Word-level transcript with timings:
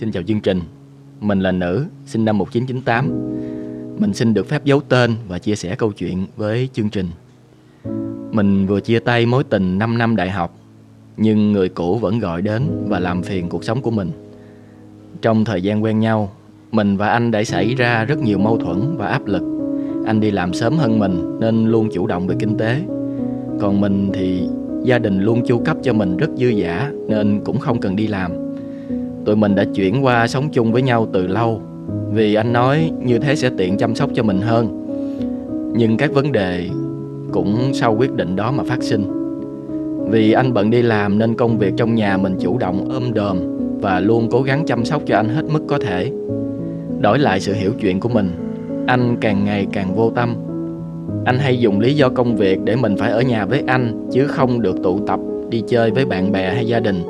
Xin 0.00 0.12
chào 0.12 0.22
chương 0.22 0.40
trình. 0.40 0.60
Mình 1.20 1.40
là 1.40 1.52
nữ, 1.52 1.86
sinh 2.06 2.24
năm 2.24 2.38
1998. 2.38 3.10
Mình 3.98 4.14
xin 4.14 4.34
được 4.34 4.48
phép 4.48 4.64
giấu 4.64 4.80
tên 4.80 5.14
và 5.28 5.38
chia 5.38 5.56
sẻ 5.56 5.74
câu 5.74 5.92
chuyện 5.92 6.26
với 6.36 6.68
chương 6.72 6.90
trình. 6.90 7.06
Mình 8.32 8.66
vừa 8.66 8.80
chia 8.80 8.98
tay 8.98 9.26
mối 9.26 9.44
tình 9.44 9.78
5 9.78 9.98
năm 9.98 10.16
đại 10.16 10.30
học, 10.30 10.58
nhưng 11.16 11.52
người 11.52 11.68
cũ 11.68 11.98
vẫn 11.98 12.18
gọi 12.18 12.42
đến 12.42 12.62
và 12.88 12.98
làm 12.98 13.22
phiền 13.22 13.48
cuộc 13.48 13.64
sống 13.64 13.82
của 13.82 13.90
mình. 13.90 14.10
Trong 15.22 15.44
thời 15.44 15.62
gian 15.62 15.84
quen 15.84 16.00
nhau, 16.00 16.32
mình 16.72 16.96
và 16.96 17.08
anh 17.08 17.30
đã 17.30 17.44
xảy 17.44 17.74
ra 17.74 18.04
rất 18.04 18.18
nhiều 18.18 18.38
mâu 18.38 18.58
thuẫn 18.58 18.96
và 18.96 19.06
áp 19.06 19.26
lực. 19.26 19.42
Anh 20.06 20.20
đi 20.20 20.30
làm 20.30 20.54
sớm 20.54 20.76
hơn 20.76 20.98
mình 20.98 21.40
nên 21.40 21.66
luôn 21.66 21.88
chủ 21.92 22.06
động 22.06 22.26
về 22.26 22.36
kinh 22.38 22.56
tế. 22.56 22.82
Còn 23.60 23.80
mình 23.80 24.10
thì 24.14 24.48
gia 24.84 24.98
đình 24.98 25.20
luôn 25.20 25.46
chu 25.46 25.62
cấp 25.64 25.76
cho 25.82 25.92
mình 25.92 26.16
rất 26.16 26.30
dư 26.36 26.62
dả 26.62 26.90
nên 27.08 27.40
cũng 27.44 27.58
không 27.58 27.80
cần 27.80 27.96
đi 27.96 28.06
làm 28.06 28.45
tụi 29.26 29.36
mình 29.36 29.54
đã 29.54 29.64
chuyển 29.74 30.04
qua 30.04 30.26
sống 30.26 30.48
chung 30.52 30.72
với 30.72 30.82
nhau 30.82 31.06
từ 31.12 31.26
lâu. 31.26 31.60
Vì 32.12 32.34
anh 32.34 32.52
nói 32.52 32.90
như 33.04 33.18
thế 33.18 33.36
sẽ 33.36 33.50
tiện 33.56 33.76
chăm 33.76 33.94
sóc 33.94 34.10
cho 34.14 34.22
mình 34.22 34.40
hơn. 34.40 34.86
Nhưng 35.76 35.96
các 35.96 36.12
vấn 36.12 36.32
đề 36.32 36.68
cũng 37.32 37.70
sau 37.74 37.96
quyết 37.96 38.12
định 38.12 38.36
đó 38.36 38.50
mà 38.50 38.64
phát 38.64 38.82
sinh. 38.82 39.04
Vì 40.10 40.32
anh 40.32 40.54
bận 40.54 40.70
đi 40.70 40.82
làm 40.82 41.18
nên 41.18 41.34
công 41.34 41.58
việc 41.58 41.74
trong 41.76 41.94
nhà 41.94 42.16
mình 42.16 42.36
chủ 42.40 42.58
động 42.58 42.88
ôm 42.90 43.14
đờm 43.14 43.38
và 43.80 44.00
luôn 44.00 44.28
cố 44.30 44.42
gắng 44.42 44.66
chăm 44.66 44.84
sóc 44.84 45.02
cho 45.06 45.16
anh 45.16 45.28
hết 45.28 45.44
mức 45.52 45.60
có 45.68 45.78
thể. 45.78 46.10
Đổi 47.00 47.18
lại 47.18 47.40
sự 47.40 47.52
hiểu 47.52 47.72
chuyện 47.80 48.00
của 48.00 48.08
mình, 48.08 48.30
anh 48.86 49.16
càng 49.20 49.44
ngày 49.44 49.66
càng 49.72 49.94
vô 49.94 50.10
tâm. 50.10 50.34
Anh 51.24 51.38
hay 51.38 51.58
dùng 51.58 51.80
lý 51.80 51.94
do 51.94 52.08
công 52.08 52.36
việc 52.36 52.58
để 52.64 52.76
mình 52.76 52.96
phải 52.96 53.10
ở 53.10 53.20
nhà 53.20 53.46
với 53.46 53.62
anh 53.66 54.08
chứ 54.12 54.26
không 54.26 54.62
được 54.62 54.82
tụ 54.82 55.00
tập 55.06 55.20
đi 55.50 55.62
chơi 55.68 55.90
với 55.90 56.04
bạn 56.04 56.32
bè 56.32 56.54
hay 56.54 56.66
gia 56.66 56.80
đình 56.80 57.02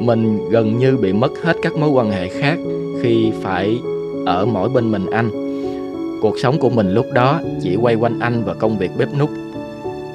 mình 0.00 0.48
gần 0.50 0.78
như 0.78 0.96
bị 0.96 1.12
mất 1.12 1.32
hết 1.42 1.56
các 1.62 1.76
mối 1.76 1.90
quan 1.90 2.10
hệ 2.10 2.28
khác 2.28 2.58
khi 3.02 3.32
phải 3.42 3.80
ở 4.26 4.46
mỗi 4.46 4.68
bên 4.68 4.90
mình 4.90 5.10
anh. 5.10 5.30
Cuộc 6.22 6.38
sống 6.38 6.58
của 6.58 6.70
mình 6.70 6.94
lúc 6.94 7.06
đó 7.14 7.40
chỉ 7.62 7.76
quay 7.76 7.94
quanh 7.94 8.18
anh 8.20 8.44
và 8.44 8.54
công 8.54 8.78
việc 8.78 8.90
bếp 8.98 9.08
nút 9.18 9.30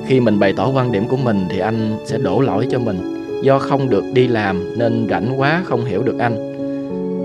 khi 0.07 0.19
mình 0.19 0.39
bày 0.39 0.53
tỏ 0.53 0.69
quan 0.69 0.91
điểm 0.91 1.07
của 1.07 1.17
mình 1.17 1.45
thì 1.49 1.59
anh 1.59 1.97
sẽ 2.05 2.17
đổ 2.17 2.41
lỗi 2.41 2.67
cho 2.71 2.79
mình. 2.79 2.97
Do 3.43 3.59
không 3.59 3.89
được 3.89 4.03
đi 4.13 4.27
làm 4.27 4.77
nên 4.77 5.07
rảnh 5.09 5.39
quá 5.39 5.61
không 5.65 5.85
hiểu 5.85 6.03
được 6.03 6.19
anh. 6.19 6.53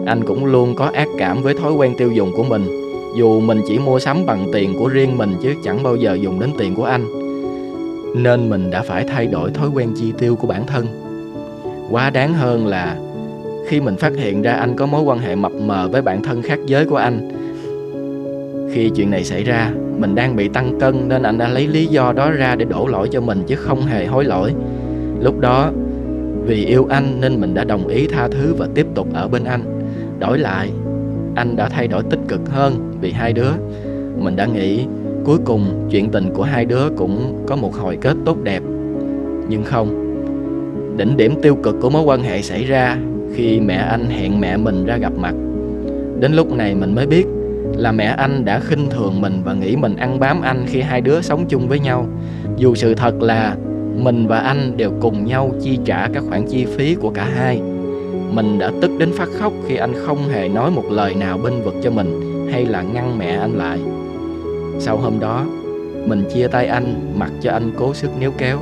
Anh 0.06 0.25
cũng 0.25 0.45
luôn 0.45 0.75
có 0.75 0.91
ác 0.92 1.08
cảm 1.19 1.42
với 1.42 1.55
thói 1.55 1.73
quen 1.73 1.95
tiêu 1.98 2.12
dùng 2.12 2.33
của 2.33 2.42
mình. 2.42 2.67
Dù 3.17 3.41
mình 3.41 3.61
chỉ 3.69 3.78
mua 3.78 3.98
sắm 3.98 4.27
bằng 4.27 4.47
tiền 4.53 4.75
của 4.78 4.89
riêng 4.89 5.19
mình 5.19 5.34
chứ 5.42 5.55
chẳng 5.64 5.83
bao 5.83 5.97
giờ 5.97 6.14
dùng 6.14 6.41
đến 6.41 6.50
tiền 6.58 6.75
của 6.75 6.84
anh. 6.84 7.05
Nên 8.17 8.50
mình 8.50 8.70
đã 8.70 8.83
phải 8.83 9.05
thay 9.08 9.27
đổi 9.27 9.50
thói 9.50 9.69
quen 9.69 9.92
chi 9.97 10.12
tiêu 10.19 10.36
của 10.36 10.47
bản 10.47 10.67
thân 10.67 11.02
quá 11.91 12.11
đáng 12.11 12.34
hơn 12.34 12.66
là 12.66 12.97
khi 13.69 13.80
mình 13.80 13.97
phát 13.97 14.12
hiện 14.16 14.42
ra 14.42 14.52
anh 14.52 14.77
có 14.77 14.86
mối 14.86 15.02
quan 15.02 15.19
hệ 15.19 15.34
mập 15.34 15.52
mờ 15.52 15.89
với 15.92 16.02
bạn 16.02 16.22
thân 16.22 16.42
khác 16.42 16.58
giới 16.66 16.86
của 16.86 16.97
anh. 16.97 17.28
Khi 18.72 18.91
chuyện 18.97 19.11
này 19.11 19.24
xảy 19.24 19.44
ra, 19.44 19.72
mình 19.98 20.14
đang 20.14 20.36
bị 20.36 20.48
tăng 20.48 20.80
cân 20.80 21.08
nên 21.08 21.22
anh 21.22 21.39
đã 21.39 21.48
lấy 21.48 21.66
lý 21.66 21.86
do 21.86 22.12
đó 22.12 22.30
ra 22.30 22.56
để 22.56 22.64
đổ 22.64 22.86
lỗi 22.86 23.08
cho 23.12 23.20
mình 23.20 23.42
chứ 23.47 23.56
không 23.56 23.83
hề 23.83 24.06
hối 24.06 24.24
lỗi. 24.24 24.52
Lúc 25.20 25.41
đó, 25.41 25.70
vì 26.47 26.64
yêu 26.64 26.86
anh 26.91 27.20
nên 27.20 27.41
mình 27.41 27.55
đã 27.55 27.64
đồng 27.64 27.86
ý 27.86 28.06
tha 28.06 28.28
thứ 28.28 28.55
và 28.58 28.69
tiếp 28.74 28.86
tục 28.94 29.08
ở 29.14 29.28
bên 29.28 29.44
anh. 29.44 29.80
Đổi 30.19 30.39
lại, 30.39 30.70
anh 31.34 31.56
đã 31.56 31.69
thay 31.69 31.89
đổi 31.89 32.02
tích 32.11 32.20
cực 32.28 32.41
hơn 32.50 32.92
vì 33.00 33.12
hai 33.12 33.33
đứa. 33.33 33.50
Mình 34.19 34.36
đã 34.36 34.46
nghĩ 34.46 34.84
cuối 35.24 35.39
cùng 35.44 35.89
chuyện 35.91 36.11
tình 36.11 36.30
của 36.34 36.42
hai 36.42 36.64
đứa 36.64 36.91
cũng 36.96 37.44
có 37.46 37.56
một 37.56 37.74
hồi 37.74 37.98
kết 38.00 38.17
tốt 38.24 38.36
đẹp. 38.42 38.62
Nhưng 39.48 39.62
không 39.64 40.02
Đỉnh 40.97 41.17
điểm 41.17 41.35
tiêu 41.43 41.57
cực 41.62 41.77
của 41.81 41.91
mối 41.91 42.03
quan 42.03 42.23
hệ 42.23 42.43
xảy 42.43 42.65
ra 42.65 42.97
khi 43.35 43.61
mẹ 43.61 43.75
anh 43.75 44.05
hẹn 44.11 44.41
mẹ 44.41 44.57
mình 44.57 44.87
ra 44.87 44.97
gặp 44.97 45.13
mặt. 45.17 45.35
Đến 46.20 46.33
lúc 46.33 46.53
này 46.53 46.75
mình 46.75 46.95
mới 46.95 47.07
biết 47.07 47.27
là 47.77 47.92
mẹ 47.92 48.05
anh 48.05 48.45
đã 48.45 48.61
khinh 48.61 48.91
thường 48.91 49.20
mình 49.20 49.42
và 49.45 49.55
nghĩ 49.55 49.77
mình 49.77 49.97
ăn 49.97 50.20
bám 50.20 50.42
anh 50.42 50.64
khi 50.67 50.81
hai 50.81 51.01
đứa 51.01 51.20
sống 51.20 51.45
chung 51.48 51.69
với 51.69 51.79
nhau. 51.79 52.07
Dù 52.57 52.75
sự 52.75 52.95
thật 52.95 53.23
là 53.23 53.57
mình 53.97 54.27
và 54.27 54.39
anh 54.39 54.77
đều 54.77 54.92
cùng 55.01 55.27
nhau 55.27 55.51
chi 55.63 55.79
trả 55.85 56.08
các 56.14 56.25
khoản 56.29 56.47
chi 56.47 56.64
phí 56.64 56.95
của 56.95 57.11
cả 57.11 57.29
hai. 57.36 57.61
Mình 58.33 58.58
đã 58.58 58.70
tức 58.81 58.91
đến 58.98 59.13
phát 59.13 59.29
khóc 59.39 59.52
khi 59.69 59.77
anh 59.77 59.92
không 60.07 60.29
hề 60.29 60.48
nói 60.48 60.70
một 60.70 60.85
lời 60.91 61.14
nào 61.14 61.39
bên 61.39 61.52
vực 61.64 61.75
cho 61.83 61.91
mình 61.91 62.20
hay 62.52 62.64
là 62.64 62.83
ngăn 62.83 63.19
mẹ 63.19 63.36
anh 63.36 63.52
lại. 63.58 63.79
Sau 64.79 64.97
hôm 64.97 65.20
đó, 65.20 65.47
mình 66.07 66.25
chia 66.35 66.48
tay 66.48 66.67
anh 66.67 67.13
mặc 67.19 67.31
cho 67.41 67.52
anh 67.52 67.70
cố 67.77 67.95
sức 67.95 68.11
níu 68.20 68.31
kéo 68.39 68.58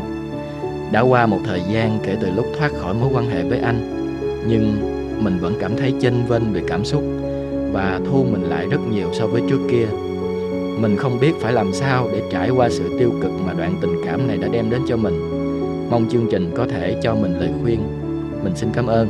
đã 0.93 1.01
qua 1.01 1.27
một 1.27 1.41
thời 1.45 1.63
gian 1.73 1.99
kể 2.05 2.17
từ 2.21 2.31
lúc 2.31 2.47
thoát 2.59 2.73
khỏi 2.73 2.95
mối 2.95 3.11
quan 3.13 3.31
hệ 3.31 3.43
với 3.43 3.59
anh, 3.59 3.97
Nhưng 4.47 4.77
mình 5.25 5.39
vẫn 5.39 5.55
cảm 5.61 5.77
thấy 5.77 5.95
chênh 6.01 6.27
vênh 6.29 6.53
về 6.53 6.63
cảm 6.67 6.85
xúc 6.85 7.05
Và 7.73 8.01
thu 8.07 8.25
mình 8.25 8.43
lại 8.43 8.67
rất 8.67 8.81
nhiều 8.91 9.11
so 9.13 9.27
với 9.27 9.43
trước 9.51 9.61
kia. 9.71 9.87
Mình 10.81 10.97
không 10.97 11.19
biết 11.21 11.33
phải 11.41 11.53
làm 11.53 11.73
sao 11.73 12.09
để 12.13 12.23
trải 12.33 12.51
qua 12.51 12.69
sự 12.71 12.97
tiêu 12.99 13.13
cực 13.23 13.33
mà 13.47 13.53
đoạn 13.53 13.75
tình 13.81 13.95
cảm 14.07 14.29
này 14.29 14.37
đã 14.37 14.49
đem 14.53 14.71
đến 14.71 14.81
cho 14.89 14.97
mình. 14.97 15.15
Mong 15.91 16.09
chương 16.11 16.29
trình 16.31 16.51
có 16.57 16.67
thể 16.67 17.01
cho 17.03 17.15
mình 17.15 17.39
lời 17.41 17.51
khuyên. 17.63 17.81
Mình 18.45 18.57
xin 18.57 18.69
cảm 18.73 18.87
ơn. 18.87 19.09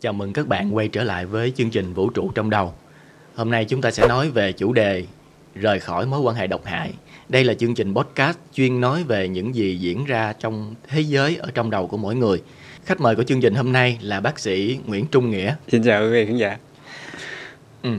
Chào 0.00 0.12
mừng 0.12 0.32
các 0.32 0.48
bạn 0.48 0.76
quay 0.76 0.88
trở 0.88 1.04
lại 1.04 1.26
với 1.26 1.52
chương 1.56 1.70
trình 1.70 1.94
Vũ 1.94 2.10
trụ 2.10 2.30
trong 2.34 2.50
đầu. 2.50 2.72
Hôm 3.34 3.50
nay 3.50 3.64
chúng 3.64 3.80
ta 3.80 3.90
sẽ 3.90 4.08
nói 4.08 4.30
về 4.30 4.52
chủ 4.52 4.72
đề 4.72 5.04
Rời 5.60 5.80
khỏi 5.80 6.06
mối 6.06 6.20
quan 6.20 6.36
hệ 6.36 6.46
độc 6.46 6.64
hại 6.64 6.92
đây 7.28 7.44
là 7.44 7.54
chương 7.54 7.74
trình 7.74 7.94
podcast 7.94 8.36
chuyên 8.54 8.80
nói 8.80 9.04
về 9.04 9.28
những 9.28 9.54
gì 9.54 9.76
diễn 9.76 10.04
ra 10.04 10.32
trong 10.38 10.74
thế 10.88 11.00
giới 11.00 11.36
ở 11.36 11.50
trong 11.54 11.70
đầu 11.70 11.86
của 11.86 11.96
mỗi 11.96 12.14
người. 12.14 12.42
Khách 12.84 13.00
mời 13.00 13.16
của 13.16 13.22
chương 13.22 13.40
trình 13.40 13.54
hôm 13.54 13.72
nay 13.72 13.98
là 14.00 14.20
bác 14.20 14.38
sĩ 14.38 14.78
Nguyễn 14.86 15.06
Trung 15.06 15.30
Nghĩa. 15.30 15.54
Xin 15.68 15.82
chào 15.82 16.02
quý 16.02 16.10
vị 16.10 16.26
khán 16.26 16.36
giả. 16.36 16.56
Ừ. 17.82 17.90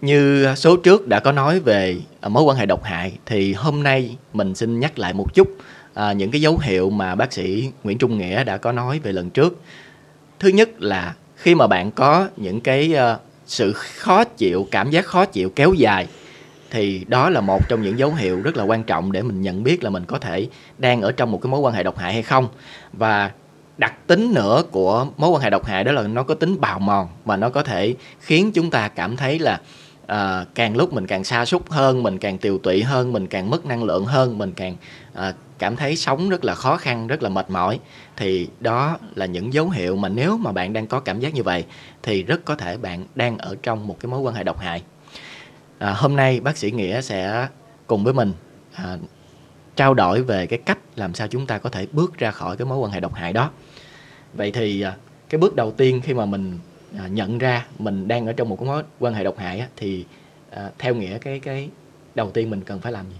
Như 0.00 0.46
số 0.56 0.76
trước 0.76 1.08
đã 1.08 1.20
có 1.20 1.32
nói 1.32 1.60
về 1.60 1.96
à, 2.20 2.28
mối 2.28 2.42
quan 2.42 2.56
hệ 2.56 2.66
độc 2.66 2.84
hại 2.84 3.12
thì 3.26 3.52
hôm 3.52 3.82
nay 3.82 4.16
mình 4.32 4.54
xin 4.54 4.80
nhắc 4.80 4.98
lại 4.98 5.12
một 5.12 5.34
chút 5.34 5.48
à, 5.94 6.12
những 6.12 6.30
cái 6.30 6.40
dấu 6.40 6.58
hiệu 6.58 6.90
mà 6.90 7.14
bác 7.14 7.32
sĩ 7.32 7.70
Nguyễn 7.84 7.98
Trung 7.98 8.18
Nghĩa 8.18 8.44
đã 8.44 8.56
có 8.56 8.72
nói 8.72 8.98
về 8.98 9.12
lần 9.12 9.30
trước. 9.30 9.60
Thứ 10.38 10.48
nhất 10.48 10.82
là 10.82 11.14
khi 11.36 11.54
mà 11.54 11.66
bạn 11.66 11.90
có 11.90 12.28
những 12.36 12.60
cái 12.60 12.94
uh, 13.14 13.20
sự 13.46 13.72
khó 13.72 14.24
chịu, 14.24 14.68
cảm 14.70 14.90
giác 14.90 15.04
khó 15.04 15.24
chịu 15.24 15.50
kéo 15.56 15.72
dài 15.74 16.06
thì 16.74 17.04
đó 17.08 17.30
là 17.30 17.40
một 17.40 17.68
trong 17.68 17.82
những 17.82 17.98
dấu 17.98 18.14
hiệu 18.14 18.40
rất 18.42 18.56
là 18.56 18.64
quan 18.64 18.82
trọng 18.82 19.12
để 19.12 19.22
mình 19.22 19.40
nhận 19.42 19.62
biết 19.62 19.84
là 19.84 19.90
mình 19.90 20.04
có 20.04 20.18
thể 20.18 20.48
đang 20.78 21.02
ở 21.02 21.12
trong 21.12 21.30
một 21.30 21.38
cái 21.42 21.50
mối 21.50 21.60
quan 21.60 21.74
hệ 21.74 21.82
độc 21.82 21.98
hại 21.98 22.12
hay 22.12 22.22
không. 22.22 22.48
Và 22.92 23.30
đặc 23.78 23.94
tính 24.06 24.34
nữa 24.34 24.62
của 24.70 25.06
mối 25.16 25.30
quan 25.30 25.42
hệ 25.42 25.50
độc 25.50 25.66
hại 25.66 25.84
đó 25.84 25.92
là 25.92 26.02
nó 26.02 26.22
có 26.22 26.34
tính 26.34 26.60
bào 26.60 26.78
mòn 26.78 27.08
và 27.24 27.36
nó 27.36 27.48
có 27.50 27.62
thể 27.62 27.94
khiến 28.20 28.52
chúng 28.52 28.70
ta 28.70 28.88
cảm 28.88 29.16
thấy 29.16 29.38
là 29.38 29.60
à, 30.06 30.44
càng 30.54 30.76
lúc 30.76 30.92
mình 30.92 31.06
càng 31.06 31.24
xa 31.24 31.44
xúc 31.44 31.70
hơn 31.70 32.02
mình 32.02 32.18
càng 32.18 32.38
tiều 32.38 32.58
tụy 32.58 32.82
hơn 32.82 33.12
mình 33.12 33.26
càng 33.26 33.50
mất 33.50 33.66
năng 33.66 33.84
lượng 33.84 34.04
hơn 34.04 34.38
mình 34.38 34.52
càng 34.56 34.76
à, 35.14 35.34
cảm 35.58 35.76
thấy 35.76 35.96
sống 35.96 36.28
rất 36.28 36.44
là 36.44 36.54
khó 36.54 36.76
khăn 36.76 37.06
rất 37.06 37.22
là 37.22 37.28
mệt 37.28 37.50
mỏi. 37.50 37.80
Thì 38.16 38.48
đó 38.60 38.98
là 39.14 39.26
những 39.26 39.52
dấu 39.52 39.70
hiệu 39.70 39.96
mà 39.96 40.08
nếu 40.08 40.38
mà 40.38 40.52
bạn 40.52 40.72
đang 40.72 40.86
có 40.86 41.00
cảm 41.00 41.20
giác 41.20 41.34
như 41.34 41.42
vậy 41.42 41.64
thì 42.02 42.22
rất 42.22 42.44
có 42.44 42.54
thể 42.54 42.76
bạn 42.76 43.06
đang 43.14 43.38
ở 43.38 43.56
trong 43.62 43.86
một 43.86 43.96
cái 44.00 44.10
mối 44.10 44.20
quan 44.20 44.34
hệ 44.34 44.44
độc 44.44 44.58
hại 44.58 44.82
à, 45.84 45.92
hôm 45.92 46.16
nay 46.16 46.40
bác 46.40 46.56
sĩ 46.56 46.70
nghĩa 46.70 47.00
sẽ 47.00 47.48
cùng 47.86 48.04
với 48.04 48.12
mình 48.12 48.32
à, 48.74 48.96
trao 49.76 49.94
đổi 49.94 50.22
về 50.22 50.46
cái 50.46 50.58
cách 50.58 50.78
làm 50.96 51.14
sao 51.14 51.28
chúng 51.28 51.46
ta 51.46 51.58
có 51.58 51.70
thể 51.70 51.86
bước 51.92 52.18
ra 52.18 52.30
khỏi 52.30 52.56
cái 52.56 52.66
mối 52.66 52.78
quan 52.78 52.92
hệ 52.92 53.00
độc 53.00 53.14
hại 53.14 53.32
đó 53.32 53.50
vậy 54.34 54.50
thì 54.50 54.80
à, 54.80 54.96
cái 55.28 55.38
bước 55.38 55.56
đầu 55.56 55.70
tiên 55.70 56.00
khi 56.04 56.14
mà 56.14 56.26
mình 56.26 56.58
à, 56.98 57.08
nhận 57.08 57.38
ra 57.38 57.66
mình 57.78 58.08
đang 58.08 58.26
ở 58.26 58.32
trong 58.32 58.48
một 58.48 58.56
cái 58.60 58.66
mối 58.66 58.82
quan 59.00 59.14
hệ 59.14 59.24
độc 59.24 59.38
hại 59.38 59.58
á, 59.58 59.66
thì 59.76 60.04
à, 60.50 60.70
theo 60.78 60.94
nghĩa 60.94 61.18
cái 61.18 61.40
cái 61.40 61.68
đầu 62.14 62.30
tiên 62.30 62.50
mình 62.50 62.60
cần 62.60 62.80
phải 62.80 62.92
làm 62.92 63.04
gì 63.10 63.16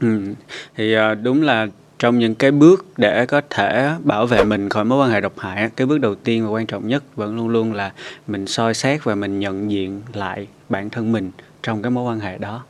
ừ. 0.00 0.34
thì 0.76 0.94
à, 0.94 1.14
đúng 1.14 1.42
là 1.42 1.66
trong 1.98 2.18
những 2.18 2.34
cái 2.34 2.50
bước 2.50 2.86
để 2.96 3.26
có 3.26 3.40
thể 3.50 3.90
bảo 4.04 4.26
vệ 4.26 4.44
mình 4.44 4.68
khỏi 4.68 4.84
mối 4.84 5.04
quan 5.04 5.10
hệ 5.10 5.20
độc 5.20 5.38
hại 5.38 5.70
cái 5.76 5.86
bước 5.86 5.98
đầu 5.98 6.14
tiên 6.14 6.44
và 6.44 6.50
quan 6.50 6.66
trọng 6.66 6.88
nhất 6.88 7.16
vẫn 7.16 7.36
luôn 7.36 7.48
luôn 7.48 7.72
là 7.72 7.92
mình 8.26 8.46
soi 8.46 8.74
xét 8.74 9.04
và 9.04 9.14
mình 9.14 9.38
nhận 9.38 9.70
diện 9.70 10.02
lại 10.12 10.46
bản 10.68 10.90
thân 10.90 11.12
mình 11.12 11.30
trong 11.62 11.82
cái 11.82 11.90
mối 11.90 12.12
quan 12.12 12.20
hệ 12.20 12.38
đó 12.38 12.64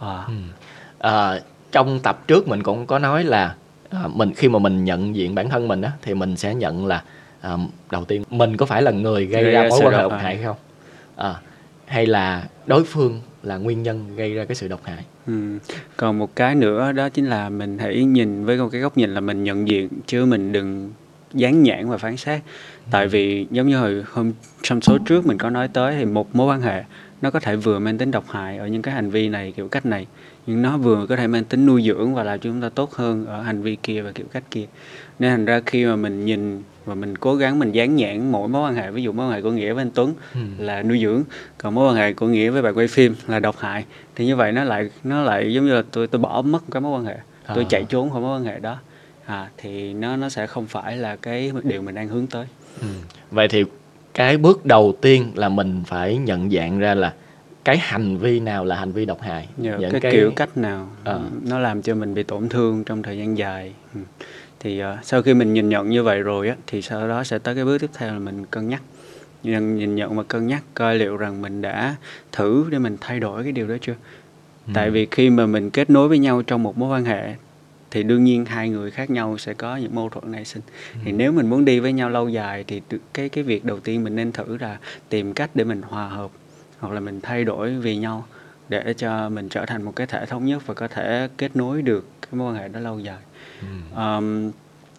à. 0.00 0.24
Ừ. 0.28 0.34
À, 0.98 1.40
trong 1.72 2.00
tập 2.00 2.26
trước 2.26 2.48
mình 2.48 2.62
cũng 2.62 2.86
có 2.86 2.98
nói 2.98 3.24
là 3.24 3.54
à, 3.90 4.08
mình 4.14 4.32
khi 4.36 4.48
mà 4.48 4.58
mình 4.58 4.84
nhận 4.84 5.16
diện 5.16 5.34
bản 5.34 5.50
thân 5.50 5.68
mình 5.68 5.82
á 5.82 5.92
thì 6.02 6.14
mình 6.14 6.36
sẽ 6.36 6.54
nhận 6.54 6.86
là 6.86 7.02
à, 7.40 7.56
đầu 7.90 8.04
tiên 8.04 8.22
mình 8.30 8.56
có 8.56 8.66
phải 8.66 8.82
là 8.82 8.90
người 8.90 9.26
gây, 9.26 9.42
gây 9.42 9.52
ra 9.52 9.66
mối 9.70 9.80
quan 9.82 9.92
hệ 9.92 10.02
độc 10.02 10.12
hại 10.12 10.38
không 10.44 10.56
à, 11.16 11.34
hay 11.86 12.06
là 12.06 12.44
đối 12.66 12.84
phương 12.84 13.20
là 13.42 13.56
nguyên 13.56 13.82
nhân 13.82 14.16
gây 14.16 14.34
ra 14.34 14.44
cái 14.44 14.54
sự 14.54 14.68
độc 14.68 14.80
hại 14.84 15.04
ừ. 15.26 15.58
còn 15.96 16.18
một 16.18 16.36
cái 16.36 16.54
nữa 16.54 16.92
đó 16.92 17.08
chính 17.08 17.26
là 17.26 17.48
mình 17.48 17.78
hãy 17.78 18.04
nhìn 18.04 18.44
với 18.44 18.56
một 18.56 18.68
cái 18.72 18.80
góc 18.80 18.96
nhìn 18.96 19.14
là 19.14 19.20
mình 19.20 19.44
nhận 19.44 19.68
diện 19.68 19.88
chứ 20.06 20.26
mình 20.26 20.52
đừng 20.52 20.92
dán 21.34 21.62
nhãn 21.62 21.88
và 21.88 21.98
phán 21.98 22.16
xét 22.16 22.40
tại 22.90 23.04
ừ. 23.04 23.08
vì 23.08 23.46
giống 23.50 23.68
như 23.68 23.78
hồi 23.78 24.04
hôm 24.12 24.32
trong 24.62 24.80
số 24.80 24.98
trước 24.98 25.26
mình 25.26 25.38
có 25.38 25.50
nói 25.50 25.68
tới 25.68 25.94
thì 25.98 26.04
một 26.04 26.36
mối 26.36 26.46
quan 26.46 26.60
hệ 26.60 26.84
nó 27.22 27.30
có 27.30 27.40
thể 27.40 27.56
vừa 27.56 27.78
mang 27.78 27.98
tính 27.98 28.10
độc 28.10 28.24
hại 28.30 28.58
ở 28.58 28.66
những 28.66 28.82
cái 28.82 28.94
hành 28.94 29.10
vi 29.10 29.28
này 29.28 29.52
kiểu 29.56 29.68
cách 29.68 29.86
này 29.86 30.06
nhưng 30.46 30.62
nó 30.62 30.76
vừa 30.76 31.06
có 31.06 31.16
thể 31.16 31.26
mang 31.26 31.44
tính 31.44 31.66
nuôi 31.66 31.82
dưỡng 31.82 32.14
và 32.14 32.22
làm 32.24 32.38
cho 32.38 32.42
chúng 32.42 32.60
ta 32.60 32.68
tốt 32.68 32.92
hơn 32.92 33.26
ở 33.26 33.42
hành 33.42 33.62
vi 33.62 33.76
kia 33.82 34.02
và 34.02 34.12
kiểu 34.12 34.26
cách 34.32 34.44
kia 34.50 34.66
nên 35.18 35.30
thành 35.30 35.44
ra 35.44 35.60
khi 35.66 35.84
mà 35.84 35.96
mình 35.96 36.24
nhìn 36.24 36.62
và 36.84 36.94
mình 36.94 37.18
cố 37.18 37.34
gắng 37.34 37.58
mình 37.58 37.72
dán 37.72 37.96
nhãn 37.96 38.32
mỗi 38.32 38.48
mối 38.48 38.68
quan 38.68 38.74
hệ 38.74 38.90
ví 38.90 39.02
dụ 39.02 39.12
mối 39.12 39.26
quan 39.26 39.32
hệ 39.32 39.42
của 39.42 39.50
nghĩa 39.50 39.72
với 39.72 39.82
anh 39.82 39.90
Tuấn 39.90 40.14
ừ. 40.34 40.40
là 40.58 40.82
nuôi 40.82 41.00
dưỡng 41.00 41.24
còn 41.58 41.74
mối 41.74 41.88
quan 41.88 41.96
hệ 41.96 42.12
của 42.12 42.26
nghĩa 42.28 42.50
với 42.50 42.62
bạn 42.62 42.76
quay 42.76 42.88
phim 42.88 43.14
là 43.26 43.40
độc 43.40 43.58
hại 43.58 43.84
thì 44.14 44.26
như 44.26 44.36
vậy 44.36 44.52
nó 44.52 44.64
lại 44.64 44.90
nó 45.04 45.22
lại 45.22 45.52
giống 45.52 45.66
như 45.66 45.74
là 45.74 45.82
tôi 45.92 46.06
tôi 46.06 46.20
bỏ 46.20 46.42
mất 46.42 46.62
cái 46.70 46.80
mối 46.80 46.98
quan 46.98 47.04
hệ 47.04 47.16
à. 47.46 47.54
tôi 47.54 47.66
chạy 47.68 47.84
trốn 47.88 48.10
khỏi 48.10 48.20
mối 48.20 48.36
quan 48.36 48.44
hệ 48.44 48.60
đó 48.60 48.78
à, 49.24 49.48
thì 49.56 49.94
nó 49.94 50.16
nó 50.16 50.28
sẽ 50.28 50.46
không 50.46 50.66
phải 50.66 50.96
là 50.96 51.16
cái 51.16 51.52
điều 51.62 51.82
mình 51.82 51.94
đang 51.94 52.08
hướng 52.08 52.26
tới 52.26 52.46
ừ. 52.80 52.86
vậy 53.30 53.48
thì 53.48 53.64
cái 54.16 54.36
bước 54.36 54.66
đầu 54.66 54.94
tiên 55.00 55.32
là 55.34 55.48
mình 55.48 55.82
phải 55.86 56.16
nhận 56.16 56.50
dạng 56.50 56.78
ra 56.78 56.94
là 56.94 57.14
cái 57.64 57.78
hành 57.78 58.16
vi 58.16 58.40
nào 58.40 58.64
là 58.64 58.76
hành 58.76 58.92
vi 58.92 59.04
độc 59.04 59.20
hại 59.20 59.48
Nhờ 59.56 59.78
những 59.80 59.90
cái, 59.90 60.00
cái 60.00 60.12
kiểu 60.12 60.30
cách 60.36 60.56
nào 60.56 60.88
à. 61.04 61.18
nó 61.48 61.58
làm 61.58 61.82
cho 61.82 61.94
mình 61.94 62.14
bị 62.14 62.22
tổn 62.22 62.48
thương 62.48 62.84
trong 62.84 63.02
thời 63.02 63.18
gian 63.18 63.38
dài 63.38 63.72
ừ. 63.94 64.00
thì 64.60 64.82
uh, 64.82 64.86
sau 65.02 65.22
khi 65.22 65.34
mình 65.34 65.54
nhìn 65.54 65.68
nhận 65.68 65.88
như 65.88 66.02
vậy 66.02 66.20
rồi 66.20 66.48
á 66.48 66.56
thì 66.66 66.82
sau 66.82 67.08
đó 67.08 67.24
sẽ 67.24 67.38
tới 67.38 67.54
cái 67.54 67.64
bước 67.64 67.78
tiếp 67.78 67.90
theo 67.94 68.12
là 68.12 68.18
mình 68.18 68.46
cân 68.46 68.68
nhắc 68.68 68.82
nhìn, 69.42 69.76
nhìn 69.76 69.94
nhận 69.94 70.16
và 70.16 70.22
cân 70.22 70.46
nhắc 70.46 70.62
coi 70.74 70.98
liệu 70.98 71.16
rằng 71.16 71.42
mình 71.42 71.62
đã 71.62 71.96
thử 72.32 72.64
để 72.70 72.78
mình 72.78 72.96
thay 73.00 73.20
đổi 73.20 73.42
cái 73.42 73.52
điều 73.52 73.68
đó 73.68 73.74
chưa 73.80 73.94
ừ. 74.66 74.70
tại 74.74 74.90
vì 74.90 75.06
khi 75.10 75.30
mà 75.30 75.46
mình 75.46 75.70
kết 75.70 75.90
nối 75.90 76.08
với 76.08 76.18
nhau 76.18 76.42
trong 76.42 76.62
một 76.62 76.78
mối 76.78 76.96
quan 76.96 77.04
hệ 77.04 77.34
thì 77.96 78.02
đương 78.02 78.24
nhiên 78.24 78.44
hai 78.44 78.68
người 78.68 78.90
khác 78.90 79.10
nhau 79.10 79.38
sẽ 79.38 79.54
có 79.54 79.76
những 79.76 79.94
mâu 79.94 80.08
thuẫn 80.08 80.32
nảy 80.32 80.44
sinh 80.44 80.62
ừ. 80.92 81.00
thì 81.04 81.12
nếu 81.12 81.32
mình 81.32 81.50
muốn 81.50 81.64
đi 81.64 81.80
với 81.80 81.92
nhau 81.92 82.10
lâu 82.10 82.28
dài 82.28 82.64
thì 82.66 82.82
cái 83.14 83.28
cái 83.28 83.44
việc 83.44 83.64
đầu 83.64 83.80
tiên 83.80 84.04
mình 84.04 84.16
nên 84.16 84.32
thử 84.32 84.58
là 84.60 84.78
tìm 85.08 85.32
cách 85.32 85.50
để 85.54 85.64
mình 85.64 85.82
hòa 85.82 86.08
hợp 86.08 86.30
hoặc 86.78 86.94
là 86.94 87.00
mình 87.00 87.20
thay 87.20 87.44
đổi 87.44 87.70
vì 87.70 87.96
nhau 87.96 88.26
để 88.68 88.94
cho 88.98 89.28
mình 89.28 89.48
trở 89.48 89.66
thành 89.66 89.82
một 89.82 89.96
cái 89.96 90.06
thể 90.06 90.26
thống 90.26 90.46
nhất 90.46 90.66
và 90.66 90.74
có 90.74 90.88
thể 90.88 91.28
kết 91.38 91.56
nối 91.56 91.82
được 91.82 92.06
cái 92.22 92.38
mối 92.38 92.52
quan 92.52 92.62
hệ 92.62 92.68
đó 92.68 92.80
lâu 92.80 92.98
dài 92.98 93.18
ừ. 93.60 94.02
um, 94.02 94.50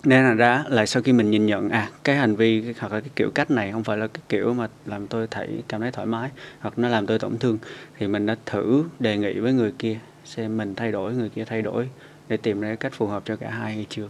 nên 0.04 0.24
là 0.24 0.34
ra 0.34 0.64
là 0.68 0.86
sau 0.86 1.04
khi 1.04 1.14
mình 1.14 1.32
nhìn 1.32 1.46
nhận 1.46 1.70
à 1.70 1.90
cái 2.04 2.16
hành 2.16 2.36
vi 2.36 2.74
hoặc 2.80 2.94
là 2.94 3.00
cái 3.00 3.10
kiểu 3.16 3.32
cách 3.36 3.52
này 3.52 3.72
không 3.72 3.84
phải 3.84 3.98
là 3.98 4.08
cái 4.08 4.22
kiểu 4.30 4.54
mà 4.54 4.68
làm 4.86 5.08
tôi 5.08 5.28
thấy 5.32 5.48
cảm 5.68 5.82
thấy 5.82 5.92
thoải 5.92 6.08
mái 6.08 6.30
hoặc 6.60 6.80
nó 6.80 6.90
làm 6.90 7.08
tôi 7.08 7.20
tổn 7.20 7.38
thương 7.38 7.58
thì 7.98 8.08
mình 8.08 8.26
đã 8.26 8.36
thử 8.46 8.84
đề 9.00 9.18
nghị 9.18 9.40
với 9.40 9.54
người 9.54 9.74
kia 9.80 10.00
xem 10.26 10.58
mình 10.58 10.76
thay 10.76 10.92
đổi 10.92 11.14
người 11.14 11.30
kia 11.30 11.46
thay 11.46 11.62
đổi 11.62 11.90
để 12.30 12.38
tìm 12.38 12.62
ra 12.62 12.76
cách 12.76 12.94
phù 12.94 13.08
hợp 13.08 13.24
cho 13.26 13.36
cả 13.36 13.50
hai 13.50 13.74
hay 13.74 13.86
chưa 13.90 14.08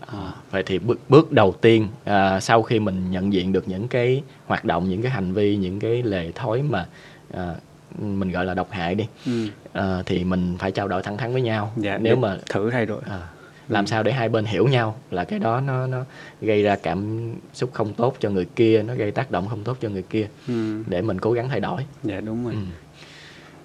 À, 0.00 0.32
vậy 0.50 0.62
thì 0.66 0.78
bước 0.78 0.98
bước 1.08 1.32
đầu 1.32 1.54
tiên 1.60 1.88
à, 2.04 2.40
sau 2.40 2.62
khi 2.62 2.80
mình 2.80 3.10
nhận 3.10 3.32
diện 3.32 3.52
được 3.52 3.68
những 3.68 3.88
cái 3.88 4.22
hoạt 4.46 4.64
động 4.64 4.88
những 4.88 5.02
cái 5.02 5.10
hành 5.10 5.32
vi 5.32 5.56
những 5.56 5.80
cái 5.80 6.02
lề 6.02 6.32
thói 6.32 6.62
mà 6.62 6.86
à, 7.34 7.54
mình 7.98 8.30
gọi 8.30 8.44
là 8.44 8.54
độc 8.54 8.70
hại 8.70 8.94
đi 8.94 9.06
ừ. 9.26 9.46
à, 9.72 10.02
thì 10.06 10.24
mình 10.24 10.56
phải 10.58 10.72
trao 10.72 10.88
đổi 10.88 11.02
thẳng 11.02 11.16
thắn 11.16 11.32
với 11.32 11.42
nhau 11.42 11.72
dạ, 11.76 11.98
nếu 11.98 12.16
mà 12.16 12.38
thử 12.48 12.70
thay 12.70 12.86
đổi 12.86 13.02
à, 13.06 13.28
làm 13.68 13.84
ừ. 13.84 13.88
sao 13.88 14.02
để 14.02 14.12
hai 14.12 14.28
bên 14.28 14.44
hiểu 14.44 14.66
nhau 14.68 14.96
là 15.10 15.24
cái 15.24 15.38
đó 15.38 15.60
nó 15.60 15.86
nó 15.86 16.04
gây 16.40 16.62
ra 16.62 16.76
cảm 16.82 17.30
xúc 17.54 17.70
không 17.72 17.94
tốt 17.94 18.16
cho 18.20 18.30
người 18.30 18.46
kia 18.56 18.82
nó 18.82 18.94
gây 18.94 19.10
tác 19.10 19.30
động 19.30 19.48
không 19.48 19.64
tốt 19.64 19.76
cho 19.80 19.88
người 19.88 20.02
kia 20.02 20.28
ừ. 20.48 20.82
để 20.86 21.02
mình 21.02 21.18
cố 21.18 21.32
gắng 21.32 21.48
thay 21.48 21.60
đổi 21.60 21.82
dạ 22.02 22.20
đúng 22.20 22.44
rồi 22.44 22.52
ừ. 22.52 22.58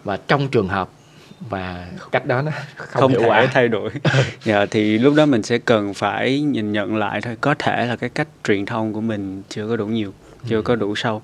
và 0.03 0.17
trong 0.17 0.47
trường 0.47 0.67
hợp 0.67 0.89
và 1.49 1.87
cách 2.11 2.25
đó 2.25 2.41
nó 2.41 2.51
không, 2.75 3.01
không 3.01 3.11
hiệu 3.11 3.21
thể 3.21 3.27
quả. 3.27 3.47
thay 3.53 3.67
đổi 3.67 3.89
dạ, 4.43 4.65
thì 4.65 4.97
lúc 4.97 5.13
đó 5.15 5.25
mình 5.25 5.43
sẽ 5.43 5.57
cần 5.57 5.93
phải 5.93 6.41
nhìn 6.41 6.71
nhận 6.71 6.95
lại 6.95 7.21
thôi 7.21 7.37
có 7.41 7.55
thể 7.59 7.85
là 7.85 7.95
cái 7.95 8.09
cách 8.09 8.27
truyền 8.43 8.65
thông 8.65 8.93
của 8.93 9.01
mình 9.01 9.43
chưa 9.49 9.67
có 9.67 9.75
đủ 9.75 9.85
nhiều 9.85 10.13
chưa 10.47 10.55
ừ. 10.55 10.61
có 10.61 10.75
đủ 10.75 10.95
sâu 10.95 11.21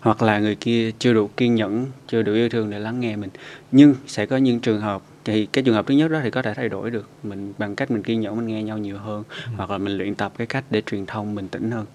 hoặc 0.00 0.22
là 0.22 0.38
người 0.38 0.54
kia 0.54 0.90
chưa 0.98 1.12
đủ 1.12 1.30
kiên 1.36 1.54
nhẫn 1.54 1.86
chưa 2.08 2.22
đủ 2.22 2.32
yêu 2.32 2.48
thương 2.48 2.70
để 2.70 2.78
lắng 2.78 3.00
nghe 3.00 3.16
mình 3.16 3.30
nhưng 3.72 3.94
sẽ 4.06 4.26
có 4.26 4.36
những 4.36 4.60
trường 4.60 4.80
hợp 4.80 5.02
thì 5.24 5.46
cái 5.46 5.64
trường 5.64 5.74
hợp 5.74 5.86
thứ 5.86 5.94
nhất 5.94 6.10
đó 6.10 6.20
thì 6.22 6.30
có 6.30 6.42
thể 6.42 6.54
thay 6.54 6.68
đổi 6.68 6.90
được 6.90 7.08
mình 7.22 7.52
bằng 7.58 7.76
cách 7.76 7.90
mình 7.90 8.02
kiên 8.02 8.20
nhẫn 8.20 8.36
mình 8.36 8.46
nghe 8.46 8.62
nhau 8.62 8.78
nhiều 8.78 8.98
hơn 8.98 9.22
ừ. 9.46 9.52
hoặc 9.56 9.70
là 9.70 9.78
mình 9.78 9.98
luyện 9.98 10.14
tập 10.14 10.32
cái 10.38 10.46
cách 10.46 10.64
để 10.70 10.82
truyền 10.86 11.06
thông 11.06 11.34
bình 11.34 11.48
tĩnh 11.48 11.70
hơn 11.70 11.86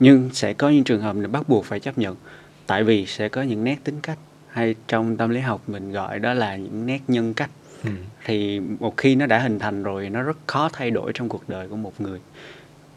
nhưng 0.00 0.30
sẽ 0.32 0.52
có 0.52 0.68
những 0.68 0.84
trường 0.84 1.00
hợp 1.00 1.12
mình 1.12 1.32
bắt 1.32 1.48
buộc 1.48 1.64
phải 1.64 1.80
chấp 1.80 1.98
nhận 1.98 2.16
tại 2.66 2.84
vì 2.84 3.06
sẽ 3.06 3.28
có 3.28 3.42
những 3.42 3.64
nét 3.64 3.76
tính 3.84 4.00
cách 4.02 4.18
hay 4.52 4.74
trong 4.88 5.16
tâm 5.16 5.30
lý 5.30 5.40
học 5.40 5.60
mình 5.66 5.92
gọi 5.92 6.18
đó 6.18 6.34
là 6.34 6.56
những 6.56 6.86
nét 6.86 7.00
nhân 7.08 7.34
cách 7.34 7.50
ừ. 7.84 7.90
thì 8.24 8.60
một 8.60 8.96
khi 8.96 9.14
nó 9.14 9.26
đã 9.26 9.38
hình 9.38 9.58
thành 9.58 9.82
rồi 9.82 10.10
nó 10.10 10.22
rất 10.22 10.36
khó 10.46 10.68
thay 10.72 10.90
đổi 10.90 11.12
trong 11.14 11.28
cuộc 11.28 11.48
đời 11.48 11.68
của 11.68 11.76
một 11.76 12.00
người 12.00 12.20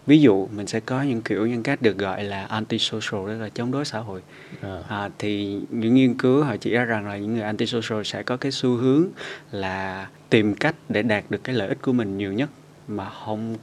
ví 0.05 0.21
dụ 0.21 0.47
mình 0.51 0.67
sẽ 0.67 0.79
có 0.79 1.01
những 1.01 1.21
kiểu 1.21 1.47
nhân 1.47 1.63
cách 1.63 1.81
được 1.81 1.97
gọi 1.97 2.23
là 2.23 2.45
antisocial 2.45 3.27
đó 3.27 3.33
là 3.33 3.49
chống 3.49 3.71
đối 3.71 3.85
xã 3.85 3.99
hội 3.99 4.21
à. 4.61 4.79
À, 4.87 5.09
thì 5.19 5.59
những 5.69 5.95
nghiên 5.95 6.13
cứu 6.13 6.43
họ 6.43 6.57
chỉ 6.57 6.71
ra 6.71 6.83
rằng 6.83 7.07
là 7.07 7.17
những 7.17 7.33
người 7.33 7.43
antisocial 7.43 8.01
sẽ 8.05 8.23
có 8.23 8.37
cái 8.37 8.51
xu 8.51 8.69
hướng 8.69 9.07
là 9.51 10.07
tìm 10.29 10.55
cách 10.55 10.75
để 10.89 11.01
đạt 11.01 11.23
được 11.29 11.43
cái 11.43 11.55
lợi 11.55 11.67
ích 11.67 11.81
của 11.81 11.93
mình 11.93 12.17
nhiều 12.17 12.33
nhất 12.33 12.49
mà 12.87 13.09
không 13.09 13.55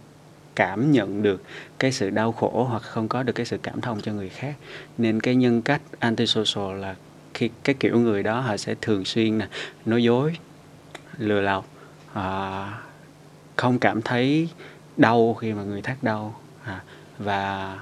cảm 0.55 0.93
nhận 0.93 1.23
được 1.23 1.43
cái 1.79 1.93
sự 1.93 2.11
đau 2.11 2.33
khổ 2.33 2.67
hoặc 2.71 2.83
không 2.83 3.09
có 3.09 3.23
được 3.23 3.33
cái 3.33 3.47
sự 3.47 3.59
cảm 3.62 3.81
thông 3.81 4.00
cho 4.00 4.12
người 4.12 4.29
khác 4.29 4.55
nên 4.99 5.21
cái 5.21 5.35
nhân 5.35 5.62
cách 5.62 5.81
antisocial 5.99 6.79
là 6.81 6.94
khi 7.34 7.50
cái 7.64 7.75
kiểu 7.81 7.99
người 7.99 8.23
đó 8.23 8.40
họ 8.40 8.56
sẽ 8.56 8.75
thường 8.81 9.05
xuyên 9.05 9.38
nè 9.38 9.46
nói 9.84 10.02
dối 10.02 10.37
lừa 11.19 11.40
lọc 11.40 11.69
à, 12.14 12.81
không 13.56 13.79
cảm 13.79 14.02
thấy 14.02 14.49
đau 14.96 15.34
khi 15.34 15.52
mà 15.52 15.62
người 15.62 15.82
thắt 15.82 16.02
đau 16.02 16.40
à, 16.64 16.82
và 17.19 17.79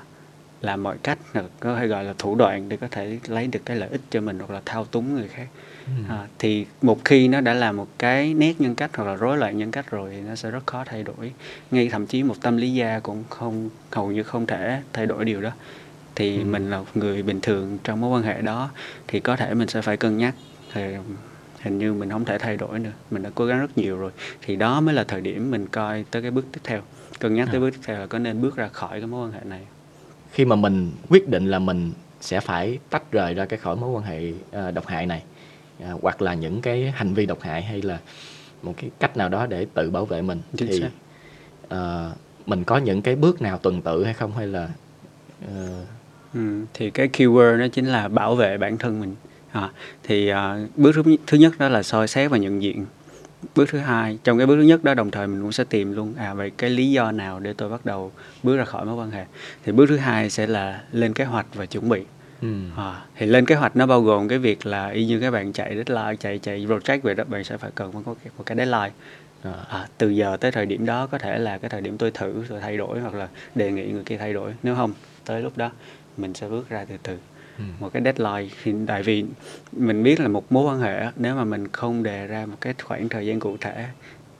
làm 0.60 0.82
mọi 0.82 0.96
cách 1.02 1.18
có 1.60 1.76
thể 1.76 1.86
gọi 1.86 2.04
là 2.04 2.14
thủ 2.18 2.34
đoạn 2.34 2.68
để 2.68 2.76
có 2.76 2.88
thể 2.90 3.18
lấy 3.28 3.46
được 3.46 3.60
cái 3.64 3.76
lợi 3.76 3.88
ích 3.88 4.00
cho 4.10 4.20
mình 4.20 4.38
hoặc 4.38 4.50
là 4.50 4.60
thao 4.64 4.84
túng 4.84 5.14
người 5.14 5.28
khác. 5.28 5.46
Ừ. 5.86 5.92
à, 6.08 6.26
thì 6.38 6.66
một 6.82 7.04
khi 7.04 7.28
nó 7.28 7.40
đã 7.40 7.54
là 7.54 7.72
một 7.72 7.88
cái 7.98 8.34
nét 8.34 8.60
nhân 8.60 8.74
cách 8.74 8.90
hoặc 8.96 9.04
là 9.04 9.14
rối 9.14 9.38
loạn 9.38 9.58
nhân 9.58 9.70
cách 9.70 9.90
rồi 9.90 10.10
thì 10.12 10.20
nó 10.20 10.34
sẽ 10.34 10.50
rất 10.50 10.66
khó 10.66 10.84
thay 10.86 11.02
đổi. 11.02 11.32
Ngay 11.70 11.88
thậm 11.88 12.06
chí 12.06 12.22
một 12.22 12.34
tâm 12.40 12.56
lý 12.56 12.74
gia 12.74 12.98
cũng 12.98 13.24
không 13.30 13.70
hầu 13.92 14.12
như 14.12 14.22
không 14.22 14.46
thể 14.46 14.82
thay 14.92 15.06
đổi 15.06 15.24
điều 15.24 15.40
đó 15.40 15.50
thì 16.14 16.38
ừ. 16.38 16.44
mình 16.44 16.70
là 16.70 16.78
một 16.78 16.86
người 16.94 17.22
bình 17.22 17.40
thường 17.40 17.78
trong 17.84 18.00
mối 18.00 18.10
quan 18.18 18.22
hệ 18.22 18.42
đó. 18.42 18.70
Thì 19.08 19.20
có 19.20 19.36
thể 19.36 19.54
mình 19.54 19.68
sẽ 19.68 19.82
phải 19.82 19.96
cân 19.96 20.18
nhắc. 20.18 20.34
Thì 20.72 20.82
hình 21.62 21.78
như 21.78 21.94
mình 21.94 22.10
không 22.10 22.24
thể 22.24 22.38
thay 22.38 22.56
đổi 22.56 22.78
nữa. 22.78 22.92
Mình 23.10 23.22
đã 23.22 23.30
cố 23.34 23.46
gắng 23.46 23.60
rất 23.60 23.78
nhiều 23.78 23.98
rồi. 23.98 24.10
Thì 24.42 24.56
đó 24.56 24.80
mới 24.80 24.94
là 24.94 25.04
thời 25.04 25.20
điểm 25.20 25.50
mình 25.50 25.66
coi 25.66 26.04
tới 26.10 26.22
cái 26.22 26.30
bước 26.30 26.46
tiếp 26.52 26.60
theo. 26.64 26.80
Cân 27.18 27.34
nhắc 27.34 27.48
à. 27.48 27.50
tới 27.52 27.60
bước 27.60 27.70
tiếp 27.70 27.80
theo 27.84 27.98
là 27.98 28.06
có 28.06 28.18
nên 28.18 28.40
bước 28.40 28.56
ra 28.56 28.68
khỏi 28.68 29.00
cái 29.00 29.06
mối 29.06 29.26
quan 29.26 29.32
hệ 29.32 29.40
này. 29.44 29.60
Khi 30.32 30.44
mà 30.44 30.56
mình 30.56 30.90
quyết 31.08 31.28
định 31.28 31.46
là 31.46 31.58
mình 31.58 31.92
sẽ 32.20 32.40
phải 32.40 32.78
tách 32.90 33.12
rời 33.12 33.34
ra 33.34 33.44
cái 33.44 33.58
khỏi 33.58 33.76
mối 33.76 33.90
quan 33.90 34.04
hệ 34.04 34.30
uh, 34.30 34.74
độc 34.74 34.86
hại 34.86 35.06
này 35.06 35.22
uh, 35.82 36.02
hoặc 36.02 36.22
là 36.22 36.34
những 36.34 36.60
cái 36.60 36.90
hành 36.90 37.14
vi 37.14 37.26
độc 37.26 37.40
hại 37.40 37.62
hay 37.62 37.82
là 37.82 37.98
một 38.62 38.74
cái 38.76 38.90
cách 38.98 39.16
nào 39.16 39.28
đó 39.28 39.46
để 39.46 39.66
tự 39.74 39.90
bảo 39.90 40.04
vệ 40.04 40.22
mình 40.22 40.40
Chính 40.56 40.68
thì 40.68 40.84
uh, 41.74 41.78
mình 42.46 42.64
có 42.64 42.78
những 42.78 43.02
cái 43.02 43.16
bước 43.16 43.42
nào 43.42 43.58
tuần 43.58 43.82
tự 43.82 44.04
hay 44.04 44.14
không? 44.14 44.32
Hay 44.32 44.46
là 44.46 44.68
uh, 45.44 45.50
Ừ, 46.34 46.40
thì 46.74 46.90
cái 46.90 47.08
keyword 47.12 47.58
nó 47.58 47.68
chính 47.68 47.86
là 47.86 48.08
bảo 48.08 48.34
vệ 48.34 48.58
bản 48.58 48.78
thân 48.78 49.00
mình. 49.00 49.14
À, 49.52 49.70
thì 50.02 50.28
à, 50.28 50.58
bước 50.76 50.92
thứ, 50.94 51.16
thứ 51.26 51.38
nhất 51.38 51.52
đó 51.58 51.68
là 51.68 51.82
soi 51.82 52.08
xét 52.08 52.30
và 52.30 52.38
nhận 52.38 52.62
diện. 52.62 52.86
Bước 53.56 53.68
thứ 53.70 53.78
hai 53.78 54.18
trong 54.24 54.38
cái 54.38 54.46
bước 54.46 54.56
thứ 54.56 54.62
nhất 54.62 54.84
đó 54.84 54.94
đồng 54.94 55.10
thời 55.10 55.26
mình 55.26 55.42
cũng 55.42 55.52
sẽ 55.52 55.64
tìm 55.64 55.92
luôn 55.92 56.14
à 56.16 56.34
vậy 56.34 56.50
cái 56.56 56.70
lý 56.70 56.90
do 56.90 57.12
nào 57.12 57.40
để 57.40 57.52
tôi 57.52 57.68
bắt 57.68 57.86
đầu 57.86 58.12
bước 58.42 58.56
ra 58.56 58.64
khỏi 58.64 58.84
mối 58.84 58.94
quan 58.94 59.10
hệ. 59.10 59.24
Thì 59.64 59.72
bước 59.72 59.86
thứ 59.88 59.96
hai 59.96 60.30
sẽ 60.30 60.46
là 60.46 60.80
lên 60.92 61.12
kế 61.12 61.24
hoạch 61.24 61.46
và 61.54 61.66
chuẩn 61.66 61.88
bị. 61.88 62.02
Ừ. 62.42 62.48
à, 62.76 63.02
thì 63.16 63.26
lên 63.26 63.46
kế 63.46 63.54
hoạch 63.54 63.76
nó 63.76 63.86
bao 63.86 64.02
gồm 64.02 64.28
cái 64.28 64.38
việc 64.38 64.66
là 64.66 64.88
y 64.88 65.06
như 65.06 65.20
các 65.20 65.30
bạn 65.30 65.52
chạy 65.52 65.74
deadline 65.74 66.16
chạy 66.16 66.38
chạy 66.38 66.66
project 66.66 67.00
về 67.00 67.14
đó 67.14 67.24
bạn 67.24 67.44
sẽ 67.44 67.56
phải 67.56 67.70
cần 67.74 67.92
có 67.92 68.00
một 68.36 68.44
cái 68.46 68.56
deadline. 68.56 68.90
À, 69.42 69.52
à, 69.68 69.86
từ 69.98 70.08
giờ 70.08 70.36
tới 70.40 70.52
thời 70.52 70.66
điểm 70.66 70.86
đó 70.86 71.06
có 71.06 71.18
thể 71.18 71.38
là 71.38 71.58
cái 71.58 71.68
thời 71.70 71.80
điểm 71.80 71.98
tôi 71.98 72.10
thử 72.10 72.44
rồi 72.48 72.60
thay 72.60 72.76
đổi 72.76 73.00
hoặc 73.00 73.14
là 73.14 73.28
đề 73.54 73.72
nghị 73.72 73.86
người 73.86 74.04
kia 74.04 74.16
thay 74.16 74.32
đổi. 74.32 74.54
Nếu 74.62 74.74
không 74.74 74.92
tới 75.24 75.42
lúc 75.42 75.56
đó 75.56 75.70
mình 76.20 76.34
sẽ 76.34 76.48
bước 76.48 76.68
ra 76.68 76.84
từ 76.88 76.96
từ 77.02 77.18
ừ. 77.58 77.64
một 77.80 77.92
cái 77.92 78.02
deadline 78.02 78.54
thì 78.62 78.74
tại 78.86 79.02
vì 79.02 79.24
mình 79.72 80.02
biết 80.02 80.20
là 80.20 80.28
một 80.28 80.52
mối 80.52 80.64
quan 80.64 80.80
hệ 80.80 81.06
nếu 81.16 81.34
mà 81.34 81.44
mình 81.44 81.68
không 81.68 82.02
đề 82.02 82.26
ra 82.26 82.46
một 82.46 82.56
cái 82.60 82.74
khoảng 82.82 83.08
thời 83.08 83.26
gian 83.26 83.40
cụ 83.40 83.56
thể 83.60 83.86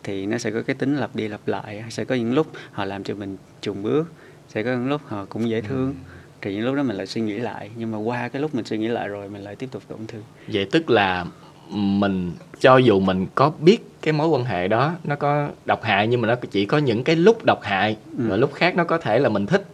thì 0.02 0.26
nó 0.26 0.38
sẽ 0.38 0.50
có 0.50 0.62
cái 0.62 0.76
tính 0.76 0.96
lặp 0.96 1.16
đi 1.16 1.28
lặp 1.28 1.40
lại 1.46 1.84
sẽ 1.90 2.04
có 2.04 2.14
những 2.14 2.34
lúc 2.34 2.46
họ 2.72 2.84
làm 2.84 3.04
cho 3.04 3.14
mình 3.14 3.36
trùng 3.60 3.82
bước 3.82 4.12
sẽ 4.48 4.62
có 4.62 4.70
những 4.70 4.88
lúc 4.88 5.00
họ 5.06 5.24
cũng 5.24 5.48
dễ 5.48 5.60
thương 5.60 5.86
ừ. 5.86 6.12
thì 6.40 6.54
những 6.54 6.64
lúc 6.64 6.74
đó 6.74 6.82
mình 6.82 6.96
lại 6.96 7.06
suy 7.06 7.20
nghĩ 7.20 7.38
lại 7.38 7.70
nhưng 7.76 7.90
mà 7.90 7.98
qua 7.98 8.28
cái 8.28 8.42
lúc 8.42 8.54
mình 8.54 8.64
suy 8.64 8.78
nghĩ 8.78 8.88
lại 8.88 9.08
rồi 9.08 9.28
mình 9.28 9.42
lại 9.42 9.56
tiếp 9.56 9.68
tục 9.70 9.82
tổn 9.88 10.06
thương 10.08 10.22
vậy 10.48 10.68
tức 10.72 10.90
là 10.90 11.26
mình 11.70 12.32
cho 12.60 12.76
dù 12.76 13.00
mình 13.00 13.26
có 13.34 13.52
biết 13.60 13.78
cái 14.02 14.12
mối 14.12 14.28
quan 14.28 14.44
hệ 14.44 14.68
đó 14.68 14.92
nó 15.04 15.16
có 15.16 15.48
độc 15.64 15.82
hại 15.82 16.06
nhưng 16.06 16.20
mà 16.20 16.28
nó 16.28 16.34
chỉ 16.50 16.66
có 16.66 16.78
những 16.78 17.04
cái 17.04 17.16
lúc 17.16 17.44
độc 17.44 17.62
hại 17.62 17.96
ừ. 18.18 18.24
và 18.28 18.36
lúc 18.36 18.54
khác 18.54 18.76
nó 18.76 18.84
có 18.84 18.98
thể 18.98 19.18
là 19.18 19.28
mình 19.28 19.46
thích 19.46 19.66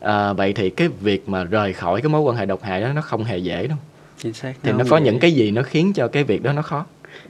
à, 0.00 0.32
vậy 0.32 0.52
thì 0.52 0.70
cái 0.70 0.88
việc 0.88 1.28
mà 1.28 1.44
rời 1.44 1.72
khỏi 1.72 2.02
cái 2.02 2.08
mối 2.08 2.20
quan 2.20 2.36
hệ 2.36 2.46
độc 2.46 2.62
hại 2.62 2.80
đó 2.80 2.92
nó 2.92 3.00
không 3.00 3.24
hề 3.24 3.38
dễ 3.38 3.66
đâu 3.66 3.78
chính 4.18 4.32
xác 4.32 4.54
thì 4.62 4.72
nó, 4.72 4.78
nó 4.78 4.84
có 4.88 4.96
dễ. 4.96 5.04
những 5.04 5.18
cái 5.18 5.32
gì 5.32 5.50
nó 5.50 5.62
khiến 5.62 5.92
cho 5.92 6.08
cái 6.08 6.24
việc 6.24 6.42
đó 6.42 6.52
nó 6.52 6.62
khó 6.62 6.86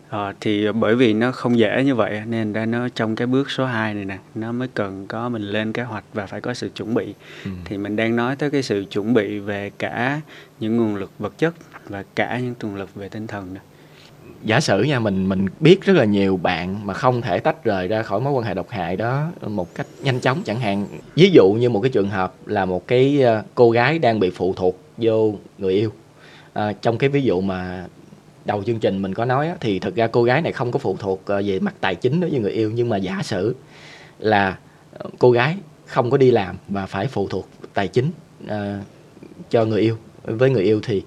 à, 0.09 0.33
thì 0.41 0.73
bởi 0.73 0.95
vì 0.95 1.13
nó 1.13 1.33
không 1.33 1.59
dễ 1.59 1.85
như 1.85 1.95
vậy 1.95 2.23
nên 2.27 2.53
ra 2.53 2.67
nó 2.67 2.89
trong 2.89 3.17
cái 3.17 3.27
bước 3.27 3.51
số 3.51 3.65
2 3.65 3.95
này 3.95 4.05
nè 4.05 4.19
nó 4.35 4.53
mới 4.53 4.69
cần 4.75 5.07
có 5.07 5.29
mình 5.29 5.43
lên 5.43 5.73
kế 5.73 5.83
hoạch 5.83 6.05
và 6.15 6.27
phải 6.27 6.41
có 6.41 6.55
sự 6.55 6.69
chuẩn 6.75 6.95
bị 6.95 7.15
ừ. 7.45 7.51
thì 7.65 7.79
mình 7.79 7.97
đang 7.97 8.17
nói 8.17 8.37
tới 8.37 8.51
cái 8.51 8.63
sự 8.63 8.85
chuẩn 8.91 9.15
bị 9.15 9.39
về 9.39 9.71
cả 9.79 10.21
những 10.61 10.77
nguồn 10.77 10.97
lực 10.97 11.11
vật 11.19 11.39
chất 11.39 11.55
và 11.89 12.05
cả 12.15 12.39
những 12.39 12.55
nguồn 12.63 12.77
lực 12.77 12.95
về 12.95 13.09
tinh 13.09 13.27
thần 13.27 13.55
nữa 13.55 13.61
giả 14.45 14.61
sử 14.61 14.83
nha 14.83 14.99
mình 14.99 15.29
mình 15.29 15.47
biết 15.61 15.85
rất 15.85 15.97
là 15.97 16.05
nhiều 16.05 16.37
bạn 16.37 16.87
mà 16.87 16.95
không 16.95 17.23
thể 17.23 17.39
tách 17.39 17.65
rời 17.65 17.89
ra 17.89 18.03
khỏi 18.03 18.21
mối 18.21 18.33
quan 18.33 18.45
hệ 18.45 18.55
độc 18.55 18.71
hại 18.71 18.97
đó 18.97 19.31
một 19.47 19.75
cách 19.75 19.87
nhanh 20.03 20.21
chóng 20.21 20.43
chẳng 20.45 20.61
hạn. 20.61 20.87
Ví 21.15 21.31
dụ 21.31 21.53
như 21.53 21.71
một 21.71 21.81
cái 21.81 21.91
trường 21.91 22.11
hợp 22.11 22.35
là 22.47 22.65
một 22.65 22.87
cái 22.87 23.23
ờ, 23.23 23.43
cô 23.55 23.71
gái 23.71 23.99
đang 23.99 24.21
bị 24.21 24.31
phụ 24.31 24.55
thuộc 24.57 24.79
vô 24.99 25.35
người 25.59 25.73
yêu. 25.73 25.93
À, 26.53 26.73
trong 26.83 26.99
cái 26.99 27.11
ví 27.11 27.23
dụ 27.23 27.41
mà 27.41 27.87
đầu 28.45 28.63
chương 28.65 28.79
trình 28.79 29.03
mình 29.03 29.15
có 29.15 29.25
nói 29.25 29.49
á, 29.49 29.57
thì 29.61 29.79
thực 29.79 29.97
ra 29.97 30.07
cô 30.07 30.23
gái 30.23 30.43
này 30.43 30.53
không 30.53 30.73
có 30.73 30.79
phụ 30.79 30.97
thuộc 30.99 31.23
ờ, 31.27 31.43
về 31.45 31.61
mặt 31.61 31.75
tài 31.81 31.95
chính 31.95 32.21
đối 32.21 32.31
với 32.31 32.41
người 32.41 32.53
yêu. 32.53 32.71
Nhưng 32.75 32.89
mà 32.89 32.97
giả 32.97 33.21
sử 33.23 33.55
là 34.19 34.59
cô 35.19 35.31
gái 35.31 35.57
không 35.87 36.11
có 36.11 36.17
đi 36.17 36.31
làm 36.31 36.57
và 36.69 36.87
phải 36.87 37.07
phụ 37.07 37.29
thuộc 37.29 37.49
tài 37.75 37.89
chính 37.89 38.11
à, 38.47 38.81
cho 39.51 39.65
người 39.65 39.81
yêu 39.81 39.97
với 40.25 40.51
người 40.51 40.63
yêu 40.63 40.81
thì 40.83 41.03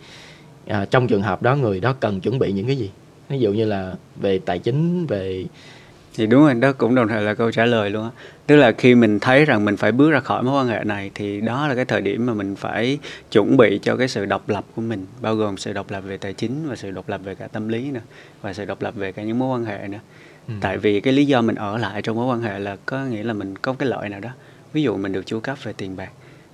à, 0.67 0.85
trong 0.85 1.07
trường 1.07 1.21
hợp 1.21 1.41
đó 1.41 1.55
người 1.55 1.79
đó 1.79 1.95
cần 1.99 2.21
chuẩn 2.21 2.39
bị 2.39 2.51
những 2.51 2.67
cái 2.67 2.75
gì? 2.75 2.89
Ví 3.31 3.39
dụ 3.39 3.53
như 3.53 3.65
là 3.65 3.93
về 4.15 4.39
tài 4.45 4.59
chính 4.59 5.05
về 5.05 5.45
thì 6.13 6.27
đúng 6.27 6.41
rồi 6.41 6.53
đó 6.53 6.73
cũng 6.73 6.95
đồng 6.95 7.07
thời 7.07 7.21
là 7.21 7.33
câu 7.33 7.51
trả 7.51 7.65
lời 7.65 7.89
luôn 7.89 8.03
á. 8.03 8.09
Tức 8.47 8.55
là 8.55 8.71
khi 8.71 8.95
mình 8.95 9.19
thấy 9.19 9.45
rằng 9.45 9.65
mình 9.65 9.77
phải 9.77 9.91
bước 9.91 10.11
ra 10.11 10.19
khỏi 10.19 10.43
mối 10.43 10.61
quan 10.61 10.67
hệ 10.67 10.83
này 10.83 11.11
thì 11.15 11.41
đó 11.41 11.67
là 11.67 11.75
cái 11.75 11.85
thời 11.85 12.01
điểm 12.01 12.25
mà 12.25 12.33
mình 12.33 12.55
phải 12.55 12.97
chuẩn 13.31 13.57
bị 13.57 13.79
cho 13.83 13.95
cái 13.95 14.07
sự 14.07 14.25
độc 14.25 14.49
lập 14.49 14.65
của 14.75 14.81
mình 14.81 15.05
bao 15.21 15.35
gồm 15.35 15.57
sự 15.57 15.73
độc 15.73 15.91
lập 15.91 16.01
về 16.01 16.17
tài 16.17 16.33
chính 16.33 16.69
và 16.69 16.75
sự 16.75 16.91
độc 16.91 17.09
lập 17.09 17.21
về 17.23 17.35
cả 17.35 17.47
tâm 17.47 17.67
lý 17.67 17.91
nữa 17.91 17.99
và 18.41 18.53
sự 18.53 18.65
độc 18.65 18.81
lập 18.81 18.95
về 18.95 19.11
cả 19.11 19.23
những 19.23 19.39
mối 19.39 19.57
quan 19.57 19.65
hệ 19.65 19.87
nữa. 19.87 19.99
Ừ. 20.47 20.53
tại 20.61 20.77
vì 20.77 20.99
cái 20.99 21.13
lý 21.13 21.25
do 21.25 21.41
mình 21.41 21.55
ở 21.55 21.77
lại 21.77 22.01
trong 22.01 22.15
mối 22.15 22.25
quan 22.25 22.41
hệ 22.41 22.59
là 22.59 22.77
có 22.85 23.05
nghĩa 23.05 23.23
là 23.23 23.33
mình 23.33 23.55
có 23.57 23.73
cái 23.73 23.89
lợi 23.89 24.09
nào 24.09 24.19
đó. 24.19 24.29
Ví 24.73 24.83
dụ 24.83 24.97
mình 24.97 25.11
được 25.11 25.25
chu 25.25 25.39
cấp 25.39 25.57
về 25.63 25.73
tiền 25.77 25.95
bạc 25.95 26.09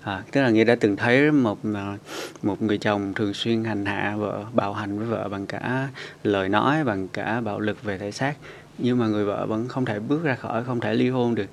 à, 0.07 0.23
tức 0.31 0.41
là 0.41 0.49
nghĩa 0.49 0.63
đã 0.63 0.75
từng 0.79 0.95
thấy 0.95 1.31
một 1.31 1.59
à, 1.73 1.97
một 2.43 2.61
người 2.61 2.77
chồng 2.77 3.13
thường 3.13 3.33
xuyên 3.33 3.63
hành 3.63 3.85
hạ 3.85 4.15
vợ 4.17 4.45
bạo 4.53 4.73
hành 4.73 4.97
với 4.97 5.07
vợ 5.07 5.29
bằng 5.29 5.45
cả 5.45 5.89
lời 6.23 6.49
nói 6.49 6.83
bằng 6.83 7.07
cả 7.07 7.41
bạo 7.41 7.59
lực 7.59 7.83
về 7.83 7.97
thể 7.97 8.11
xác. 8.11 8.37
Nhưng 8.77 8.97
mà 8.97 9.07
người 9.07 9.25
vợ 9.25 9.45
vẫn 9.45 9.67
không 9.67 9.85
thể 9.85 9.99
bước 9.99 10.23
ra 10.23 10.35
khỏi 10.35 10.63
không 10.63 10.79
thể 10.79 10.93
ly 10.93 11.09
hôn 11.09 11.35
được. 11.35 11.45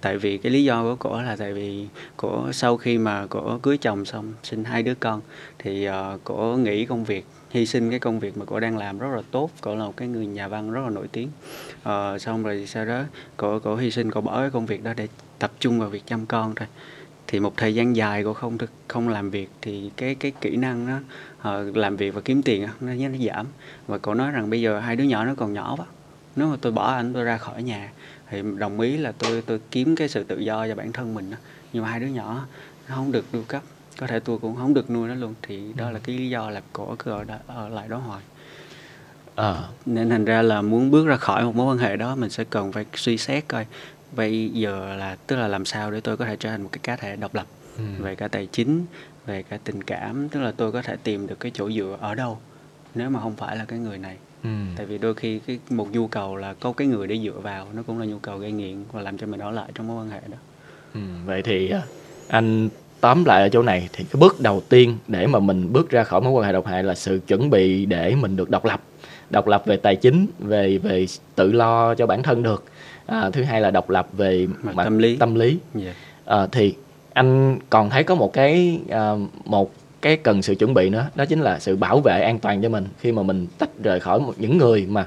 Tại 0.00 0.18
vì 0.18 0.38
cái 0.38 0.52
lý 0.52 0.64
do 0.64 0.82
của 0.82 0.96
cổ 0.96 1.22
là 1.22 1.36
tại 1.36 1.52
vì 1.52 1.86
cổ 2.16 2.52
sau 2.52 2.76
khi 2.76 2.98
mà 2.98 3.26
cổ 3.26 3.58
cưới 3.62 3.78
chồng 3.78 4.04
xong 4.04 4.32
sinh 4.42 4.64
hai 4.64 4.82
đứa 4.82 4.94
con 4.94 5.20
thì 5.58 5.88
uh, 5.88 6.24
cổ 6.24 6.56
nghỉ 6.56 6.86
công 6.86 7.04
việc 7.04 7.26
hy 7.50 7.66
sinh 7.66 7.90
cái 7.90 7.98
công 7.98 8.20
việc 8.20 8.36
mà 8.36 8.44
cổ 8.44 8.60
đang 8.60 8.78
làm 8.78 8.98
rất 8.98 9.08
là 9.16 9.22
tốt. 9.30 9.50
Cổ 9.60 9.74
là 9.76 9.84
một 9.84 9.96
cái 9.96 10.08
người 10.08 10.26
nhà 10.26 10.48
văn 10.48 10.70
rất 10.72 10.80
là 10.84 10.90
nổi 10.90 11.08
tiếng. 11.12 11.28
Uh, 11.88 12.20
xong 12.20 12.42
rồi 12.42 12.64
sau 12.66 12.84
đó 12.84 13.02
cổ 13.36 13.58
cổ 13.58 13.76
hy 13.76 13.90
sinh 13.90 14.10
cổ 14.10 14.20
bỏ 14.20 14.40
cái 14.40 14.50
công 14.50 14.66
việc 14.66 14.84
đó 14.84 14.92
để 14.96 15.08
tập 15.38 15.52
trung 15.60 15.80
vào 15.80 15.88
việc 15.88 16.06
chăm 16.06 16.26
con 16.26 16.54
thôi 16.54 16.68
thì 17.32 17.40
một 17.40 17.56
thời 17.56 17.74
gian 17.74 17.96
dài 17.96 18.24
cô 18.24 18.32
không 18.32 18.58
không 18.88 19.08
làm 19.08 19.30
việc 19.30 19.50
thì 19.62 19.90
cái 19.96 20.14
cái 20.14 20.32
kỹ 20.40 20.56
năng 20.56 20.86
nó 20.86 20.98
uh, 21.60 21.76
làm 21.76 21.96
việc 21.96 22.14
và 22.14 22.20
kiếm 22.20 22.42
tiền 22.42 22.62
nó 22.80 22.92
nó 22.94 23.08
giảm. 23.26 23.46
Và 23.86 23.98
cô 23.98 24.14
nói 24.14 24.30
rằng 24.30 24.50
bây 24.50 24.60
giờ 24.60 24.80
hai 24.80 24.96
đứa 24.96 25.04
nhỏ 25.04 25.24
nó 25.24 25.34
còn 25.34 25.52
nhỏ 25.52 25.74
quá. 25.78 25.86
Nếu 26.36 26.48
mà 26.48 26.56
tôi 26.60 26.72
bỏ 26.72 26.92
anh 26.92 27.12
tôi 27.12 27.24
ra 27.24 27.38
khỏi 27.38 27.62
nhà 27.62 27.92
thì 28.30 28.42
đồng 28.58 28.80
ý 28.80 28.96
là 28.96 29.12
tôi 29.12 29.42
tôi 29.46 29.60
kiếm 29.70 29.96
cái 29.96 30.08
sự 30.08 30.24
tự 30.24 30.38
do 30.38 30.68
cho 30.68 30.74
bản 30.74 30.92
thân 30.92 31.14
mình 31.14 31.30
đó. 31.30 31.36
nhưng 31.72 31.82
mà 31.82 31.90
hai 31.90 32.00
đứa 32.00 32.06
nhỏ 32.06 32.46
nó 32.88 32.94
không 32.94 33.12
được 33.12 33.24
nuôi 33.32 33.44
cấp. 33.48 33.62
Có 33.98 34.06
thể 34.06 34.20
tôi 34.20 34.38
cũng 34.38 34.56
không 34.56 34.74
được 34.74 34.90
nuôi 34.90 35.08
nó 35.08 35.14
luôn. 35.14 35.34
Thì 35.42 35.72
đó 35.76 35.90
là 35.90 35.98
cái 35.98 36.16
lý 36.16 36.30
do 36.30 36.50
là 36.50 36.62
cổ 36.72 36.96
cứ 36.98 37.10
ở, 37.10 37.24
đó, 37.24 37.36
ở 37.46 37.68
lại 37.68 37.88
đó 37.88 37.96
hoài. 37.96 38.22
À. 39.34 39.54
nên 39.86 40.10
thành 40.10 40.24
ra 40.24 40.42
là 40.42 40.62
muốn 40.62 40.90
bước 40.90 41.06
ra 41.06 41.16
khỏi 41.16 41.44
một 41.44 41.56
mối 41.56 41.74
quan 41.74 41.78
hệ 41.78 41.96
đó 41.96 42.16
mình 42.16 42.30
sẽ 42.30 42.44
cần 42.44 42.72
phải 42.72 42.86
suy 42.94 43.18
xét 43.18 43.48
coi 43.48 43.66
bây 44.16 44.48
giờ 44.48 44.96
là 44.96 45.16
tức 45.26 45.36
là 45.36 45.48
làm 45.48 45.64
sao 45.64 45.90
để 45.90 46.00
tôi 46.00 46.16
có 46.16 46.24
thể 46.24 46.36
trở 46.36 46.50
thành 46.50 46.62
một 46.62 46.68
cái 46.72 46.80
cá 46.82 46.96
thể 46.96 47.16
độc 47.16 47.34
lập 47.34 47.46
ừ. 47.78 47.84
về 47.98 48.14
cả 48.14 48.28
tài 48.28 48.46
chính 48.46 48.84
về 49.26 49.42
cả 49.42 49.58
tình 49.64 49.82
cảm 49.82 50.28
tức 50.28 50.40
là 50.40 50.52
tôi 50.56 50.72
có 50.72 50.82
thể 50.82 50.96
tìm 51.02 51.26
được 51.26 51.40
cái 51.40 51.52
chỗ 51.54 51.70
dựa 51.70 51.96
ở 52.00 52.14
đâu 52.14 52.38
nếu 52.94 53.10
mà 53.10 53.20
không 53.20 53.36
phải 53.36 53.56
là 53.56 53.64
cái 53.64 53.78
người 53.78 53.98
này 53.98 54.16
ừ. 54.44 54.50
tại 54.76 54.86
vì 54.86 54.98
đôi 54.98 55.14
khi 55.14 55.38
cái 55.38 55.58
một 55.70 55.88
nhu 55.92 56.06
cầu 56.06 56.36
là 56.36 56.54
có 56.60 56.72
cái 56.72 56.86
người 56.86 57.06
để 57.06 57.18
dựa 57.18 57.40
vào 57.42 57.66
nó 57.74 57.82
cũng 57.82 57.98
là 57.98 58.06
nhu 58.06 58.18
cầu 58.18 58.38
gây 58.38 58.52
nghiện 58.52 58.84
và 58.92 59.02
làm 59.02 59.18
cho 59.18 59.26
mình 59.26 59.40
ở 59.40 59.50
lại 59.50 59.70
trong 59.74 59.88
mối 59.88 60.04
quan 60.04 60.10
hệ 60.10 60.20
đó 60.30 60.36
ừ. 60.94 61.00
vậy 61.26 61.42
thì 61.42 61.70
à, 61.70 61.82
anh 62.28 62.68
tóm 63.00 63.24
lại 63.24 63.42
ở 63.42 63.48
chỗ 63.48 63.62
này 63.62 63.88
thì 63.92 64.04
cái 64.04 64.20
bước 64.20 64.40
đầu 64.40 64.62
tiên 64.68 64.98
để 65.08 65.26
mà 65.26 65.38
mình 65.38 65.72
bước 65.72 65.90
ra 65.90 66.04
khỏi 66.04 66.20
mối 66.20 66.32
quan 66.32 66.46
hệ 66.46 66.52
độc 66.52 66.66
hại 66.66 66.82
là 66.82 66.94
sự 66.94 67.20
chuẩn 67.26 67.50
bị 67.50 67.86
để 67.86 68.14
mình 68.14 68.36
được 68.36 68.50
độc 68.50 68.64
lập 68.64 68.82
độc 69.30 69.46
lập 69.46 69.62
về 69.66 69.76
tài 69.76 69.96
chính 69.96 70.26
về 70.38 70.78
về 70.78 71.06
tự 71.34 71.52
lo 71.52 71.94
cho 71.94 72.06
bản 72.06 72.22
thân 72.22 72.42
được 72.42 72.64
à, 73.06 73.30
thứ 73.30 73.42
hai 73.42 73.60
là 73.60 73.70
độc 73.70 73.90
lập 73.90 74.06
về 74.12 74.46
mặt, 74.62 74.74
mặt 74.74 74.84
tâm 74.84 74.98
lý 74.98 75.16
tâm 75.16 75.34
lý 75.34 75.58
yeah. 75.82 75.96
à, 76.24 76.46
thì 76.52 76.74
anh 77.12 77.58
còn 77.70 77.90
thấy 77.90 78.04
có 78.04 78.14
một 78.14 78.32
cái 78.32 78.80
à, 78.90 79.12
một 79.44 79.72
cái 80.02 80.16
cần 80.16 80.42
sự 80.42 80.54
chuẩn 80.54 80.74
bị 80.74 80.90
nữa 80.90 81.06
đó 81.14 81.24
chính 81.24 81.40
là 81.40 81.58
sự 81.58 81.76
bảo 81.76 82.00
vệ 82.00 82.22
an 82.22 82.38
toàn 82.38 82.62
cho 82.62 82.68
mình 82.68 82.84
khi 82.98 83.12
mà 83.12 83.22
mình 83.22 83.46
tách 83.58 83.70
rời 83.82 84.00
khỏi 84.00 84.20
một 84.20 84.34
những 84.38 84.58
người 84.58 84.86
mà 84.88 85.06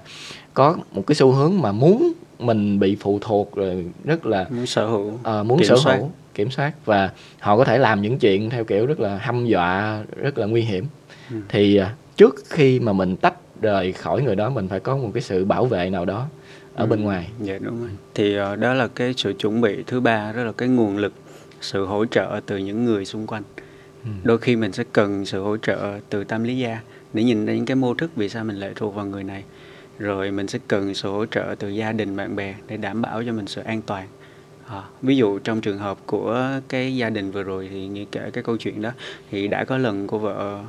có 0.53 0.77
một 0.91 1.07
cái 1.07 1.15
xu 1.15 1.31
hướng 1.31 1.61
mà 1.61 1.71
muốn 1.71 2.13
mình 2.39 2.79
bị 2.79 2.97
phụ 2.99 3.19
thuộc 3.21 3.55
rồi 3.55 3.85
rất 4.03 4.25
là 4.25 4.45
muốn 4.49 4.65
sở 4.65 4.87
hữu 4.87 5.07
uh, 5.07 5.45
muốn 5.45 5.59
kiểm 5.59 5.67
sở 5.67 5.75
soát. 5.83 5.95
hữu 5.97 6.11
kiểm 6.33 6.51
soát 6.51 6.73
và 6.85 7.09
họ 7.39 7.57
có 7.57 7.63
thể 7.63 7.77
làm 7.77 8.01
những 8.01 8.19
chuyện 8.19 8.49
theo 8.49 8.63
kiểu 8.63 8.85
rất 8.85 8.99
là 8.99 9.17
hăm 9.17 9.45
dọa 9.45 10.03
rất 10.15 10.37
là 10.37 10.45
nguy 10.45 10.61
hiểm 10.61 10.85
ừ. 11.31 11.35
thì 11.49 11.81
trước 12.17 12.35
khi 12.49 12.79
mà 12.79 12.93
mình 12.93 13.15
tách 13.15 13.61
rời 13.61 13.91
khỏi 13.91 14.21
người 14.21 14.35
đó 14.35 14.49
mình 14.49 14.67
phải 14.67 14.79
có 14.79 14.97
một 14.97 15.09
cái 15.13 15.23
sự 15.23 15.45
bảo 15.45 15.65
vệ 15.65 15.89
nào 15.89 16.05
đó 16.05 16.27
ở 16.75 16.85
ừ. 16.85 16.89
bên 16.89 17.03
ngoài. 17.03 17.29
Dạ 17.41 17.57
đúng 17.61 17.81
rồi. 17.81 17.89
Thì 18.13 18.39
uh, 18.39 18.59
đó 18.59 18.73
là 18.73 18.87
cái 18.87 19.13
sự 19.17 19.33
chuẩn 19.33 19.61
bị 19.61 19.83
thứ 19.87 19.99
ba 19.99 20.31
đó 20.31 20.43
là 20.43 20.51
cái 20.51 20.69
nguồn 20.69 20.97
lực 20.97 21.13
sự 21.61 21.85
hỗ 21.85 22.05
trợ 22.05 22.39
từ 22.45 22.57
những 22.57 22.85
người 22.85 23.05
xung 23.05 23.27
quanh. 23.27 23.43
Ừ. 24.03 24.09
đôi 24.23 24.37
khi 24.37 24.55
mình 24.55 24.71
sẽ 24.71 24.83
cần 24.93 25.25
sự 25.25 25.41
hỗ 25.41 25.57
trợ 25.57 25.99
từ 26.09 26.23
tâm 26.23 26.43
lý 26.43 26.57
gia 26.57 26.79
để 27.13 27.23
nhìn 27.23 27.45
ra 27.45 27.53
những 27.53 27.65
cái 27.65 27.75
mô 27.75 27.93
thức 27.93 28.11
vì 28.15 28.29
sao 28.29 28.43
mình 28.43 28.55
lệ 28.55 28.73
thuộc 28.75 28.95
vào 28.95 29.05
người 29.05 29.23
này. 29.23 29.43
Rồi 29.99 30.31
mình 30.31 30.47
sẽ 30.47 30.59
cần 30.67 30.93
sự 30.93 31.09
hỗ 31.09 31.25
trợ 31.25 31.55
từ 31.59 31.69
gia 31.69 31.91
đình 31.91 32.15
bạn 32.15 32.35
bè 32.35 32.55
để 32.67 32.77
đảm 32.77 33.01
bảo 33.01 33.23
cho 33.23 33.33
mình 33.33 33.47
sự 33.47 33.61
an 33.61 33.81
toàn. 33.81 34.07
À, 34.67 34.83
ví 35.01 35.17
dụ 35.17 35.39
trong 35.39 35.61
trường 35.61 35.77
hợp 35.77 35.97
của 36.05 36.49
cái 36.67 36.95
gia 36.95 37.09
đình 37.09 37.31
vừa 37.31 37.43
rồi 37.43 37.67
thì 37.71 37.87
như 37.87 38.05
kể 38.11 38.29
cái 38.33 38.43
câu 38.43 38.57
chuyện 38.57 38.81
đó 38.81 38.91
thì 39.31 39.47
đã 39.47 39.63
có 39.63 39.77
lần 39.77 40.07
cô 40.07 40.17
vợ 40.17 40.59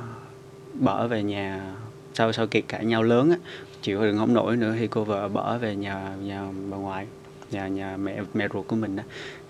bỏ 0.73 1.07
về 1.07 1.23
nhà 1.23 1.73
sau 2.13 2.31
sau 2.31 2.47
kiệt 2.47 2.63
cãi 2.67 2.85
nhau 2.85 3.03
lớn 3.03 3.31
á 3.31 3.37
chịu 3.81 4.01
đựng 4.01 4.17
không 4.17 4.33
nổi 4.33 4.57
nữa 4.57 4.75
thì 4.79 4.87
cô 4.87 5.03
vợ 5.03 5.27
bỏ 5.27 5.57
về 5.57 5.75
nhà 5.75 6.15
nhà 6.21 6.47
bà 6.69 6.77
ngoại, 6.77 7.07
nhà 7.51 7.67
nhà 7.67 7.97
mẹ 7.97 8.21
mẹ 8.33 8.47
ruột 8.53 8.67
của 8.67 8.75
mình 8.75 8.95
đó. 8.95 9.03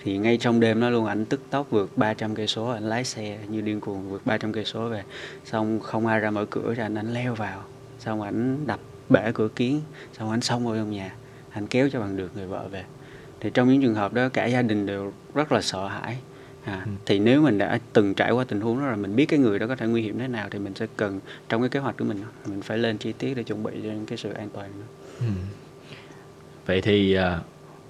Thì 0.03 0.17
ngay 0.17 0.37
trong 0.37 0.59
đêm 0.59 0.81
đó 0.81 0.89
luôn, 0.89 1.05
ảnh 1.05 1.25
tức 1.25 1.41
tốc 1.49 1.67
vượt 1.69 1.97
300 1.97 2.35
cây 2.35 2.47
số, 2.47 2.67
ảnh 2.67 2.89
lái 2.89 3.03
xe 3.03 3.39
như 3.47 3.61
điên 3.61 3.79
cuồng 3.79 4.09
vượt 4.09 4.25
300 4.25 4.53
cây 4.53 4.65
số 4.65 4.89
về. 4.89 5.03
Xong 5.45 5.79
không 5.79 6.07
ai 6.07 6.19
ra 6.19 6.31
mở 6.31 6.45
cửa 6.45 6.73
ra 6.73 6.85
anh 6.85 6.95
ảnh 6.95 7.13
leo 7.13 7.35
vào. 7.35 7.63
Xong 7.99 8.21
ảnh 8.21 8.67
đập 8.67 8.79
bể 9.09 9.31
cửa 9.33 9.47
kiến 9.55 9.81
xong 10.13 10.31
ảnh 10.31 10.41
xông 10.41 10.65
vào 10.65 10.75
trong 10.75 10.91
nhà. 10.91 11.15
Anh 11.49 11.67
kéo 11.67 11.89
cho 11.89 11.99
bằng 11.99 12.17
được 12.17 12.31
người 12.35 12.47
vợ 12.47 12.67
về. 12.71 12.83
Thì 13.39 13.49
trong 13.53 13.69
những 13.69 13.81
trường 13.81 13.95
hợp 13.95 14.13
đó, 14.13 14.29
cả 14.29 14.45
gia 14.45 14.61
đình 14.61 14.85
đều 14.85 15.13
rất 15.33 15.51
là 15.51 15.61
sợ 15.61 15.87
hãi 15.87 16.17
à, 16.67 16.81
ừ. 16.85 16.91
thì 17.05 17.19
nếu 17.19 17.41
mình 17.41 17.57
đã 17.57 17.79
từng 17.93 18.13
trải 18.13 18.31
qua 18.31 18.43
tình 18.43 18.61
huống 18.61 18.79
đó 18.79 18.85
rồi 18.85 18.97
mình 18.97 19.15
biết 19.15 19.25
cái 19.25 19.39
người 19.39 19.59
đó 19.59 19.67
có 19.67 19.75
thể 19.75 19.87
nguy 19.87 20.01
hiểm 20.01 20.19
thế 20.19 20.27
nào 20.27 20.47
thì 20.51 20.59
mình 20.59 20.73
sẽ 20.75 20.87
cần 20.97 21.19
trong 21.49 21.61
cái 21.61 21.69
kế 21.69 21.79
hoạch 21.79 21.97
của 21.97 22.05
mình 22.05 22.17
mình 22.45 22.61
phải 22.61 22.77
lên 22.77 22.97
chi 22.97 23.13
tiết 23.13 23.33
để 23.33 23.43
chuẩn 23.43 23.63
bị 23.63 23.71
cho 23.83 23.89
cái 24.07 24.17
sự 24.17 24.33
an 24.33 24.49
toàn 24.53 24.69
Ừ. 25.19 25.25
vậy 26.65 26.81
thì 26.81 27.17
uh, 27.17 27.23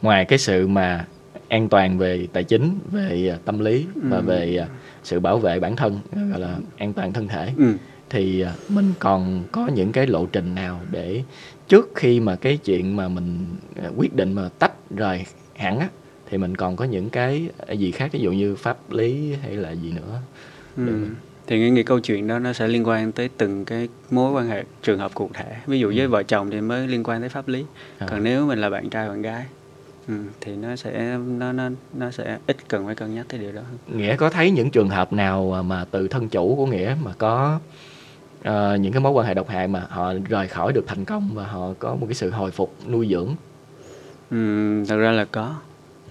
ngoài 0.02 0.26
cái 0.26 0.40
sự 0.40 0.68
mà 0.68 1.06
an 1.50 1.70
toàn 1.70 1.98
về 1.98 2.28
tài 2.34 2.44
chính 2.44 2.80
về 2.92 3.34
uh, 3.36 3.46
tâm 3.46 3.60
lý 3.60 3.86
ừ. 3.96 4.02
và 4.04 4.20
về 4.20 4.60
uh, 4.64 4.70
sự 5.04 5.20
bảo 5.20 5.38
vệ 5.38 5.60
bản 5.60 5.76
thân 5.76 6.00
gọi 6.32 6.40
là 6.40 6.58
an 6.78 6.94
toàn 6.94 7.14
thân 7.14 7.28
thể 7.28 7.54
ừ. 7.58 7.74
thì 8.10 8.46
mình 8.70 8.94
còn 9.00 9.44
có 9.52 9.68
những 9.68 9.92
cái 9.92 10.08
lộ 10.08 10.26
trình 10.26 10.56
nào 10.56 10.82
để 10.92 11.24
trước 11.68 11.92
khi 11.96 12.20
mà 12.20 12.36
cái 12.36 12.58
chuyện 12.58 12.96
mà 12.96 13.08
mình 13.08 13.46
quyết 13.98 14.16
định 14.16 14.34
mà 14.34 14.50
tách 14.60 14.74
rời 14.90 15.26
hẳn 15.56 15.80
á 15.80 15.88
thì 16.30 16.38
mình 16.38 16.56
còn 16.56 16.76
có 16.76 16.86
những 16.86 17.10
cái 17.10 17.50
gì 17.78 17.92
khác 17.92 18.12
ví 18.12 18.20
dụ 18.20 18.32
như 18.32 18.56
pháp 18.56 18.92
lý 18.92 19.34
hay 19.42 19.56
là 19.56 19.72
gì 19.72 19.92
nữa. 19.92 20.22
Ừ. 20.78 21.08
thì 21.48 21.60
nghĩ, 21.60 21.70
nghĩ 21.70 21.84
câu 21.84 22.00
chuyện 22.00 22.28
đó 22.28 22.40
nó 22.40 22.54
sẽ 22.54 22.68
liên 22.68 22.88
quan 22.88 23.12
tới 23.12 23.30
từng 23.38 23.66
cái 23.66 23.88
mối 24.12 24.32
quan 24.32 24.48
hệ 24.48 24.64
trường 24.84 25.00
hợp 25.00 25.14
cụ 25.14 25.30
thể. 25.34 25.56
Ví 25.68 25.80
dụ 25.80 25.88
với 25.88 26.06
ừ. 26.06 26.10
vợ 26.10 26.24
chồng 26.24 26.50
thì 26.50 26.62
mới 26.62 26.88
liên 26.88 27.04
quan 27.04 27.20
tới 27.20 27.30
pháp 27.30 27.48
lý. 27.48 27.66
À. 27.98 28.08
còn 28.10 28.24
nếu 28.24 28.46
mình 28.46 28.60
là 28.60 28.70
bạn 28.70 28.90
trai 28.90 29.10
bạn 29.10 29.22
gái 29.22 29.46
ừ, 30.08 30.14
thì 30.42 30.56
nó 30.56 30.76
sẽ 30.76 31.18
nó 31.38 31.52
nó 31.52 31.70
nó 31.94 32.12
sẽ 32.12 32.38
ít 32.48 32.58
cần 32.68 32.86
phải 32.86 32.96
cân 32.96 33.16
nhắc 33.16 33.26
tới 33.30 33.40
điều 33.40 33.52
đó 33.52 33.62
nghĩa 33.88 34.16
có 34.16 34.30
thấy 34.30 34.52
những 34.52 34.70
trường 34.70 34.90
hợp 34.90 35.14
nào 35.14 35.64
mà 35.66 35.86
từ 35.92 36.08
thân 36.08 36.30
chủ 36.30 36.56
của 36.56 36.66
nghĩa 36.66 36.96
mà 37.04 37.12
có 37.18 37.60
uh, 38.40 38.80
những 38.80 38.94
cái 38.94 39.00
mối 39.02 39.12
quan 39.12 39.28
hệ 39.28 39.34
độc 39.34 39.50
hại 39.50 39.68
mà 39.68 39.86
họ 39.90 40.14
rời 40.30 40.48
khỏi 40.48 40.74
được 40.74 40.88
thành 40.88 41.06
công 41.06 41.30
và 41.34 41.46
họ 41.46 41.74
có 41.80 41.96
một 41.96 42.06
cái 42.06 42.16
sự 42.16 42.30
hồi 42.30 42.52
phục 42.52 42.76
nuôi 42.88 43.08
dưỡng? 43.12 43.36
Ừ, 44.32 44.84
thật 44.88 44.98
ra 44.98 45.12
là 45.12 45.26
có 45.26 45.56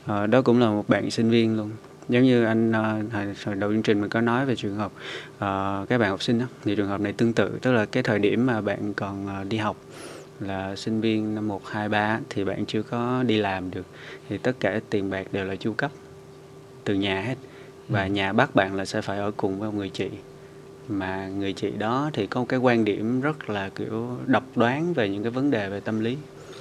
à, 0.06 0.26
đó 0.26 0.42
cũng 0.42 0.60
là 0.60 0.66
một 0.66 0.88
bạn 0.88 1.10
sinh 1.10 1.30
viên 1.30 1.56
luôn. 1.56 1.70
Giống 2.08 2.22
như 2.22 2.44
anh 2.44 2.70
uh, 2.70 3.44
hồi 3.44 3.54
đầu 3.54 3.72
chương 3.72 3.82
trình 3.82 4.00
mình 4.00 4.10
có 4.10 4.20
nói 4.20 4.46
về 4.46 4.56
trường 4.56 4.76
hợp 4.76 4.92
uh, 5.34 5.88
các 5.88 5.98
bạn 5.98 6.10
học 6.10 6.22
sinh 6.22 6.38
đó, 6.38 6.46
thì 6.64 6.76
trường 6.76 6.88
hợp 6.88 7.00
này 7.00 7.12
tương 7.12 7.32
tự 7.32 7.58
tức 7.62 7.72
là 7.72 7.86
cái 7.86 8.02
thời 8.02 8.18
điểm 8.18 8.46
mà 8.46 8.60
bạn 8.60 8.94
còn 8.94 9.26
uh, 9.26 9.48
đi 9.48 9.56
học 9.56 9.76
là 10.40 10.76
sinh 10.76 11.00
viên 11.00 11.34
năm 11.34 11.48
1, 11.48 11.66
2, 11.66 11.88
3 11.88 12.20
thì 12.30 12.44
bạn 12.44 12.66
chưa 12.66 12.82
có 12.82 13.22
đi 13.22 13.38
làm 13.38 13.70
được. 13.70 13.86
Thì 14.28 14.38
tất 14.38 14.52
cả 14.60 14.80
tiền 14.90 15.10
bạc 15.10 15.26
đều 15.32 15.44
là 15.44 15.56
chu 15.56 15.72
cấp 15.72 15.90
từ 16.84 16.94
nhà 16.94 17.20
hết. 17.20 17.36
Và 17.88 18.02
ừ. 18.02 18.10
nhà 18.10 18.32
bắt 18.32 18.54
bạn 18.54 18.74
là 18.74 18.84
sẽ 18.84 19.00
phải 19.00 19.18
ở 19.18 19.30
cùng 19.36 19.58
với 19.58 19.70
một 19.70 19.76
người 19.76 19.88
chị. 19.88 20.08
Mà 20.88 21.28
người 21.28 21.52
chị 21.52 21.70
đó 21.78 22.10
thì 22.12 22.26
có 22.26 22.40
một 22.40 22.46
cái 22.48 22.58
quan 22.58 22.84
điểm 22.84 23.20
rất 23.20 23.50
là 23.50 23.68
kiểu 23.68 24.18
độc 24.26 24.44
đoán 24.56 24.94
về 24.94 25.08
những 25.08 25.22
cái 25.22 25.30
vấn 25.30 25.50
đề 25.50 25.68
về 25.68 25.80
tâm 25.80 26.00
lý 26.00 26.16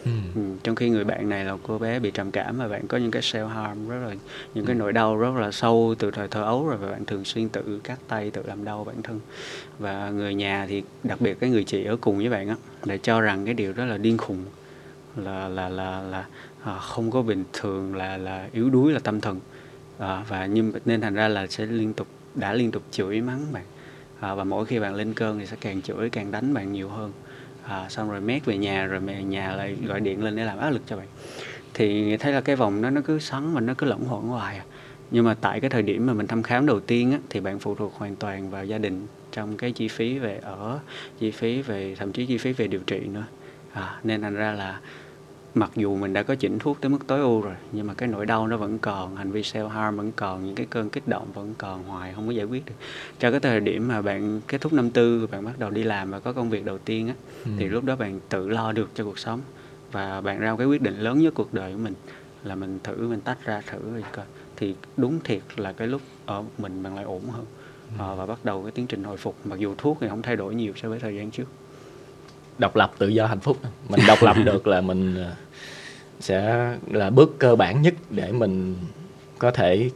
Ừ. 0.06 0.12
ừ. 0.36 0.42
trong 0.64 0.76
khi 0.76 0.90
người 0.90 1.04
bạn 1.04 1.30
này 1.30 1.46
là 1.46 1.58
cô 1.64 1.78
bé 1.78 2.00
bị 2.00 2.12
trầm 2.12 2.32
cảm 2.32 2.58
và 2.58 2.68
bạn 2.68 2.88
có 2.88 2.98
những 2.98 3.12
cái 3.12 3.22
self 3.22 3.48
harm 3.48 3.90
rất 3.90 4.08
là 4.08 4.16
những 4.54 4.66
cái 4.66 4.76
ừ. 4.76 4.80
nỗi 4.80 4.94
đau 4.94 5.18
rất 5.18 5.36
là 5.36 5.52
sâu 5.52 5.96
từ 6.00 6.12
thời 6.12 6.28
thơ 6.28 6.44
ấu 6.44 6.68
rồi 6.68 6.78
và 6.78 6.92
bạn 6.92 7.06
thường 7.06 7.26
xuyên 7.26 7.50
tự 7.50 7.80
cắt 7.84 8.00
tay 8.08 8.32
tự 8.32 8.44
làm 8.46 8.66
đau 8.66 8.84
bản 8.84 9.02
thân 9.04 9.20
và 9.80 10.10
người 10.10 10.36
nhà 10.36 10.66
thì 10.70 10.84
đặc 11.04 11.22
biệt 11.22 11.40
cái 11.40 11.50
người 11.50 11.64
chị 11.64 11.86
ở 11.86 11.98
cùng 12.02 12.18
với 12.18 12.30
bạn 12.30 12.48
á 12.48 12.56
để 12.86 12.98
cho 12.98 13.22
rằng 13.22 13.46
cái 13.46 13.54
điều 13.54 13.74
đó 13.74 13.86
là 13.86 13.98
điên 13.98 14.18
khùng 14.18 14.46
là 15.16 15.48
là 15.48 15.70
là 15.70 16.02
là 16.02 16.26
à, 16.64 16.80
không 16.80 17.12
có 17.12 17.22
bình 17.22 17.44
thường 17.54 17.96
là 17.96 18.18
là 18.18 18.48
yếu 18.54 18.70
đuối 18.70 18.94
là 18.94 19.00
tâm 19.00 19.22
thần 19.22 19.40
à, 19.98 20.26
và 20.30 20.46
nhưng 20.46 20.72
nên 20.86 21.02
thành 21.02 21.14
ra 21.14 21.28
là 21.28 21.48
sẽ 21.48 21.66
liên 21.66 21.94
tục 21.94 22.08
đã 22.36 22.54
liên 22.54 22.72
tục 22.72 22.84
chửi 22.92 23.22
mắng 23.22 23.46
bạn 23.54 23.64
à, 24.20 24.36
và 24.36 24.44
mỗi 24.44 24.66
khi 24.66 24.80
bạn 24.80 24.96
lên 24.96 25.14
cơn 25.14 25.40
thì 25.40 25.46
sẽ 25.46 25.58
càng 25.62 25.82
chửi 25.82 26.10
càng 26.10 26.32
đánh 26.32 26.54
bạn 26.54 26.74
nhiều 26.74 26.90
hơn 26.90 27.12
à, 27.68 27.86
xong 27.90 28.10
rồi 28.10 28.22
mét 28.22 28.46
về 28.46 28.58
nhà 28.58 28.86
rồi 28.86 29.00
về 29.00 29.24
nhà 29.24 29.56
lại 29.56 29.76
gọi 29.88 30.00
điện 30.00 30.24
lên 30.24 30.36
để 30.36 30.46
làm 30.46 30.58
áp 30.58 30.70
lực 30.70 30.82
cho 30.86 30.98
bạn 30.98 31.08
thì 31.74 32.18
thấy 32.18 32.34
là 32.34 32.42
cái 32.42 32.56
vòng 32.56 32.82
đó 32.82 32.90
nó 32.90 33.02
cứ 33.06 33.20
xoắn 33.20 33.54
và 33.54 33.62
nó 33.62 33.74
cứ 33.78 33.88
lẫn 33.88 34.06
hỗn 34.06 34.24
hoài 34.24 34.58
à. 34.58 34.66
nhưng 35.12 35.26
mà 35.26 35.36
tại 35.42 35.60
cái 35.60 35.70
thời 35.70 35.82
điểm 35.82 36.06
mà 36.06 36.14
mình 36.14 36.28
thăm 36.28 36.44
khám 36.44 36.66
đầu 36.66 36.80
tiên 36.80 37.12
á, 37.12 37.20
thì 37.30 37.40
bạn 37.40 37.60
phụ 37.60 37.76
thuộc 37.76 37.94
hoàn 37.94 38.16
toàn 38.16 38.50
vào 38.50 38.66
gia 38.66 38.78
đình 38.78 39.08
trong 39.32 39.58
cái 39.58 39.72
chi 39.72 39.88
phí 39.88 40.20
về 40.20 40.40
ở 40.42 40.80
chi 41.20 41.32
phí 41.32 41.62
về 41.62 41.96
thậm 41.96 42.12
chí 42.12 42.26
chi 42.26 42.38
phí 42.38 42.54
về 42.54 42.68
điều 42.68 42.82
trị 42.88 43.00
nữa 43.00 43.24
à, 43.74 44.00
nên 44.04 44.22
thành 44.22 44.36
ra 44.36 44.52
là 44.52 44.80
mặc 45.56 45.72
dù 45.76 45.96
mình 45.96 46.14
đã 46.14 46.24
có 46.24 46.36
chỉnh 46.36 46.60
thuốc 46.60 46.82
tới 46.82 46.90
mức 46.90 47.08
tối 47.08 47.20
ưu 47.20 47.42
rồi 47.42 47.56
nhưng 47.72 47.88
mà 47.88 47.94
cái 47.94 48.10
nỗi 48.10 48.26
đau 48.26 48.48
nó 48.48 48.58
vẫn 48.58 48.80
còn 48.80 49.16
hành 49.16 49.32
vi 49.32 49.42
self 49.42 49.68
harm 49.68 49.98
vẫn 49.98 50.12
còn 50.16 50.46
những 50.46 50.56
cái 50.56 50.68
cơn 50.70 50.90
kích 50.90 51.08
động 51.08 51.28
vẫn 51.34 51.54
còn 51.58 51.84
hoài 51.84 52.14
không 52.14 52.28
có 52.28 52.32
giải 52.32 52.46
quyết 52.46 52.66
được 52.66 52.74
cho 53.20 53.32
cái 53.32 53.40
thời 53.40 53.60
điểm 53.60 53.88
mà 53.88 54.02
bạn 54.02 54.42
kết 54.48 54.62
thúc 54.62 54.74
năm 54.74 54.90
tư 54.90 55.28
bạn 55.28 55.46
bắt 55.46 55.60
đầu 55.60 55.70
đi 55.70 55.84
làm 55.84 56.12
và 56.12 56.20
có 56.20 56.34
công 56.34 56.50
việc 56.50 56.66
đầu 56.66 56.78
tiên 56.78 57.08
á 57.08 57.14
ừ. 57.46 57.52
thì 57.58 57.68
lúc 57.68 57.84
đó 57.84 57.96
bạn 57.96 58.20
tự 58.30 58.50
lo 58.50 58.72
được 58.72 58.90
cho 58.96 59.04
cuộc 59.04 59.20
sống 59.20 59.42
và 59.92 60.22
bạn 60.22 60.40
ra 60.40 60.52
một 60.52 60.58
cái 60.58 60.68
quyết 60.68 60.82
định 60.82 61.00
lớn 61.00 61.20
nhất 61.20 61.34
cuộc 61.34 61.54
đời 61.54 61.72
của 61.74 61.80
mình 61.80 61.94
là 62.44 62.56
mình 62.56 62.80
thử 62.84 63.08
mình 63.08 63.22
tách 63.22 63.46
ra 63.46 63.62
thử 63.72 63.80
rồi 63.92 64.04
coi 64.12 64.26
thì 64.56 64.76
đúng 64.98 65.20
thiệt 65.24 65.42
là 65.56 65.72
cái 65.72 65.88
lúc 65.88 66.02
ở 66.26 66.44
mình 66.58 66.84
bạn 66.84 66.96
lại 66.96 67.04
ổn 67.04 67.22
hơn 67.30 67.46
ừ. 68.00 68.04
à, 68.04 68.16
và 68.16 68.26
bắt 68.26 68.46
đầu 68.46 68.64
cái 68.64 68.72
tiến 68.72 68.88
trình 68.88 69.04
hồi 69.04 69.18
phục 69.18 69.36
mặc 69.46 69.60
dù 69.60 69.76
thuốc 69.78 69.98
thì 70.02 70.08
không 70.08 70.22
thay 70.22 70.36
đổi 70.36 70.56
nhiều 70.56 70.74
so 70.76 70.90
với 70.90 71.00
thời 71.00 71.16
gian 71.16 71.32
trước 71.32 71.46
độc 72.58 72.76
lập 72.76 72.92
tự 72.98 73.08
do 73.08 73.26
hạnh 73.26 73.40
phúc 73.40 73.58
mình 73.90 74.00
độc 74.08 74.24
lập 74.24 74.36
được 74.46 74.68
là 74.68 74.82
mình 74.82 75.16
ờ, 75.16 75.32
sẽ 76.20 76.70
là 76.92 77.10
bước 77.10 77.36
cơ 77.40 77.56
bản 77.56 77.82
nhất 77.82 77.94
để 78.10 78.32
mình 78.32 78.76
có 79.38 79.52
thể 79.52 79.90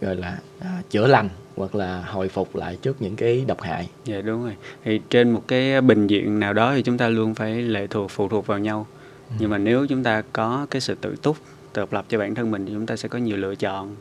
gọi 0.00 0.16
là 0.16 0.38
à, 0.60 0.82
chữa 0.90 1.06
lành 1.06 1.28
hoặc 1.56 1.74
là 1.74 2.02
hồi 2.06 2.28
phục 2.28 2.56
lại 2.56 2.78
trước 2.82 3.02
những 3.02 3.16
cái 3.16 3.44
độc 3.46 3.60
hại. 3.60 3.88
Dạ 4.04 4.20
đúng 4.20 4.44
rồi. 4.44 4.56
Thì 4.84 5.00
trên 5.10 5.30
một 5.30 5.42
cái 5.48 5.80
bình 5.80 6.06
diện 6.06 6.38
nào 6.40 6.52
đó 6.52 6.74
thì 6.74 6.82
chúng 6.82 6.98
ta 6.98 7.08
luôn 7.08 7.34
phải 7.34 7.62
lệ 7.62 7.86
thuộc 7.86 8.10
phụ 8.10 8.28
thuộc 8.28 8.46
vào 8.46 8.58
nhau. 8.58 8.86
Ừ. 9.30 9.36
Nhưng 9.38 9.50
mà 9.50 9.58
nếu 9.58 9.86
chúng 9.86 10.02
ta 10.02 10.22
có 10.32 10.66
cái 10.70 10.80
sự 10.80 10.94
tự 11.00 11.16
túc, 11.22 11.36
tự 11.72 11.82
độc 11.82 11.92
lập 11.92 12.04
cho 12.08 12.18
bản 12.18 12.34
thân 12.34 12.50
mình 12.50 12.66
thì 12.66 12.72
chúng 12.72 12.86
ta 12.86 12.96
sẽ 12.96 13.08
có 13.08 13.18
nhiều 13.18 13.36
lựa 13.36 13.54
chọn 13.54 13.96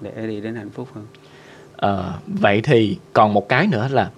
để 0.00 0.26
đi 0.26 0.40
đến 0.40 0.54
hạnh 0.54 0.70
phúc 0.70 0.88
hơn. 0.94 1.06
À, 1.76 2.12
vậy 2.26 2.60
thì 2.64 2.96
còn 3.12 3.34
một 3.34 3.48
cái 3.48 3.66
nữa 3.66 3.88
là 3.90 4.10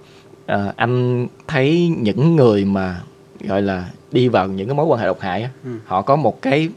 à, 0.46 0.72
anh 0.76 1.26
thấy 1.46 1.94
những 1.98 2.36
người 2.36 2.64
mà 2.64 3.00
gọi 3.40 3.62
là 3.62 3.90
đi 4.12 4.28
vào 4.28 4.48
những 4.48 4.68
cái 4.68 4.74
mối 4.74 4.86
quan 4.86 5.00
hệ 5.00 5.06
độc 5.06 5.20
hại 5.20 5.42
á, 5.42 5.50
ừ. 5.64 5.70
họ 5.84 6.02
có 6.02 6.16
một 6.16 6.42
cái 6.42 6.68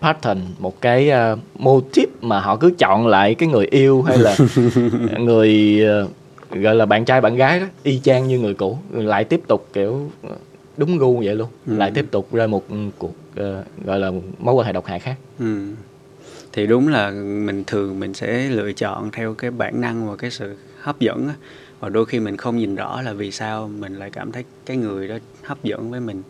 pattern 0.00 0.40
một 0.58 0.80
cái 0.80 1.10
uh, 1.32 1.38
motive 1.58 2.12
mà 2.20 2.40
họ 2.40 2.56
cứ 2.56 2.72
chọn 2.78 3.06
lại 3.06 3.34
cái 3.34 3.48
người 3.48 3.66
yêu 3.66 4.02
hay 4.02 4.18
là 4.18 4.36
người 5.18 5.82
uh, 6.04 6.10
gọi 6.62 6.74
là 6.74 6.86
bạn 6.86 7.04
trai 7.04 7.20
bạn 7.20 7.36
gái 7.36 7.60
đó 7.60 7.66
y 7.82 8.00
chang 8.04 8.28
như 8.28 8.38
người 8.38 8.54
cũ 8.54 8.78
lại 8.92 9.24
tiếp 9.24 9.40
tục 9.46 9.68
kiểu 9.72 10.10
đúng 10.76 10.98
gu 10.98 11.16
vậy 11.24 11.34
luôn 11.34 11.48
ừ. 11.66 11.76
lại 11.76 11.90
tiếp 11.94 12.06
tục 12.10 12.28
rơi 12.32 12.48
một 12.48 12.64
cuộc 12.98 13.14
uh, 13.40 13.84
gọi 13.84 13.98
là 13.98 14.12
mối 14.38 14.54
quan 14.54 14.66
hệ 14.66 14.72
độc 14.72 14.86
hại 14.86 14.98
khác 14.98 15.16
ừ. 15.38 15.66
thì 16.52 16.66
đúng 16.66 16.88
là 16.88 17.10
mình 17.10 17.64
thường 17.66 18.00
mình 18.00 18.14
sẽ 18.14 18.48
lựa 18.48 18.72
chọn 18.72 19.10
theo 19.10 19.34
cái 19.34 19.50
bản 19.50 19.80
năng 19.80 20.08
và 20.10 20.16
cái 20.16 20.30
sự 20.30 20.56
hấp 20.80 21.00
dẫn 21.00 21.28
á 21.28 21.34
và 21.80 21.88
đôi 21.88 22.06
khi 22.06 22.20
mình 22.20 22.36
không 22.36 22.56
nhìn 22.56 22.74
rõ 22.74 23.02
là 23.02 23.12
vì 23.12 23.30
sao 23.30 23.70
mình 23.78 23.94
lại 23.94 24.10
cảm 24.10 24.32
thấy 24.32 24.44
cái 24.66 24.76
người 24.76 25.08
đó 25.08 25.16
hấp 25.46 25.64
dẫn 25.64 25.90
với 25.90 26.00
mình. 26.00 26.22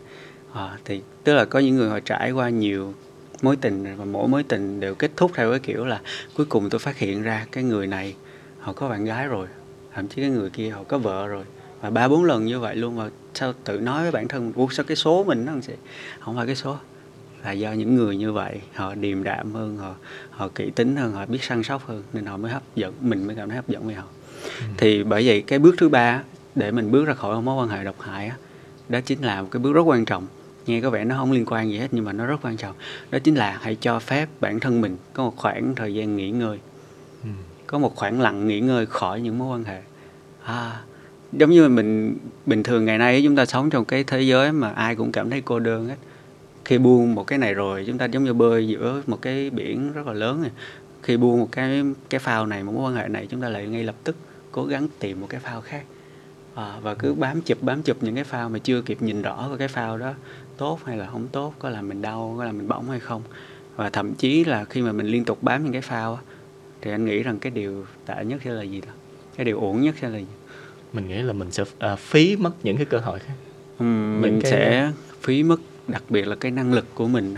À, 0.53 0.77
thì 0.85 1.01
tức 1.23 1.33
là 1.33 1.45
có 1.45 1.59
những 1.59 1.75
người 1.75 1.89
họ 1.89 1.99
trải 1.99 2.31
qua 2.31 2.49
nhiều 2.49 2.93
mối 3.41 3.55
tình 3.55 3.95
và 3.97 4.05
mỗi 4.05 4.27
mối 4.27 4.43
tình 4.43 4.79
đều 4.79 4.95
kết 4.95 5.11
thúc 5.15 5.31
theo 5.35 5.51
cái 5.51 5.59
kiểu 5.59 5.85
là 5.85 6.01
cuối 6.37 6.45
cùng 6.49 6.69
tôi 6.69 6.79
phát 6.79 6.97
hiện 6.97 7.23
ra 7.23 7.45
cái 7.51 7.63
người 7.63 7.87
này 7.87 8.15
họ 8.59 8.73
có 8.73 8.89
bạn 8.89 9.05
gái 9.05 9.27
rồi 9.27 9.47
thậm 9.93 10.07
chí 10.07 10.21
cái 10.21 10.31
người 10.31 10.49
kia 10.49 10.69
họ 10.69 10.83
có 10.83 10.97
vợ 10.97 11.27
rồi. 11.27 11.43
Và 11.81 11.89
ba 11.89 12.07
bốn 12.07 12.23
lần 12.23 12.45
như 12.45 12.59
vậy 12.59 12.75
luôn 12.75 12.95
và 12.97 13.09
sao 13.33 13.53
tự 13.63 13.79
nói 13.79 14.01
với 14.01 14.11
bản 14.11 14.27
thân 14.27 14.51
Ủa 14.55 14.67
sao 14.69 14.85
cái 14.87 14.95
số 14.95 15.23
mình 15.23 15.45
nó 15.45 15.53
sẽ 15.61 15.73
không 16.19 16.35
phải 16.35 16.45
cái 16.45 16.55
số. 16.55 16.75
Là 17.43 17.51
do 17.51 17.71
những 17.71 17.95
người 17.95 18.17
như 18.17 18.31
vậy 18.31 18.61
họ 18.75 18.95
điềm 18.95 19.23
đạm 19.23 19.53
hơn 19.53 19.77
họ 19.77 19.95
họ 20.29 20.49
kỹ 20.55 20.71
tính 20.75 20.95
hơn 20.95 21.11
họ 21.11 21.25
biết 21.25 21.43
săn 21.43 21.63
sóc 21.63 21.85
hơn 21.85 22.03
nên 22.13 22.25
họ 22.25 22.37
mới 22.37 22.51
hấp 22.51 22.63
dẫn 22.75 22.93
mình 23.01 23.27
mới 23.27 23.35
cảm 23.35 23.49
thấy 23.49 23.55
hấp 23.55 23.67
dẫn 23.67 23.85
với 23.85 23.95
họ. 23.95 24.03
Ừ. 24.59 24.65
thì 24.77 25.03
bởi 25.03 25.27
vậy 25.27 25.43
cái 25.47 25.59
bước 25.59 25.75
thứ 25.77 25.89
ba 25.89 26.23
để 26.55 26.71
mình 26.71 26.91
bước 26.91 27.05
ra 27.05 27.13
khỏi 27.13 27.41
mối 27.41 27.63
quan 27.63 27.69
hệ 27.69 27.83
độc 27.83 28.01
hại 28.01 28.31
đó 28.89 28.99
chính 29.01 29.21
là 29.21 29.41
một 29.41 29.47
cái 29.51 29.59
bước 29.59 29.73
rất 29.73 29.81
quan 29.81 30.05
trọng. 30.05 30.27
Nghe 30.65 30.81
có 30.81 30.89
vẻ 30.89 31.03
nó 31.03 31.17
không 31.17 31.31
liên 31.31 31.45
quan 31.47 31.69
gì 31.69 31.77
hết 31.77 31.87
nhưng 31.91 32.05
mà 32.05 32.13
nó 32.13 32.25
rất 32.25 32.39
quan 32.41 32.57
trọng. 32.57 32.75
Đó 33.11 33.19
chính 33.19 33.35
là 33.35 33.57
hãy 33.61 33.77
cho 33.81 33.99
phép 33.99 34.29
bản 34.39 34.59
thân 34.59 34.81
mình 34.81 34.97
có 35.13 35.23
một 35.23 35.33
khoảng 35.37 35.75
thời 35.75 35.93
gian 35.93 36.15
nghỉ 36.15 36.31
ngơi. 36.31 36.59
Ừ. 37.23 37.29
có 37.67 37.79
một 37.79 37.95
khoảng 37.95 38.21
lặng 38.21 38.47
nghỉ 38.47 38.59
ngơi 38.59 38.85
khỏi 38.85 39.21
những 39.21 39.37
mối 39.37 39.57
quan 39.57 39.63
hệ. 39.63 39.81
À, 40.43 40.81
giống 41.33 41.49
như 41.49 41.69
mình 41.69 42.17
bình 42.45 42.63
thường 42.63 42.85
ngày 42.85 42.97
nay 42.97 43.21
chúng 43.23 43.35
ta 43.35 43.45
sống 43.45 43.69
trong 43.69 43.85
cái 43.85 44.03
thế 44.03 44.21
giới 44.21 44.51
mà 44.51 44.69
ai 44.69 44.95
cũng 44.95 45.11
cảm 45.11 45.29
thấy 45.29 45.41
cô 45.41 45.59
đơn 45.59 45.87
hết. 45.87 45.95
Khi 46.65 46.77
buông 46.77 47.15
một 47.15 47.27
cái 47.27 47.39
này 47.39 47.53
rồi 47.53 47.83
chúng 47.87 47.97
ta 47.97 48.05
giống 48.05 48.23
như 48.23 48.33
bơi 48.33 48.67
giữa 48.67 49.01
một 49.07 49.21
cái 49.21 49.49
biển 49.49 49.93
rất 49.93 50.07
là 50.07 50.13
lớn 50.13 50.41
này. 50.41 50.51
Khi 51.03 51.17
buông 51.17 51.39
một 51.39 51.49
cái 51.51 51.83
cái 52.09 52.19
phao 52.19 52.45
này 52.45 52.63
một 52.63 52.71
mối 52.71 52.91
quan 52.91 52.95
hệ 52.95 53.07
này 53.07 53.27
chúng 53.29 53.41
ta 53.41 53.49
lại 53.49 53.67
ngay 53.67 53.83
lập 53.83 53.95
tức 54.03 54.15
cố 54.51 54.65
gắng 54.65 54.87
tìm 54.99 55.21
một 55.21 55.27
cái 55.29 55.39
phao 55.39 55.61
khác 55.61 55.83
à, 56.57 56.79
và 56.81 56.93
cứ 56.93 57.13
bám 57.13 57.41
chụp 57.41 57.57
bám 57.61 57.81
chụp 57.81 57.97
những 58.01 58.15
cái 58.15 58.23
phao 58.23 58.49
mà 58.49 58.59
chưa 58.59 58.81
kịp 58.81 59.01
nhìn 59.01 59.21
rõ 59.21 59.49
cái 59.59 59.67
phao 59.67 59.97
đó 59.97 60.13
tốt 60.57 60.79
hay 60.85 60.97
là 60.97 61.07
không 61.07 61.27
tốt 61.27 61.53
có 61.59 61.69
làm 61.69 61.89
mình 61.89 62.01
đau 62.01 62.35
có 62.37 62.43
làm 62.43 62.57
mình 62.57 62.67
bỏng 62.67 62.89
hay 62.89 62.99
không. 62.99 63.21
Và 63.75 63.89
thậm 63.89 64.13
chí 64.13 64.43
là 64.43 64.65
khi 64.65 64.81
mà 64.81 64.91
mình 64.91 65.07
liên 65.07 65.25
tục 65.25 65.43
bám 65.43 65.63
những 65.63 65.73
cái 65.73 65.81
phao 65.81 66.19
thì 66.81 66.91
anh 66.91 67.05
nghĩ 67.05 67.23
rằng 67.23 67.39
cái 67.39 67.51
điều 67.51 67.85
tệ 68.05 68.25
nhất 68.25 68.41
sẽ 68.45 68.51
là 68.51 68.61
gì 68.61 68.81
đó 68.81 68.91
cái 69.37 69.45
điều 69.45 69.59
uổng 69.59 69.81
nhất 69.81 69.95
sẽ 70.01 70.09
là 70.09 70.17
gì? 70.17 70.25
Mình 70.93 71.07
nghĩ 71.07 71.21
là 71.21 71.33
mình 71.33 71.51
sẽ 71.51 71.63
à, 71.79 71.95
phí 71.95 72.35
mất 72.35 72.51
những 72.63 72.77
cái 72.77 72.85
cơ 72.85 72.97
hội 72.97 73.19
khác. 73.19 73.33
Uhm, 73.83 74.21
mình 74.21 74.39
cái... 74.41 74.51
sẽ 74.51 74.91
phí 75.21 75.43
mất 75.43 75.59
đặc 75.87 76.03
biệt 76.09 76.27
là 76.27 76.35
cái 76.35 76.51
năng 76.51 76.73
lực 76.73 76.85
của 76.95 77.07
mình 77.07 77.35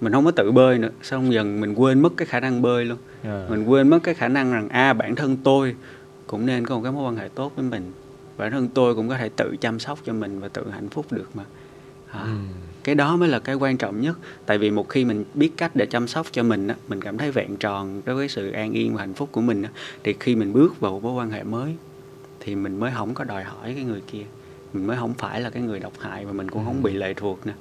mình 0.00 0.12
không 0.12 0.24
có 0.24 0.30
tự 0.30 0.52
bơi 0.52 0.78
nữa 0.78 0.90
xong 1.02 1.32
dần 1.32 1.60
mình 1.60 1.74
quên 1.74 2.00
mất 2.00 2.12
cái 2.16 2.26
khả 2.26 2.40
năng 2.40 2.62
bơi 2.62 2.84
luôn. 2.84 2.98
À. 3.22 3.46
mình 3.50 3.64
quên 3.64 3.88
mất 3.88 3.98
cái 4.02 4.14
khả 4.14 4.28
năng 4.28 4.52
rằng 4.52 4.68
a 4.68 4.90
à, 4.90 4.92
bản 4.92 5.14
thân 5.14 5.36
tôi 5.44 5.76
cũng 6.26 6.46
nên 6.46 6.66
có 6.66 6.76
một 6.76 6.82
cái 6.82 6.92
mối 6.92 7.08
quan 7.08 7.16
hệ 7.16 7.28
tốt 7.28 7.52
với 7.56 7.64
mình 7.64 7.92
bản 8.38 8.50
thân 8.50 8.68
tôi 8.68 8.94
cũng 8.94 9.08
có 9.08 9.16
thể 9.16 9.28
tự 9.28 9.56
chăm 9.60 9.78
sóc 9.78 9.98
cho 10.04 10.12
mình 10.12 10.40
và 10.40 10.48
tự 10.48 10.70
hạnh 10.70 10.88
phúc 10.88 11.06
được 11.10 11.28
mà 11.34 11.44
à, 12.10 12.22
ừ. 12.22 12.28
cái 12.84 12.94
đó 12.94 13.16
mới 13.16 13.28
là 13.28 13.38
cái 13.38 13.54
quan 13.54 13.76
trọng 13.76 14.00
nhất 14.00 14.18
tại 14.46 14.58
vì 14.58 14.70
một 14.70 14.88
khi 14.88 15.04
mình 15.04 15.24
biết 15.34 15.50
cách 15.56 15.70
để 15.74 15.86
chăm 15.86 16.08
sóc 16.08 16.26
cho 16.32 16.42
mình 16.42 16.68
á 16.68 16.74
mình 16.88 17.00
cảm 17.00 17.18
thấy 17.18 17.30
vẹn 17.30 17.56
tròn 17.56 18.02
đối 18.04 18.16
với 18.16 18.28
sự 18.28 18.50
an 18.50 18.72
yên 18.72 18.94
và 18.94 19.00
hạnh 19.00 19.14
phúc 19.14 19.28
của 19.32 19.40
mình 19.40 19.62
á 19.62 19.70
thì 20.04 20.14
khi 20.20 20.36
mình 20.36 20.52
bước 20.52 20.80
vào 20.80 20.92
một 20.92 21.02
mối 21.02 21.12
quan 21.12 21.30
hệ 21.30 21.42
mới 21.42 21.74
thì 22.40 22.54
mình 22.54 22.80
mới 22.80 22.92
không 22.94 23.14
có 23.14 23.24
đòi 23.24 23.44
hỏi 23.44 23.72
cái 23.74 23.84
người 23.84 24.02
kia 24.06 24.24
mình 24.72 24.86
mới 24.86 24.96
không 24.96 25.14
phải 25.14 25.40
là 25.40 25.50
cái 25.50 25.62
người 25.62 25.80
độc 25.80 25.92
hại 25.98 26.24
và 26.24 26.32
mình 26.32 26.50
cũng 26.50 26.62
ừ. 26.62 26.66
không 26.66 26.82
bị 26.82 26.92
lệ 26.92 27.14
thuộc 27.14 27.46
nè 27.46 27.52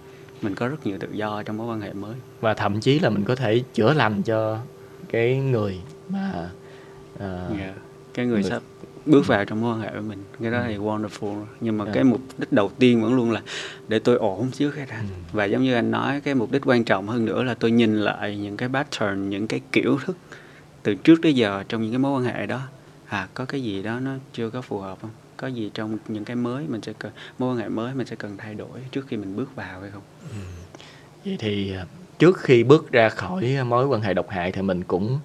mình 0.41 0.55
có 0.55 0.67
rất 0.67 0.87
nhiều 0.87 0.97
tự 0.99 1.07
do 1.11 1.43
trong 1.43 1.57
mối 1.57 1.67
quan 1.67 1.81
hệ 1.81 1.93
mới 1.93 2.15
và 2.41 2.53
thậm 2.53 2.79
chí 2.79 2.99
là 2.99 3.09
mình 3.09 3.23
có 3.23 3.35
thể 3.35 3.63
chữa 3.73 3.93
lành 3.93 4.23
cho 4.23 4.59
cái 5.09 5.37
người 5.37 5.81
mà 6.09 6.49
uh, 7.15 7.21
yeah. 7.21 7.51
Dạ, 7.59 7.73
cái 8.13 8.25
người, 8.25 8.41
người 8.41 8.49
sắp 8.49 8.61
bước 9.07 9.27
vào 9.27 9.45
trong 9.45 9.61
mối 9.61 9.73
quan 9.73 9.81
hệ 9.81 9.91
với 9.91 10.01
mình 10.01 10.23
cái 10.41 10.51
đó 10.51 10.59
ừ. 10.59 10.65
thì 10.67 10.77
wonderful 10.77 11.45
nhưng 11.61 11.77
mà 11.77 11.83
yeah. 11.85 11.95
Dạ. 11.95 11.95
cái 11.95 12.03
mục 12.03 12.21
đích 12.37 12.51
đầu 12.51 12.71
tiên 12.79 13.01
vẫn 13.01 13.15
luôn 13.15 13.31
là 13.31 13.41
để 13.87 13.99
tôi 13.99 14.17
ổn 14.17 14.51
trước 14.51 14.71
cái 14.71 14.85
đã 14.85 14.97
ừ. 14.97 15.05
và 15.31 15.45
giống 15.45 15.63
như 15.63 15.73
anh 15.73 15.91
nói 15.91 16.21
cái 16.21 16.35
mục 16.35 16.51
đích 16.51 16.61
quan 16.65 16.83
trọng 16.83 17.07
hơn 17.07 17.25
nữa 17.25 17.43
là 17.43 17.53
tôi 17.53 17.71
nhìn 17.71 17.97
lại 17.97 18.37
những 18.37 18.57
cái 18.57 18.69
pattern 18.69 19.29
những 19.29 19.47
cái 19.47 19.61
kiểu 19.71 19.99
thức 20.05 20.17
từ 20.83 20.95
trước 20.95 21.19
tới 21.23 21.33
giờ 21.33 21.63
trong 21.69 21.81
những 21.81 21.91
cái 21.91 21.99
mối 21.99 22.19
quan 22.19 22.23
hệ 22.23 22.45
đó 22.45 22.61
à 23.07 23.27
có 23.33 23.45
cái 23.45 23.63
gì 23.63 23.83
đó 23.83 23.99
nó 23.99 24.11
chưa 24.33 24.49
có 24.49 24.61
phù 24.61 24.79
hợp 24.79 24.97
không 25.01 25.11
có 25.37 25.47
gì 25.47 25.71
trong 25.73 25.97
những 26.07 26.25
cái 26.25 26.35
mới 26.35 26.65
mình 26.67 26.81
sẽ 26.81 26.93
cần 26.99 27.11
mối 27.39 27.51
quan 27.51 27.57
hệ 27.57 27.69
mới 27.69 27.93
mình 27.93 28.07
sẽ 28.07 28.15
cần 28.15 28.37
thay 28.37 28.55
đổi 28.55 28.79
trước 28.91 29.07
khi 29.07 29.17
mình 29.17 29.35
bước 29.35 29.55
vào 29.55 29.81
hay 29.81 29.89
không 29.91 30.01
ừ. 30.31 30.37
vậy 31.25 31.35
thì 31.39 31.73
à, 31.73 31.85
trước 32.19 32.37
khi 32.39 32.63
bước 32.63 32.91
ra 32.91 33.09
khỏi 33.09 33.57
mối 33.65 33.87
quan 33.87 34.01
hệ 34.01 34.13
độc 34.13 34.29
hại 34.29 34.51
thì 34.51 34.61
mình 34.61 34.83
cũng 34.83 35.19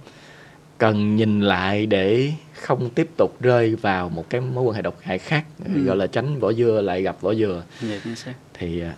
cần 0.83 1.17
nhìn 1.17 1.41
lại 1.41 1.87
để 1.87 2.33
không 2.61 2.91
tiếp 2.91 3.09
tục 3.17 3.37
rơi 3.41 3.75
vào 3.75 4.09
một 4.09 4.31
cái 4.31 4.41
mối 4.41 4.65
quan 4.65 4.77
hệ 4.77 4.83
độc 4.83 4.97
hại 5.03 5.19
khác 5.19 5.45
ừ. 5.75 5.85
gọi 5.85 5.97
là 5.97 6.07
tránh 6.07 6.41
vỏ 6.41 6.53
dưa 6.53 6.81
lại 6.81 7.03
gặp 7.03 7.17
vỏ 7.21 7.35
dừa 7.35 7.65
dạ, 7.81 8.33
thì 8.55 8.81
à, 8.81 8.95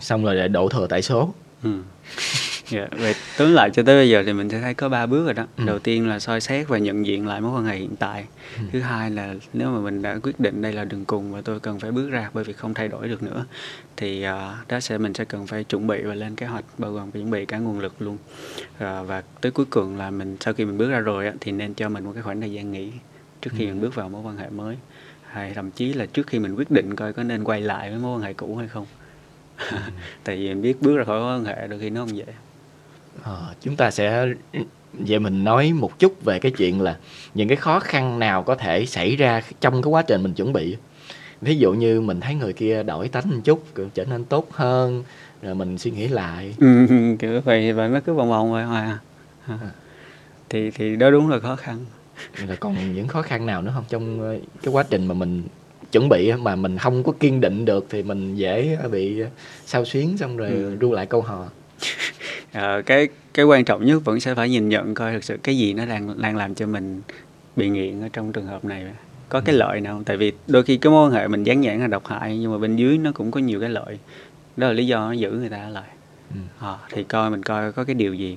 xong 0.00 0.24
rồi 0.24 0.34
lại 0.34 0.48
đổ 0.48 0.68
thừa 0.68 0.86
tại 0.86 1.02
số 1.02 1.34
ừ. 1.62 1.82
Dạ, 2.68 2.86
vậy 2.98 3.14
tóm 3.38 3.52
lại 3.52 3.70
cho 3.70 3.82
tới 3.82 3.96
bây 3.96 4.08
giờ 4.10 4.22
thì 4.26 4.32
mình 4.32 4.50
sẽ 4.50 4.60
thấy 4.60 4.74
có 4.74 4.88
ba 4.88 5.06
bước 5.06 5.24
rồi 5.24 5.34
đó. 5.34 5.46
Ừ. 5.56 5.64
Đầu 5.66 5.78
tiên 5.78 6.08
là 6.08 6.18
soi 6.18 6.40
xét 6.40 6.68
và 6.68 6.78
nhận 6.78 7.06
diện 7.06 7.26
lại 7.26 7.40
mối 7.40 7.56
quan 7.58 7.64
hệ 7.64 7.76
hiện 7.76 7.96
tại. 7.98 8.24
Ừ. 8.58 8.62
Thứ 8.72 8.80
hai 8.80 9.10
là 9.10 9.34
nếu 9.52 9.70
mà 9.70 9.80
mình 9.80 10.02
đã 10.02 10.18
quyết 10.22 10.40
định 10.40 10.62
đây 10.62 10.72
là 10.72 10.84
đường 10.84 11.04
cùng 11.04 11.32
và 11.32 11.40
tôi 11.40 11.60
cần 11.60 11.78
phải 11.80 11.90
bước 11.90 12.10
ra 12.10 12.30
bởi 12.34 12.44
vì 12.44 12.52
không 12.52 12.74
thay 12.74 12.88
đổi 12.88 13.08
được 13.08 13.22
nữa 13.22 13.44
thì 13.96 14.22
à, 14.22 14.56
đó 14.68 14.80
sẽ 14.80 14.98
mình 14.98 15.14
sẽ 15.14 15.24
cần 15.24 15.46
phải 15.46 15.64
chuẩn 15.64 15.86
bị 15.86 16.02
và 16.02 16.14
lên 16.14 16.36
kế 16.36 16.46
hoạch 16.46 16.64
bao 16.78 16.92
gồm 16.92 17.10
chuẩn 17.10 17.30
bị 17.30 17.44
cả 17.46 17.58
nguồn 17.58 17.78
lực 17.80 17.94
luôn. 18.02 18.18
À, 18.78 19.02
và 19.02 19.22
tới 19.40 19.52
cuối 19.52 19.66
cùng 19.70 19.96
là 19.96 20.10
mình 20.10 20.36
sau 20.40 20.54
khi 20.54 20.64
mình 20.64 20.78
bước 20.78 20.90
ra 20.90 20.98
rồi 21.00 21.26
á, 21.26 21.32
thì 21.40 21.52
nên 21.52 21.74
cho 21.74 21.88
mình 21.88 22.04
một 22.04 22.12
cái 22.14 22.22
khoảng 22.22 22.40
thời 22.40 22.52
gian 22.52 22.72
nghỉ 22.72 22.90
trước 23.42 23.50
khi 23.56 23.64
Ừ. 23.64 23.68
mình 23.68 23.80
bước 23.80 23.94
vào 23.94 24.08
mối 24.08 24.22
quan 24.22 24.36
hệ 24.36 24.48
mới. 24.50 24.76
Hay 25.26 25.52
thậm 25.54 25.70
chí 25.70 25.92
là 25.92 26.06
trước 26.06 26.26
khi 26.26 26.38
mình 26.38 26.54
quyết 26.54 26.70
định 26.70 26.96
coi 26.96 27.12
có 27.12 27.22
nên 27.22 27.44
quay 27.44 27.60
lại 27.60 27.90
với 27.90 27.98
mối 27.98 28.16
quan 28.18 28.22
hệ 28.22 28.32
cũ 28.32 28.56
hay 28.56 28.68
không. 28.68 28.86
Ừ. 29.70 29.76
Tại 30.24 30.36
vì 30.36 30.48
mình 30.48 30.62
biết 30.62 30.76
bước 30.82 30.96
ra 30.96 31.04
khỏi 31.04 31.20
mối 31.20 31.36
quan 31.38 31.44
hệ 31.44 31.66
đôi 31.66 31.80
khi 31.80 31.90
nó 31.90 32.00
không 32.00 32.16
dễ. 32.16 32.24
Ờ, 33.22 33.54
chúng 33.60 33.76
ta 33.76 33.90
sẽ 33.90 34.26
vậy 34.92 35.18
mình 35.18 35.44
nói 35.44 35.72
một 35.72 35.98
chút 35.98 36.24
về 36.24 36.38
cái 36.38 36.52
chuyện 36.52 36.80
là 36.80 36.96
những 37.34 37.48
cái 37.48 37.56
khó 37.56 37.80
khăn 37.80 38.18
nào 38.18 38.42
có 38.42 38.54
thể 38.54 38.86
xảy 38.86 39.16
ra 39.16 39.40
trong 39.60 39.82
cái 39.82 39.90
quá 39.90 40.02
trình 40.02 40.22
mình 40.22 40.34
chuẩn 40.34 40.52
bị 40.52 40.76
ví 41.40 41.56
dụ 41.56 41.72
như 41.72 42.00
mình 42.00 42.20
thấy 42.20 42.34
người 42.34 42.52
kia 42.52 42.82
đổi 42.82 43.08
tánh 43.08 43.24
một 43.30 43.40
chút 43.44 43.64
trở 43.94 44.04
nên 44.04 44.24
tốt 44.24 44.48
hơn 44.52 45.04
rồi 45.42 45.54
mình 45.54 45.78
suy 45.78 45.90
nghĩ 45.90 46.08
lại 46.08 46.54
Ừ, 46.60 46.86
kiểu 47.18 47.40
vậy 47.40 47.72
vậy 47.72 47.88
nó 47.88 48.00
cứ 48.00 48.14
vòng 48.14 48.28
vòng 48.30 48.52
vậy 48.52 48.64
hoài 48.64 48.84
à. 48.84 48.98
À. 49.46 49.58
thì 50.48 50.70
thì 50.70 50.96
đó 50.96 51.10
đúng 51.10 51.28
là 51.30 51.38
khó 51.38 51.56
khăn 51.56 51.78
rồi 52.46 52.56
còn 52.56 52.94
những 52.94 53.08
khó 53.08 53.22
khăn 53.22 53.46
nào 53.46 53.62
nữa 53.62 53.72
không 53.74 53.84
trong 53.88 54.20
ờ, 54.22 54.36
cái 54.62 54.72
quá 54.74 54.82
trình 54.90 55.06
mà 55.06 55.14
mình 55.14 55.42
chuẩn 55.92 56.08
bị 56.08 56.32
mà 56.32 56.56
mình 56.56 56.78
không 56.78 57.02
có 57.02 57.12
kiên 57.20 57.40
định 57.40 57.64
được 57.64 57.86
thì 57.90 58.02
mình 58.02 58.34
dễ 58.34 58.78
bị 58.90 59.22
sao 59.66 59.84
xuyến 59.84 60.16
xong 60.18 60.36
rồi 60.36 60.48
Ừ. 60.48 60.76
ru 60.80 60.92
lại 60.92 61.06
câu 61.06 61.22
hò 61.22 61.44
Ờ, 62.56 62.82
cái 62.82 63.08
cái 63.34 63.44
quan 63.44 63.64
trọng 63.64 63.84
nhất 63.84 64.04
vẫn 64.04 64.20
sẽ 64.20 64.34
phải 64.34 64.48
nhìn 64.48 64.68
nhận 64.68 64.94
coi 64.94 65.12
thực 65.12 65.24
sự 65.24 65.38
cái 65.42 65.58
gì 65.58 65.72
nó 65.72 65.86
đang 65.86 66.22
đang 66.22 66.36
làm 66.36 66.54
cho 66.54 66.66
mình 66.66 67.02
bị 67.56 67.68
nghiện 67.68 68.02
ở 68.02 68.08
trong 68.12 68.32
trường 68.32 68.46
hợp 68.46 68.64
này. 68.64 68.84
Có 69.28 69.40
cái 69.40 69.54
lợi 69.54 69.80
nào 69.80 69.94
không? 69.94 70.04
Tại 70.04 70.16
vì 70.16 70.32
đôi 70.46 70.62
khi 70.62 70.76
cái 70.76 70.90
mối 70.90 71.06
quan 71.06 71.12
hệ 71.12 71.28
mình 71.28 71.44
dán 71.44 71.60
nhãn 71.60 71.80
là 71.80 71.86
độc 71.86 72.06
hại 72.06 72.38
nhưng 72.38 72.52
mà 72.52 72.58
bên 72.58 72.76
dưới 72.76 72.98
nó 72.98 73.12
cũng 73.12 73.30
có 73.30 73.40
nhiều 73.40 73.60
cái 73.60 73.68
lợi. 73.68 73.98
Đó 74.56 74.66
là 74.66 74.72
lý 74.72 74.86
do 74.86 74.98
nó 75.06 75.12
giữ 75.12 75.30
người 75.30 75.48
ta 75.48 75.62
ở 75.62 75.68
lại. 75.68 75.88
Ừ. 76.34 76.40
Ờ, 76.58 76.78
thì 76.90 77.04
coi 77.04 77.30
mình 77.30 77.42
coi 77.42 77.72
có 77.72 77.84
cái 77.84 77.94
điều 77.94 78.14
gì 78.14 78.36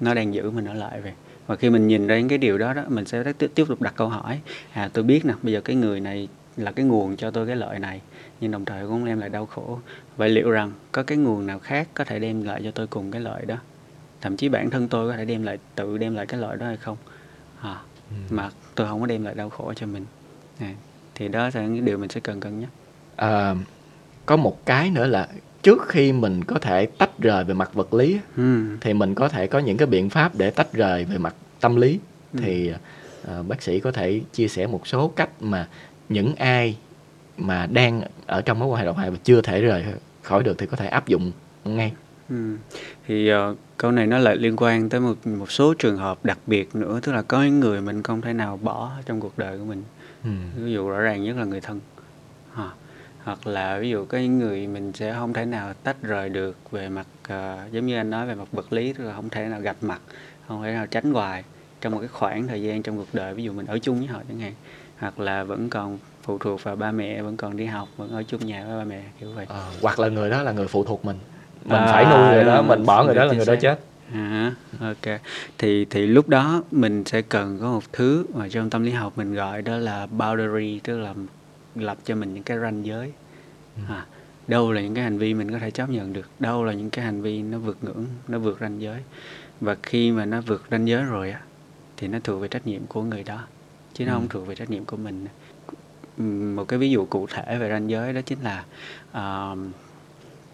nó 0.00 0.14
đang 0.14 0.34
giữ 0.34 0.50
mình 0.50 0.64
ở 0.64 0.74
lại 0.74 1.00
về. 1.00 1.12
Và 1.46 1.56
khi 1.56 1.70
mình 1.70 1.88
nhìn 1.88 2.06
ra 2.06 2.18
những 2.18 2.28
cái 2.28 2.38
điều 2.38 2.58
đó 2.58 2.74
đó 2.74 2.82
mình 2.88 3.04
sẽ 3.04 3.32
tiếp 3.38 3.50
tiếp 3.54 3.64
tục 3.68 3.82
đặt 3.82 3.94
câu 3.96 4.08
hỏi. 4.08 4.40
À 4.72 4.90
tôi 4.92 5.04
biết 5.04 5.24
nè 5.24 5.34
bây 5.42 5.52
giờ 5.52 5.60
cái 5.60 5.76
người 5.76 6.00
này 6.00 6.28
là 6.56 6.72
cái 6.72 6.84
nguồn 6.84 7.16
cho 7.16 7.30
tôi 7.30 7.46
cái 7.46 7.56
lợi 7.56 7.78
này 7.78 8.00
nhưng 8.42 8.50
đồng 8.50 8.64
thời 8.64 8.86
cũng 8.86 9.04
đem 9.04 9.20
lại 9.20 9.28
đau 9.28 9.46
khổ 9.46 9.78
vậy 10.16 10.28
liệu 10.28 10.50
rằng 10.50 10.72
có 10.92 11.02
cái 11.02 11.18
nguồn 11.18 11.46
nào 11.46 11.58
khác 11.58 11.88
có 11.94 12.04
thể 12.04 12.18
đem 12.18 12.44
lại 12.44 12.60
cho 12.64 12.70
tôi 12.70 12.86
cùng 12.86 13.10
cái 13.10 13.20
lợi 13.20 13.46
đó 13.46 13.56
thậm 14.20 14.36
chí 14.36 14.48
bản 14.48 14.70
thân 14.70 14.88
tôi 14.88 15.10
có 15.10 15.16
thể 15.16 15.24
đem 15.24 15.42
lại 15.42 15.58
tự 15.74 15.98
đem 15.98 16.14
lại 16.14 16.26
cái 16.26 16.40
lợi 16.40 16.56
đó 16.56 16.66
hay 16.66 16.76
không 16.76 16.96
à, 17.60 17.76
Ừ. 18.10 18.16
mà 18.34 18.50
tôi 18.74 18.86
không 18.88 19.00
có 19.00 19.06
đem 19.06 19.24
lại 19.24 19.34
đau 19.34 19.50
khổ 19.50 19.72
cho 19.76 19.86
mình 19.86 20.04
à, 20.60 20.74
thì 21.14 21.28
đó 21.28 21.50
là 21.54 21.66
những 21.66 21.84
điều 21.84 21.98
mình 21.98 22.10
sẽ 22.10 22.20
cần 22.20 22.40
cân 22.40 22.60
nhắc 22.60 22.68
Ờ, 23.16 23.56
có 24.26 24.36
một 24.36 24.66
cái 24.66 24.90
nữa 24.90 25.06
là 25.06 25.28
trước 25.62 25.82
khi 25.88 26.12
mình 26.12 26.44
có 26.44 26.58
thể 26.58 26.86
tách 26.86 27.18
rời 27.18 27.44
về 27.44 27.54
mặt 27.54 27.74
vật 27.74 27.94
lý 27.94 28.18
ừ. 28.36 28.76
thì 28.80 28.94
mình 28.94 29.14
có 29.14 29.28
thể 29.28 29.46
có 29.46 29.58
những 29.58 29.76
cái 29.76 29.86
biện 29.86 30.10
pháp 30.10 30.34
để 30.34 30.50
tách 30.50 30.72
rời 30.72 31.04
về 31.04 31.18
mặt 31.18 31.34
tâm 31.60 31.76
lý 31.76 31.98
Ừ. 32.32 32.38
thì 32.42 32.72
ờ, 33.24 33.42
bác 33.42 33.62
sĩ 33.62 33.80
có 33.80 33.92
thể 33.92 34.20
chia 34.32 34.48
sẻ 34.48 34.66
một 34.66 34.86
số 34.86 35.08
cách 35.08 35.30
mà 35.40 35.68
những 36.08 36.34
ai 36.34 36.76
mà 37.36 37.66
đang 37.66 38.02
ở 38.26 38.42
trong 38.42 38.58
mối 38.58 38.68
quan 38.68 38.78
hệ 38.78 38.86
độc 38.86 38.96
hại 38.96 39.10
và 39.10 39.16
chưa 39.24 39.40
thể 39.40 39.60
rời 39.60 39.84
khỏi 40.22 40.42
được 40.42 40.58
thì 40.58 40.66
có 40.66 40.76
thể 40.76 40.86
áp 40.86 41.08
dụng 41.08 41.32
ngay. 41.64 41.92
Ừ. 42.30 42.56
Thì 43.06 43.28
ờ, 43.28 43.54
câu 43.76 43.90
này 43.90 44.06
nó 44.06 44.18
lại 44.18 44.36
liên 44.36 44.56
quan 44.56 44.88
tới 44.88 45.00
một 45.00 45.26
một 45.26 45.50
số 45.50 45.74
trường 45.74 45.96
hợp 45.96 46.24
đặc 46.24 46.38
biệt 46.46 46.74
nữa 46.74 47.00
tức 47.02 47.12
là 47.12 47.22
có 47.22 47.42
những 47.42 47.60
người 47.60 47.80
mình 47.80 48.02
không 48.02 48.20
thể 48.20 48.32
nào 48.32 48.58
bỏ 48.62 48.90
trong 49.06 49.20
cuộc 49.20 49.38
đời 49.38 49.58
của 49.58 49.64
mình. 49.64 49.82
Ừ. 50.24 50.30
ví 50.56 50.72
dụ 50.72 50.88
rõ 50.88 51.00
ràng 51.00 51.24
nhất 51.24 51.36
là 51.36 51.44
người 51.44 51.60
thân. 51.60 51.80
À, 52.54 52.70
hoặc 53.24 53.46
là 53.46 53.78
ví 53.78 53.90
dụ 53.90 54.04
có 54.04 54.18
những 54.18 54.38
người 54.38 54.66
mình 54.66 54.92
sẽ 54.92 55.14
không 55.14 55.32
thể 55.32 55.44
nào 55.44 55.72
tách 55.82 55.96
rời 56.02 56.28
được 56.28 56.56
về 56.70 56.88
mặt 56.88 57.06
ờ, 57.28 57.58
giống 57.72 57.86
như 57.86 57.96
anh 57.96 58.10
nói 58.10 58.26
về 58.26 58.34
mặt 58.34 58.48
vật 58.52 58.72
lý 58.72 58.92
tức 58.92 59.04
là 59.04 59.14
không 59.14 59.28
thể 59.28 59.48
nào 59.48 59.60
gặp 59.60 59.76
mặt 59.80 60.00
không 60.48 60.62
thể 60.62 60.72
nào 60.72 60.86
tránh 60.86 61.12
hoài 61.12 61.44
trong 61.80 61.92
một 61.92 61.98
cái 61.98 62.08
khoảng 62.08 62.46
thời 62.46 62.62
gian 62.62 62.82
trong 62.82 62.96
cuộc 62.96 63.08
đời 63.12 63.34
ví 63.34 63.42
dụ 63.42 63.52
mình 63.52 63.66
ở 63.66 63.78
chung 63.78 63.98
với 63.98 64.06
họ 64.06 64.22
chẳng 64.28 64.40
hạn. 64.40 64.52
Hoặc 64.98 65.20
là 65.20 65.44
vẫn 65.44 65.68
còn 65.68 65.98
phụ 66.22 66.38
thuộc 66.38 66.62
vào 66.62 66.76
ba 66.76 66.92
mẹ 66.92 67.22
vẫn 67.22 67.36
còn 67.36 67.56
đi 67.56 67.64
học 67.66 67.88
vẫn 67.96 68.10
ở 68.10 68.22
chung 68.22 68.46
nhà 68.46 68.64
với 68.66 68.78
ba 68.78 68.84
mẹ 68.84 69.02
kiểu 69.20 69.30
vậy 69.32 69.46
Ờ, 69.48 69.70
hoặc 69.82 69.98
là 69.98 70.08
người 70.08 70.30
đó 70.30 70.42
là 70.42 70.52
người 70.52 70.66
phụ 70.68 70.84
thuộc 70.84 71.04
mình 71.04 71.16
mình 71.64 71.78
À, 71.80 71.92
phải 71.92 72.04
nuôi 72.04 72.34
người 72.34 72.44
đó 72.44 72.54
à, 72.54 72.62
mình 72.62 72.86
bỏ 72.86 73.04
người 73.04 73.14
đó 73.14 73.24
là 73.24 73.34
người 73.34 73.46
đó 73.46 73.54
chết 73.60 73.80
À, 74.12 74.54
ok. 74.80 75.20
Thì 75.58 75.84
thì 75.84 76.06
lúc 76.06 76.28
đó 76.28 76.62
mình 76.70 77.04
sẽ 77.04 77.22
cần 77.22 77.58
có 77.60 77.72
một 77.72 77.92
thứ 77.92 78.26
mà 78.34 78.48
trong 78.48 78.70
tâm 78.70 78.82
lý 78.82 78.90
học 78.90 79.12
mình 79.18 79.34
gọi 79.34 79.62
đó 79.62 79.76
là 79.76 80.06
boundary, 80.06 80.80
tức 80.84 80.98
là 80.98 81.14
lập 81.74 81.98
cho 82.04 82.14
mình 82.14 82.34
những 82.34 82.42
cái 82.42 82.58
ranh 82.58 82.86
giới. 82.86 83.12
À, 83.88 84.06
đâu 84.48 84.72
là 84.72 84.80
những 84.80 84.94
cái 84.94 85.04
hành 85.04 85.18
vi 85.18 85.34
mình 85.34 85.52
có 85.52 85.58
thể 85.58 85.70
chấp 85.70 85.88
nhận 85.90 86.12
được, 86.12 86.26
đâu 86.38 86.64
là 86.64 86.72
những 86.72 86.90
cái 86.90 87.04
hành 87.04 87.22
vi 87.22 87.42
nó 87.42 87.58
vượt 87.58 87.78
ngưỡng, 87.82 88.06
nó 88.28 88.38
vượt 88.38 88.58
ranh 88.60 88.80
giới. 88.82 89.00
Và 89.60 89.76
khi 89.82 90.10
mà 90.12 90.24
nó 90.24 90.40
vượt 90.40 90.64
ranh 90.70 90.88
giới 90.88 91.02
rồi 91.04 91.30
á 91.30 91.40
thì 91.96 92.08
nó 92.08 92.18
thuộc 92.24 92.42
về 92.42 92.48
trách 92.48 92.66
nhiệm 92.66 92.86
của 92.86 93.02
người 93.02 93.22
đó 93.24 93.38
chứ 93.94 94.06
nó 94.06 94.12
Ừ. 94.12 94.14
không 94.16 94.28
thuộc 94.28 94.46
về 94.46 94.54
trách 94.54 94.70
nhiệm 94.70 94.84
của 94.84 94.96
mình. 94.96 95.26
Một 96.16 96.64
cái 96.68 96.78
ví 96.78 96.90
dụ 96.90 97.04
cụ 97.04 97.26
thể 97.26 97.58
về 97.58 97.68
ranh 97.68 97.90
giới 97.90 98.12
đó 98.12 98.20
chính 98.20 98.38
là 98.42 98.64
à, 99.12 99.54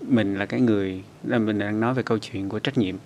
mình 0.09 0.39
là 0.39 0.47
cái 0.47 0.61
người 0.61 1.03
là 1.25 1.39
mình 1.39 1.59
đang 1.59 1.81
nói 1.81 1.95
về 1.95 2.03
câu 2.03 2.19
chuyện 2.19 2.49
của 2.49 2.59
trách 2.59 2.79
nhiệm. 2.79 2.97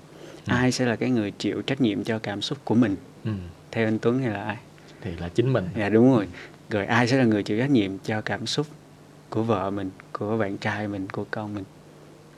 Ừ. 0.46 0.50
ai 0.50 0.72
sẽ 0.72 0.86
là 0.86 0.96
cái 0.96 1.10
người 1.10 1.30
chịu 1.30 1.62
trách 1.62 1.80
nhiệm 1.80 2.04
cho 2.04 2.18
cảm 2.18 2.42
xúc 2.42 2.58
của 2.64 2.74
mình? 2.74 2.96
Ừ. 3.24 3.30
theo 3.70 3.86
anh 3.86 3.98
Tuấn 3.98 4.18
hay 4.18 4.30
là 4.30 4.44
ai? 4.44 4.56
Thì 5.00 5.10
là 5.16 5.28
chính 5.28 5.52
mình. 5.52 5.68
Dạ 5.76 5.88
đúng 5.88 6.14
rồi. 6.14 6.28
Rồi 6.70 6.86
ai 6.86 7.08
sẽ 7.08 7.16
là 7.16 7.24
người 7.24 7.42
chịu 7.42 7.58
trách 7.58 7.70
nhiệm 7.70 7.98
cho 7.98 8.20
cảm 8.20 8.46
xúc 8.46 8.66
của 9.30 9.42
vợ 9.42 9.70
mình 9.70 9.90
của 10.12 10.38
bạn 10.38 10.58
trai 10.58 10.88
mình 10.88 11.08
của 11.08 11.24
con 11.30 11.54
mình? 11.54 11.64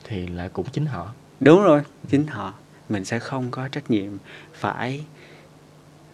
Thì 0.03 0.27
là 0.27 0.47
cũng 0.47 0.65
chính 0.71 0.85
họ. 0.85 1.13
Đúng 1.39 1.63
rồi 1.63 1.81
chính 2.09 2.27
họ. 2.27 2.53
Mình 2.89 3.05
sẽ 3.05 3.19
không 3.19 3.51
có 3.51 3.67
trách 3.67 3.91
nhiệm 3.91 4.11
phải 4.53 5.03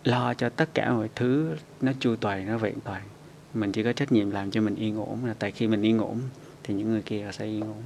lo 0.04 0.34
cho 0.34 0.50
tất 0.50 0.70
cả 0.74 0.94
mọi 0.94 1.10
thứ 1.16 1.56
nó 1.82 1.92
chu 2.00 2.16
toàn 2.16 2.48
nó 2.48 2.58
vẹn 2.58 2.76
toàn 2.84 3.02
mình 3.54 3.72
chỉ 3.72 3.84
có 3.84 3.94
trách 3.94 4.12
nhiệm 4.12 4.32
làm 4.32 4.52
cho 4.52 4.62
mình 4.62 4.76
yên 4.76 4.98
ổn 4.98 5.26
là 5.26 5.34
tại 5.40 5.52
khi 5.52 5.68
mình 5.68 5.82
yên 5.82 6.00
ổn 6.00 6.22
thì 6.64 6.74
những 6.74 6.92
người 6.92 7.02
kia 7.02 7.30
sẽ 7.34 7.46
yên 7.46 7.62
ổn. 7.62 7.84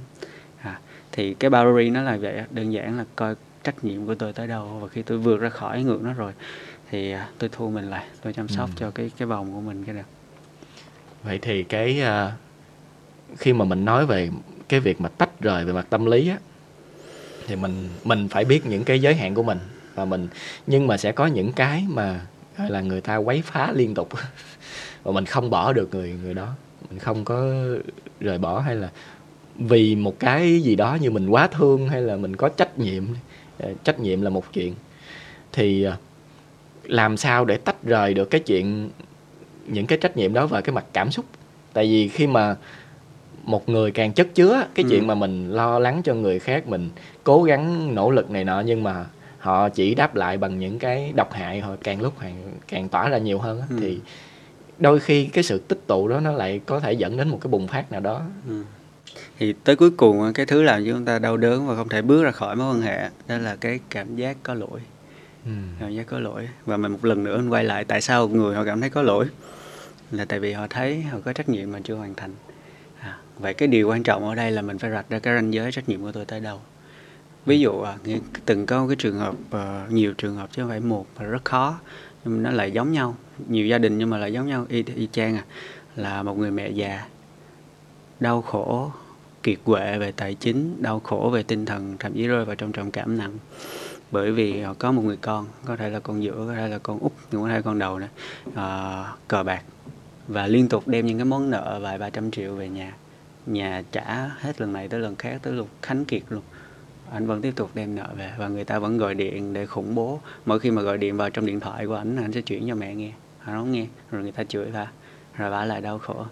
À, 0.60 0.80
thì 1.12 1.34
cái 1.34 1.50
boundary 1.50 1.90
nó 1.90 2.02
là 2.02 2.16
vậy 2.16 2.42
đơn 2.50 2.72
giản 2.72 2.98
là 2.98 3.04
coi 3.16 3.34
trách 3.64 3.84
nhiệm 3.84 4.06
của 4.06 4.14
tôi 4.14 4.32
tới 4.32 4.46
đâu. 4.46 4.78
Và 4.82 4.88
khi 4.88 5.02
tôi 5.02 5.18
vượt 5.18 5.40
ra 5.40 5.48
khỏi 5.48 5.82
ngưỡng 5.82 6.04
nó 6.04 6.12
rồi 6.12 6.32
thì 6.90 7.12
à, 7.12 7.28
tôi 7.38 7.50
thu 7.52 7.70
mình 7.70 7.90
lại 7.90 8.04
tôi 8.22 8.32
chăm 8.32 8.48
sóc 8.48 8.70
Ừ. 8.70 8.72
cho 8.76 8.90
cái 8.90 9.10
cái 9.18 9.26
vòng 9.26 9.52
của 9.54 9.60
mình 9.60 9.84
cái 9.84 9.94
được 9.94 10.02
vậy 11.22 11.38
thì 11.42 11.62
cái 11.62 12.00
à, 12.00 12.32
khi 13.38 13.52
mà 13.52 13.64
mình 13.64 13.84
nói 13.84 14.06
về 14.06 14.30
cái 14.68 14.80
việc 14.80 15.00
mà 15.00 15.08
tách 15.08 15.40
rời 15.40 15.64
về 15.64 15.72
mặt 15.72 15.86
tâm 15.90 16.06
lý 16.06 16.28
á 16.28 16.38
thì 17.46 17.56
mình 17.56 17.88
mình 18.04 18.28
phải 18.28 18.44
biết 18.44 18.66
những 18.66 18.84
cái 18.84 19.00
giới 19.00 19.14
hạn 19.14 19.34
của 19.34 19.42
mình. 19.42 19.58
Và 19.94 20.04
mình 20.04 20.28
nhưng 20.66 20.86
mà 20.86 20.96
sẽ 20.96 21.12
có 21.12 21.26
những 21.26 21.52
cái 21.52 21.84
mà 21.88 22.20
gọi 22.58 22.70
là 22.70 22.80
người 22.80 23.00
ta 23.00 23.16
quấy 23.16 23.42
phá 23.42 23.72
liên 23.72 23.94
tục 23.94 24.08
và 25.06 25.12
mình 25.12 25.24
không 25.24 25.50
bỏ 25.50 25.72
được 25.72 25.94
người 25.94 26.14
người 26.24 26.34
đó 26.34 26.48
mình 26.90 26.98
không 26.98 27.24
có 27.24 27.52
rời 28.20 28.38
bỏ 28.38 28.60
hay 28.60 28.74
là 28.74 28.90
vì 29.56 29.96
một 29.96 30.18
cái 30.18 30.60
gì 30.60 30.74
đó 30.76 30.98
như 31.00 31.10
mình 31.10 31.28
quá 31.28 31.46
thương 31.46 31.88
hay 31.88 32.02
là 32.02 32.16
mình 32.16 32.36
có 32.36 32.48
trách 32.48 32.78
nhiệm 32.78 33.04
Ờ, 33.58 33.72
trách 33.84 34.00
nhiệm 34.00 34.22
là 34.22 34.30
một 34.30 34.52
chuyện 34.52 34.74
thì 35.52 35.82
à, 35.84 35.96
làm 36.84 37.16
sao 37.16 37.44
để 37.44 37.56
tách 37.56 37.82
rời 37.84 38.14
được 38.14 38.30
cái 38.30 38.40
chuyện 38.40 38.90
những 39.66 39.86
cái 39.86 39.98
trách 39.98 40.16
nhiệm 40.16 40.34
đó 40.34 40.46
và 40.46 40.60
cái 40.60 40.74
mặt 40.74 40.84
cảm 40.92 41.10
xúc 41.10 41.24
tại 41.72 41.84
vì 41.86 42.08
khi 42.08 42.26
mà 42.26 42.56
một 43.44 43.68
người 43.68 43.90
càng 43.90 44.12
chất 44.12 44.34
chứa 44.34 44.66
cái 44.74 44.84
Ừ. 44.84 44.90
chuyện 44.90 45.06
mà 45.06 45.14
mình 45.14 45.50
lo 45.50 45.78
lắng 45.78 46.00
cho 46.04 46.14
người 46.14 46.38
khác 46.38 46.66
mình 46.66 46.90
cố 47.24 47.42
gắng 47.42 47.94
nỗ 47.94 48.10
lực 48.10 48.30
này 48.30 48.44
nọ 48.44 48.60
nhưng 48.60 48.82
mà 48.82 49.04
họ 49.38 49.68
chỉ 49.68 49.94
đáp 49.94 50.14
lại 50.14 50.38
bằng 50.38 50.58
những 50.58 50.78
cái 50.78 51.12
độc 51.16 51.32
hại 51.32 51.60
họ 51.60 51.76
càng 51.84 52.00
lúc 52.00 52.14
càng 52.20 52.52
càng 52.68 52.88
tỏa 52.88 53.08
ra 53.08 53.18
nhiều 53.18 53.38
hơn 53.38 53.62
Ừ. 53.70 53.76
thì 53.80 53.98
đôi 54.78 55.00
khi 55.00 55.26
cái 55.26 55.44
sự 55.44 55.58
tích 55.58 55.86
tụ 55.86 56.08
đó 56.08 56.20
nó 56.20 56.32
lại 56.32 56.60
có 56.66 56.80
thể 56.80 56.92
dẫn 56.92 57.16
đến 57.16 57.28
một 57.28 57.38
cái 57.40 57.48
bùng 57.48 57.68
phát 57.68 57.92
nào 57.92 58.00
đó. 58.00 58.22
Ừ. 58.48 58.62
Thì 59.38 59.52
tới 59.64 59.76
cuối 59.76 59.90
cùng 59.90 60.32
cái 60.34 60.46
thứ 60.46 60.62
làm 60.62 60.84
cho 60.84 60.92
chúng 60.92 61.04
ta 61.04 61.18
đau 61.18 61.36
đớn 61.36 61.66
và 61.66 61.76
không 61.76 61.88
thể 61.88 62.02
bước 62.02 62.24
ra 62.24 62.30
khỏi 62.30 62.56
mối 62.56 62.74
quan 62.74 62.82
hệ 62.82 63.08
đó 63.28 63.38
là 63.38 63.56
cái 63.56 63.80
cảm 63.90 64.16
giác 64.16 64.36
có 64.42 64.54
lỗi. 64.54 64.80
Cảm 65.80 65.92
giác 65.92 66.06
có 66.06 66.18
lỗi. 66.18 66.48
Và 66.64 66.76
mình 66.76 66.92
một 66.92 67.04
lần 67.04 67.24
nữa 67.24 67.36
mình 67.36 67.48
quay 67.48 67.64
lại 67.64 67.84
tại 67.84 68.00
sao 68.00 68.28
người 68.28 68.56
họ 68.56 68.64
cảm 68.64 68.80
thấy 68.80 68.90
có 68.90 69.02
lỗi. 69.02 69.26
Là 70.10 70.24
tại 70.24 70.40
vì 70.40 70.52
họ 70.52 70.66
thấy 70.70 71.02
họ 71.02 71.18
có 71.24 71.32
trách 71.32 71.48
nhiệm 71.48 71.72
mà 71.72 71.80
chưa 71.84 71.94
hoàn 71.94 72.14
thành. 72.14 72.30
À, 73.00 73.18
vậy 73.38 73.54
cái 73.54 73.68
điều 73.68 73.88
quan 73.88 74.02
trọng 74.02 74.28
ở 74.28 74.34
đây 74.34 74.50
là 74.50 74.62
mình 74.62 74.78
phải 74.78 74.90
rạch 74.90 75.10
ra 75.10 75.18
cái 75.18 75.34
ranh 75.34 75.54
giới 75.54 75.72
trách 75.72 75.88
nhiệm 75.88 76.02
của 76.02 76.12
tôi 76.12 76.24
tới 76.24 76.40
đâu. 76.40 76.60
Ví 77.46 77.60
dụ 77.60 77.80
à, 77.80 77.94
từng 78.44 78.66
có 78.66 78.86
cái 78.86 78.96
trường 78.96 79.18
hợp 79.18 79.34
ờ, 79.50 79.82
nhiều 79.88 80.14
trường 80.18 80.36
hợp 80.36 80.48
chứ 80.52 80.62
không 80.62 80.70
phải 80.70 80.80
một 80.80 81.06
mà 81.18 81.24
rất 81.24 81.44
khó 81.44 81.78
nhưng 82.26 82.42
nó 82.42 82.50
lại 82.50 82.70
giống 82.70 82.92
nhau 82.92 83.16
nhiều 83.48 83.66
gia 83.66 83.78
đình 83.78 83.98
nhưng 83.98 84.10
mà 84.10 84.18
lại 84.18 84.32
giống 84.32 84.46
nhau. 84.46 84.66
Y, 84.68 84.84
y 84.94 85.08
chang 85.12 85.36
à 85.36 85.44
là 85.96 86.22
một 86.22 86.38
người 86.38 86.50
mẹ 86.50 86.68
già 86.68 87.06
đau 88.20 88.42
khổ 88.42 88.90
kiệt 89.42 89.58
quệ 89.64 89.98
về 89.98 90.12
tài 90.12 90.34
chính 90.34 90.82
đau 90.82 91.00
khổ 91.00 91.30
về 91.34 91.42
tinh 91.42 91.66
thần 91.66 91.96
thậm 91.98 92.12
chí 92.12 92.26
rơi 92.26 92.44
vào 92.44 92.56
trong 92.56 92.72
trầm 92.72 92.90
cảm 92.90 93.18
nặng. 93.18 93.32
Bởi 94.10 94.32
vì 94.32 94.60
họ 94.60 94.74
có 94.78 94.92
một 94.92 95.02
người 95.02 95.16
con 95.16 95.46
có 95.64 95.76
thể 95.76 95.90
là 95.90 96.00
con 96.00 96.22
giữa 96.22 96.44
có 96.48 96.54
thể 96.54 96.68
là 96.68 96.78
con 96.78 96.98
út 96.98 97.12
cũng 97.30 97.42
có 97.42 97.48
thể 97.48 97.54
là 97.54 97.60
con 97.60 97.78
đầu 97.78 97.98
nữa 97.98 98.08
à, 98.54 99.04
cờ 99.28 99.42
bạc. 99.42 99.62
Và 100.28 100.46
liên 100.46 100.68
tục 100.68 100.88
đem 100.88 101.06
những 101.06 101.18
cái 101.18 101.24
món 101.24 101.50
nợ 101.50 101.80
vài 101.82 101.98
ba 101.98 102.10
trăm 102.10 102.30
triệu 102.30 102.54
về 102.54 102.68
nhà. 102.68 102.94
Nhà 103.46 103.82
trả 103.92 104.30
hết 104.38 104.60
lần 104.60 104.72
này 104.72 104.88
tới 104.88 105.00
lần 105.00 105.16
khác 105.16 105.38
tới 105.42 105.52
lúc 105.52 105.68
khánh 105.82 106.04
kiệt 106.04 106.22
luôn 106.28 106.42
anh 107.10 107.26
vẫn 107.26 107.42
tiếp 107.42 107.52
tục 107.56 107.70
đem 107.74 107.94
nợ 107.94 108.08
về 108.16 108.32
và 108.38 108.48
người 108.48 108.64
ta 108.64 108.78
vẫn 108.78 108.98
gọi 108.98 109.14
điện 109.14 109.52
để 109.52 109.66
khủng 109.66 109.94
bố. 109.94 110.20
Mỗi 110.46 110.60
khi 110.60 110.70
mà 110.70 110.82
gọi 110.82 110.98
điện 110.98 111.16
vào 111.16 111.30
trong 111.30 111.46
điện 111.46 111.60
thoại 111.60 111.86
của 111.86 111.94
anh 111.94 112.16
anh 112.16 112.32
sẽ 112.32 112.40
chuyển 112.40 112.68
cho 112.68 112.74
mẹ 112.74 112.94
nghe. 112.94 113.12
Anh 113.44 113.56
không 113.56 113.72
nghe 113.72 113.86
rồi 114.10 114.22
người 114.22 114.32
ta 114.32 114.44
chửi 114.44 114.70
và 114.70 114.86
rồi 115.36 115.50
bà 115.50 115.64
lại 115.64 115.80
đau 115.80 115.98
khổ. 115.98 116.24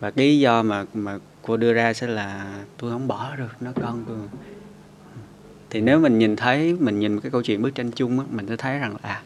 Và 0.00 0.10
cái 0.10 0.26
lý 0.26 0.40
do 0.40 0.62
mà 0.62 0.84
mà 0.94 1.18
cô 1.42 1.56
đưa 1.56 1.72
ra 1.72 1.92
sẽ 1.92 2.06
là 2.06 2.58
tôi 2.78 2.90
không 2.90 3.08
bỏ 3.08 3.36
được 3.36 3.56
nó 3.60 3.72
con 3.82 4.04
tôi. 4.08 4.16
Thì 5.70 5.80
nếu 5.80 6.00
mình 6.00 6.18
nhìn 6.18 6.36
thấy 6.36 6.76
mình 6.80 6.98
nhìn 6.98 7.20
cái 7.20 7.30
câu 7.30 7.42
chuyện 7.42 7.62
bức 7.62 7.74
tranh 7.74 7.90
chung 7.90 8.20
á 8.20 8.26
mình 8.30 8.46
sẽ 8.48 8.56
thấy 8.56 8.78
rằng 8.78 8.92
là 8.92 9.08
à, 9.08 9.22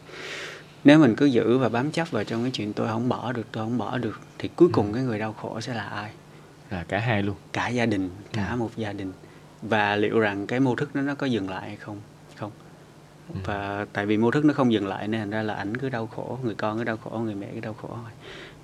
nếu 0.83 0.99
mình 0.99 1.15
cứ 1.15 1.25
giữ 1.25 1.57
và 1.57 1.69
bám 1.69 1.91
chấp 1.91 2.11
vào 2.11 2.23
trong 2.23 2.41
cái 2.41 2.51
chuyện 2.51 2.73
tôi 2.73 2.87
không 2.87 3.09
bỏ 3.09 3.31
được 3.31 3.47
tôi 3.51 3.63
không 3.63 3.77
bỏ 3.77 3.97
được 3.97 4.19
thì 4.39 4.49
cuối 4.55 4.69
cùng 4.71 4.87
ừ. 4.87 4.95
cái 4.95 5.03
người 5.03 5.19
đau 5.19 5.33
khổ 5.33 5.61
sẽ 5.61 5.73
là 5.73 5.83
ai? 5.83 6.11
Là 6.69 6.83
cả 6.87 6.99
hai 6.99 7.23
luôn. 7.23 7.35
Cả 7.53 7.67
gia 7.67 7.85
đình 7.85 8.09
cả 8.33 8.47
ừ. 8.51 8.55
một 8.55 8.69
gia 8.75 8.93
đình 8.93 9.11
và 9.69 9.95
liệu 9.95 10.19
rằng 10.19 10.47
cái 10.47 10.59
mô 10.59 10.75
thức 10.75 10.95
đó 10.95 11.01
nó 11.01 11.15
có 11.15 11.25
dừng 11.25 11.49
lại 11.49 11.67
hay 11.67 11.75
không? 11.75 11.97
Không. 12.35 12.51
Ừ. 13.29 13.35
và 13.43 13.85
tại 13.93 14.05
vì 14.05 14.17
mô 14.17 14.31
thức 14.31 14.45
nó 14.45 14.53
không 14.53 14.73
dừng 14.73 14.87
lại 14.87 15.07
nên 15.07 15.21
thành 15.21 15.29
ra 15.29 15.41
là 15.41 15.53
ảnh 15.53 15.77
cứ 15.77 15.89
đau 15.89 16.07
khổ 16.07 16.39
người 16.43 16.55
con 16.55 16.77
cứ 16.77 16.83
đau 16.83 16.97
khổ 16.97 17.21
người 17.25 17.35
mẹ 17.35 17.47
cứ 17.53 17.59
đau 17.59 17.73
khổ 17.73 17.97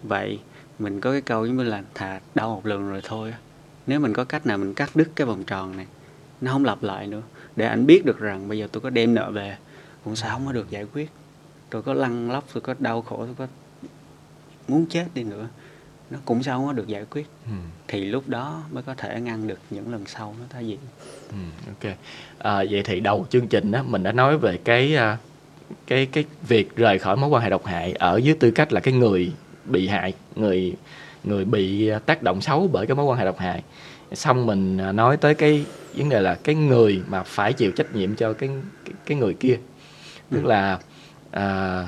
vậy 0.04 0.40
mình 0.80 1.02
có 1.02 1.12
cái 1.12 1.22
câu 1.22 1.46
giống 1.46 1.58
như 1.58 1.64
là 1.64 1.84
thà 1.94 2.20
đau 2.36 2.50
một 2.50 2.66
lần 2.66 2.90
rồi 2.90 3.02
thôi 3.04 3.34
nếu 3.88 4.00
mình 4.00 4.14
có 4.14 4.24
cách 4.24 4.46
nào 4.46 4.58
mình 4.58 4.74
cắt 4.74 4.90
đứt 4.96 5.10
cái 5.16 5.28
vòng 5.28 5.44
tròn 5.44 5.78
này 5.78 5.86
nó 6.42 6.52
không 6.52 6.66
lặp 6.66 6.84
lại 6.84 7.08
nữa 7.08 7.22
để 7.56 7.66
ảnh 7.66 7.86
biết 7.86 8.06
được 8.06 8.20
rằng 8.20 8.48
bây 8.48 8.58
giờ 8.58 8.68
tôi 8.72 8.82
có 8.82 8.90
đem 8.90 9.14
nợ 9.14 9.32
về 9.32 9.58
cũng 10.04 10.16
sao 10.16 10.38
không 10.38 10.46
có 10.46 10.52
được 10.52 10.70
giải 10.70 10.86
quyết. 10.94 11.10
Tôi 11.70 11.82
có 11.82 11.94
lăn 11.94 12.32
lóc 12.32 12.44
tôi 12.54 12.62
có 12.62 12.76
đau 12.80 13.02
khổ 13.02 13.18
tôi 13.18 13.36
có 13.38 13.48
muốn 14.68 14.86
chết 14.90 15.06
đi 15.14 15.24
nữa 15.24 15.48
nó 16.12 16.18
cũng 16.26 16.44
sao 16.44 16.58
không 16.58 16.68
có 16.68 16.74
được 16.74 16.88
giải 16.88 17.06
quyết. 17.06 17.28
Ừ. 17.46 17.54
thì 17.88 18.06
lúc 18.06 18.28
đó 18.28 18.64
mới 18.72 18.84
có 18.84 18.94
thể 18.94 19.22
ngăn 19.22 19.48
được 19.48 19.60
những 19.70 19.92
lần 19.92 20.06
sau 20.06 20.36
nó 20.40 20.46
tái 20.54 20.68
diễn. 20.68 20.80
Ừ, 21.30 21.36
ok. 21.68 21.94
À, 22.38 22.56
vậy 22.70 22.82
thì 22.86 23.00
đầu 23.00 23.26
chương 23.30 23.48
trình 23.48 23.72
đó 23.72 23.84
mình 23.84 24.04
đã 24.04 24.12
nói 24.12 24.38
về 24.38 24.60
cái 24.64 24.96
à, 24.96 25.18
cái 25.88 26.06
cái 26.06 26.26
việc 26.48 26.76
rời 26.76 27.00
khỏi 27.00 27.18
mối 27.18 27.30
quan 27.30 27.44
hệ 27.44 27.50
độc 27.50 27.66
hại 27.66 27.94
ở 27.94 28.18
dưới 28.18 28.36
tư 28.40 28.52
cách 28.52 28.74
là 28.74 28.80
cái 28.80 28.94
người 28.94 29.32
bị 29.66 29.88
hại 29.88 30.14
người 30.36 30.74
người 31.24 31.46
bị 31.46 31.92
tác 32.06 32.24
động 32.24 32.42
xấu 32.42 32.70
bởi 32.72 32.88
cái 32.88 32.96
mối 32.96 33.06
quan 33.06 33.20
hệ 33.20 33.26
độc 33.26 33.38
hại. 33.38 33.64
Xong 34.14 34.46
mình 34.46 34.78
à, 34.78 34.92
nói 34.92 35.18
tới 35.18 35.36
cái 35.36 35.66
vấn 35.96 36.10
đề 36.10 36.20
là 36.20 36.36
cái 36.36 36.56
người 36.56 37.02
mà 37.08 37.24
phải 37.24 37.54
chịu 37.54 37.72
trách 37.72 37.96
nhiệm 37.96 38.16
cho 38.16 38.34
cái 38.34 38.50
cái, 38.86 38.94
cái 39.06 39.18
người 39.18 39.34
kia. 39.34 39.58
Tức 40.32 40.44
ừ. 40.44 40.48
là 40.48 40.80
à, 41.32 41.86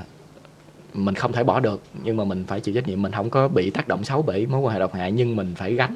mình 0.94 1.16
không 1.16 1.32
thể 1.32 1.44
bỏ 1.44 1.60
được 1.60 1.82
nhưng 2.04 2.18
mà 2.18 2.24
mình 2.24 2.44
phải 2.48 2.60
chịu 2.60 2.76
trách 2.76 2.88
nhiệm 2.88 3.02
mình 3.02 3.12
không 3.12 3.30
có 3.30 3.48
bị 3.48 3.70
tác 3.70 3.88
động 3.88 4.04
xấu 4.04 4.22
bởi 4.22 4.46
mối 4.46 4.60
quan 4.60 4.74
hệ 4.74 4.80
độc 4.80 4.94
hại 4.94 5.12
nhưng 5.12 5.36
mình 5.36 5.54
phải 5.56 5.74
gánh 5.74 5.96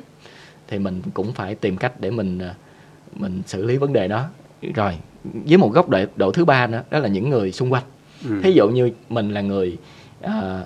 thì 0.67 0.79
mình 0.79 1.01
cũng 1.13 1.33
phải 1.33 1.55
tìm 1.55 1.77
cách 1.77 1.99
để 1.99 2.11
mình 2.11 2.39
à, 2.39 2.55
mình 3.13 3.41
xử 3.45 3.65
lý 3.65 3.77
vấn 3.77 3.93
đề 3.93 4.07
đó 4.07 4.25
rồi 4.75 4.93
với 5.31 5.57
một 5.57 5.73
góc 5.73 5.89
độ, 5.89 5.99
độ 6.15 6.31
thứ 6.31 6.45
ba 6.45 6.67
nữa 6.67 6.83
đó 6.89 6.99
là 6.99 7.07
những 7.07 7.29
người 7.29 7.51
xung 7.51 7.73
quanh 7.73 7.83
ừ. 8.29 8.41
thí 8.43 8.51
dụ 8.51 8.69
như 8.69 8.91
mình 9.09 9.33
là 9.33 9.41
người 9.41 9.77
à, 10.21 10.63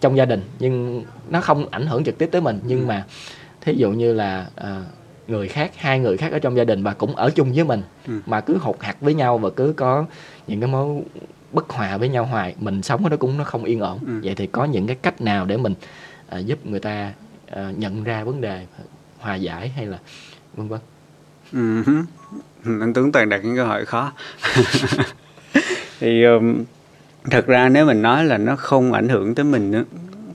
trong 0.00 0.16
gia 0.16 0.24
đình 0.24 0.40
nhưng 0.58 1.04
nó 1.30 1.40
không 1.40 1.66
ảnh 1.70 1.86
hưởng 1.86 2.04
trực 2.04 2.18
tiếp 2.18 2.28
tới 2.32 2.40
mình 2.40 2.60
nhưng 2.66 2.80
ừ. 2.80 2.86
mà 2.86 3.04
thí 3.60 3.74
dụ 3.74 3.92
như 3.92 4.12
là 4.12 4.46
à, 4.56 4.82
người 5.28 5.48
khác 5.48 5.72
hai 5.76 5.98
người 5.98 6.16
khác 6.16 6.32
ở 6.32 6.38
trong 6.38 6.56
gia 6.56 6.64
đình 6.64 6.82
và 6.82 6.94
cũng 6.94 7.16
ở 7.16 7.30
chung 7.30 7.52
với 7.52 7.64
mình 7.64 7.82
ừ. 8.06 8.20
mà 8.26 8.40
cứ 8.40 8.56
hụt 8.56 8.76
hạt 8.80 8.96
với 9.00 9.14
nhau 9.14 9.38
và 9.38 9.50
cứ 9.50 9.72
có 9.76 10.04
những 10.46 10.60
cái 10.60 10.70
mối 10.70 11.02
bất 11.54 11.70
hòa 11.70 11.96
với 11.96 12.08
nhau 12.08 12.24
hoài 12.24 12.54
mình 12.58 12.82
sống 12.82 13.04
ở 13.04 13.08
đó 13.08 13.16
cũng 13.16 13.38
nó 13.38 13.44
không 13.44 13.64
yên 13.64 13.80
ổn 13.80 13.98
ừ. 14.06 14.20
vậy 14.24 14.34
thì 14.34 14.46
có 14.46 14.64
những 14.64 14.86
cái 14.86 14.96
cách 15.02 15.20
nào 15.20 15.46
để 15.46 15.56
mình 15.56 15.74
à, 16.28 16.38
giúp 16.38 16.66
người 16.66 16.80
ta 16.80 17.12
à, 17.46 17.72
nhận 17.76 18.04
ra 18.04 18.24
vấn 18.24 18.40
đề 18.40 18.66
hòa 19.18 19.34
giải 19.34 19.68
hay 19.68 19.86
là 19.86 19.98
vân 20.56 20.68
vân 20.68 20.80
ừ. 21.52 21.82
anh 22.80 22.92
tướng 22.94 23.12
toàn 23.12 23.28
đặt 23.28 23.44
những 23.44 23.56
câu 23.56 23.66
hỏi 23.66 23.84
khó 23.84 24.12
thì 26.00 26.24
um, 26.24 26.64
thật 27.30 27.46
ra 27.46 27.68
nếu 27.68 27.86
mình 27.86 28.02
nói 28.02 28.24
là 28.24 28.38
nó 28.38 28.56
không 28.56 28.92
ảnh 28.92 29.08
hưởng 29.08 29.34
tới 29.34 29.44
mình 29.44 29.70
nữa 29.70 29.84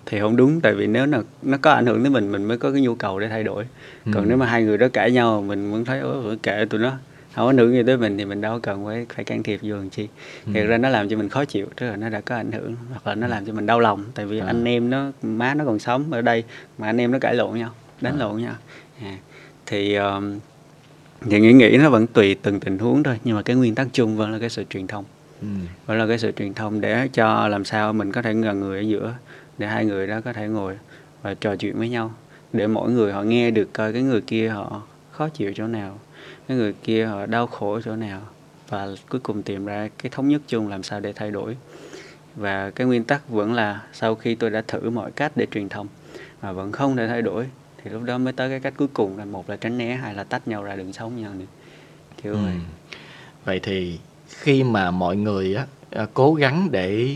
thì 0.06 0.20
không 0.20 0.36
đúng 0.36 0.62
tại 0.62 0.74
vì 0.74 0.88
nếu 0.88 1.06
nó 1.06 1.18
nó 1.42 1.58
có 1.62 1.72
ảnh 1.72 1.86
hưởng 1.86 2.04
tới 2.04 2.10
mình 2.10 2.32
mình 2.32 2.46
mới 2.46 2.58
có 2.58 2.72
cái 2.72 2.82
nhu 2.82 2.96
cầu 2.96 3.20
để 3.20 3.28
thay 3.30 3.44
đổi 3.44 3.66
ừ. 4.06 4.12
còn 4.16 4.28
nếu 4.28 4.38
mà 4.38 4.46
hai 4.46 4.64
người 4.64 4.78
đó 4.78 4.88
cãi 4.94 5.12
nhau 5.12 5.42
mình 5.42 5.72
vẫn 5.72 5.86
thấy 5.86 6.00
ôi 6.00 6.38
kệ 6.44 6.66
tụi 6.70 6.80
nó 6.80 6.92
không 7.36 7.48
ảnh 7.48 7.58
hưởng 7.58 7.74
gì 7.74 7.84
tới 7.84 7.98
mình 7.98 8.18
thì 8.18 8.26
mình 8.26 8.42
đâu 8.42 8.60
cần 8.60 8.86
phải 8.86 9.06
phải 9.16 9.26
can 9.26 9.44
thiệp 9.44 9.60
vô 9.64 9.76
làm 9.76 9.90
chi 9.90 10.08
ừ. 10.46 10.52
thật 10.56 10.66
ra 10.68 10.78
nó 10.78 10.90
làm 10.90 11.10
cho 11.10 11.18
mình 11.18 11.30
khó 11.30 11.46
chịu 11.46 11.68
tức 11.76 11.90
là 11.90 11.96
nó 11.96 12.10
đã 12.10 12.22
có 12.22 12.36
ảnh 12.36 12.52
hưởng 12.52 12.76
hoặc 12.90 13.08
là 13.08 13.16
nó 13.16 13.28
ừ. 13.28 13.32
làm 13.32 13.46
cho 13.46 13.54
mình 13.54 13.66
đau 13.66 13.80
lòng 13.80 14.04
tại 14.16 14.26
vì 14.26 14.40
à. 14.40 14.46
anh 14.48 14.66
em 14.66 14.90
nó 14.90 15.12
má 15.22 15.54
nó 15.54 15.66
còn 15.66 15.80
sống 15.80 16.12
ở 16.12 16.22
đây 16.22 16.44
mà 16.78 16.88
anh 16.88 16.98
em 16.98 17.12
nó 17.12 17.20
cãi 17.20 17.36
lộn 17.36 17.58
nhau 17.58 17.72
đánh 18.02 18.14
à. 18.14 18.20
lộn 18.20 18.42
nhau 18.42 18.56
à. 19.02 19.18
thì 19.66 19.96
um, 19.96 20.40
thì 21.30 21.40
nghĩ 21.40 21.54
nghĩ 21.54 21.78
nó 21.78 21.90
vẫn 21.90 22.08
tùy 22.08 22.36
từng 22.42 22.60
tình 22.60 22.78
huống 22.78 23.04
thôi 23.04 23.20
nhưng 23.24 23.36
mà 23.36 23.42
cái 23.42 23.56
nguyên 23.56 23.76
tắc 23.76 23.88
chung 23.94 24.18
vẫn 24.18 24.32
là 24.32 24.40
cái 24.40 24.50
sự 24.50 24.64
truyền 24.70 24.88
thông 24.88 25.06
ừ. 25.42 25.48
vẫn 25.86 26.00
là 26.00 26.08
cái 26.08 26.18
sự 26.18 26.32
truyền 26.32 26.54
thông 26.54 26.82
để 26.82 27.08
cho 27.14 27.48
làm 27.48 27.66
sao 27.66 27.94
mình 27.94 28.12
có 28.12 28.22
thể 28.22 28.34
gần 28.34 28.60
người 28.60 28.78
ở 28.78 28.82
giữa 28.82 29.14
để 29.58 29.68
hai 29.68 29.86
người 29.86 30.08
đó 30.08 30.22
có 30.22 30.34
thể 30.34 30.48
ngồi 30.48 30.78
và 31.22 31.34
trò 31.34 31.56
chuyện 31.56 31.78
với 31.78 31.90
nhau 31.90 32.14
để 32.54 32.68
mỗi 32.68 32.92
người 32.92 33.14
họ 33.14 33.24
nghe 33.24 33.52
được 33.52 33.74
coi 33.74 33.94
cái 33.94 34.02
người 34.02 34.22
kia 34.22 34.50
họ 34.50 34.82
khó 35.12 35.30
chịu 35.30 35.54
chỗ 35.56 35.68
nào 35.68 36.00
cái 36.50 36.58
người 36.58 36.74
kia 36.84 37.06
họ 37.06 37.26
đau 37.26 37.48
khổ 37.48 37.82
chỗ 37.82 37.96
nào? 37.96 38.22
Và 38.70 38.88
cuối 39.10 39.22
cùng 39.24 39.44
tìm 39.44 39.66
ra 39.66 39.90
cái 39.98 40.10
thống 40.10 40.28
nhất 40.28 40.42
chung 40.48 40.68
làm 40.68 40.84
sao 40.84 41.00
để 41.00 41.14
thay 41.14 41.32
đổi. 41.32 41.58
Và 42.36 42.70
cái 42.70 42.88
nguyên 42.88 43.04
tắc 43.04 43.30
vẫn 43.30 43.54
là 43.54 43.84
sau 43.94 44.16
khi 44.16 44.36
tôi 44.36 44.50
đã 44.50 44.62
thử 44.68 44.90
mọi 44.90 45.12
cách 45.12 45.32
để 45.36 45.48
truyền 45.52 45.70
thông 45.70 45.88
mà 46.42 46.52
vẫn 46.52 46.72
không 46.72 46.96
thể 46.96 47.08
thay 47.08 47.22
đổi 47.22 47.50
thì 47.84 47.92
lúc 47.92 48.04
đó 48.04 48.18
mới 48.18 48.34
tới 48.34 48.50
cái 48.50 48.60
cách 48.60 48.74
cuối 48.78 48.88
cùng 48.94 49.18
là 49.18 49.26
một 49.26 49.50
là 49.50 49.56
tránh 49.56 49.78
né 49.78 49.96
hai 49.96 50.14
là 50.14 50.24
tách 50.24 50.48
nhau 50.48 50.64
ra 50.64 50.76
đừng 50.76 50.94
sống 50.94 51.22
nhau 51.22 51.34
nữa. 51.34 51.46
Kiểu 52.24 52.34
ừ. 52.34 52.40
vậy. 52.44 52.56
Vậy 53.46 53.60
thì 53.64 54.00
khi 54.28 54.64
mà 54.64 54.92
mọi 54.92 55.16
người 55.16 55.56
á 55.56 55.66
à, 55.92 56.08
cố 56.14 56.34
gắng 56.34 56.68
để 56.72 57.16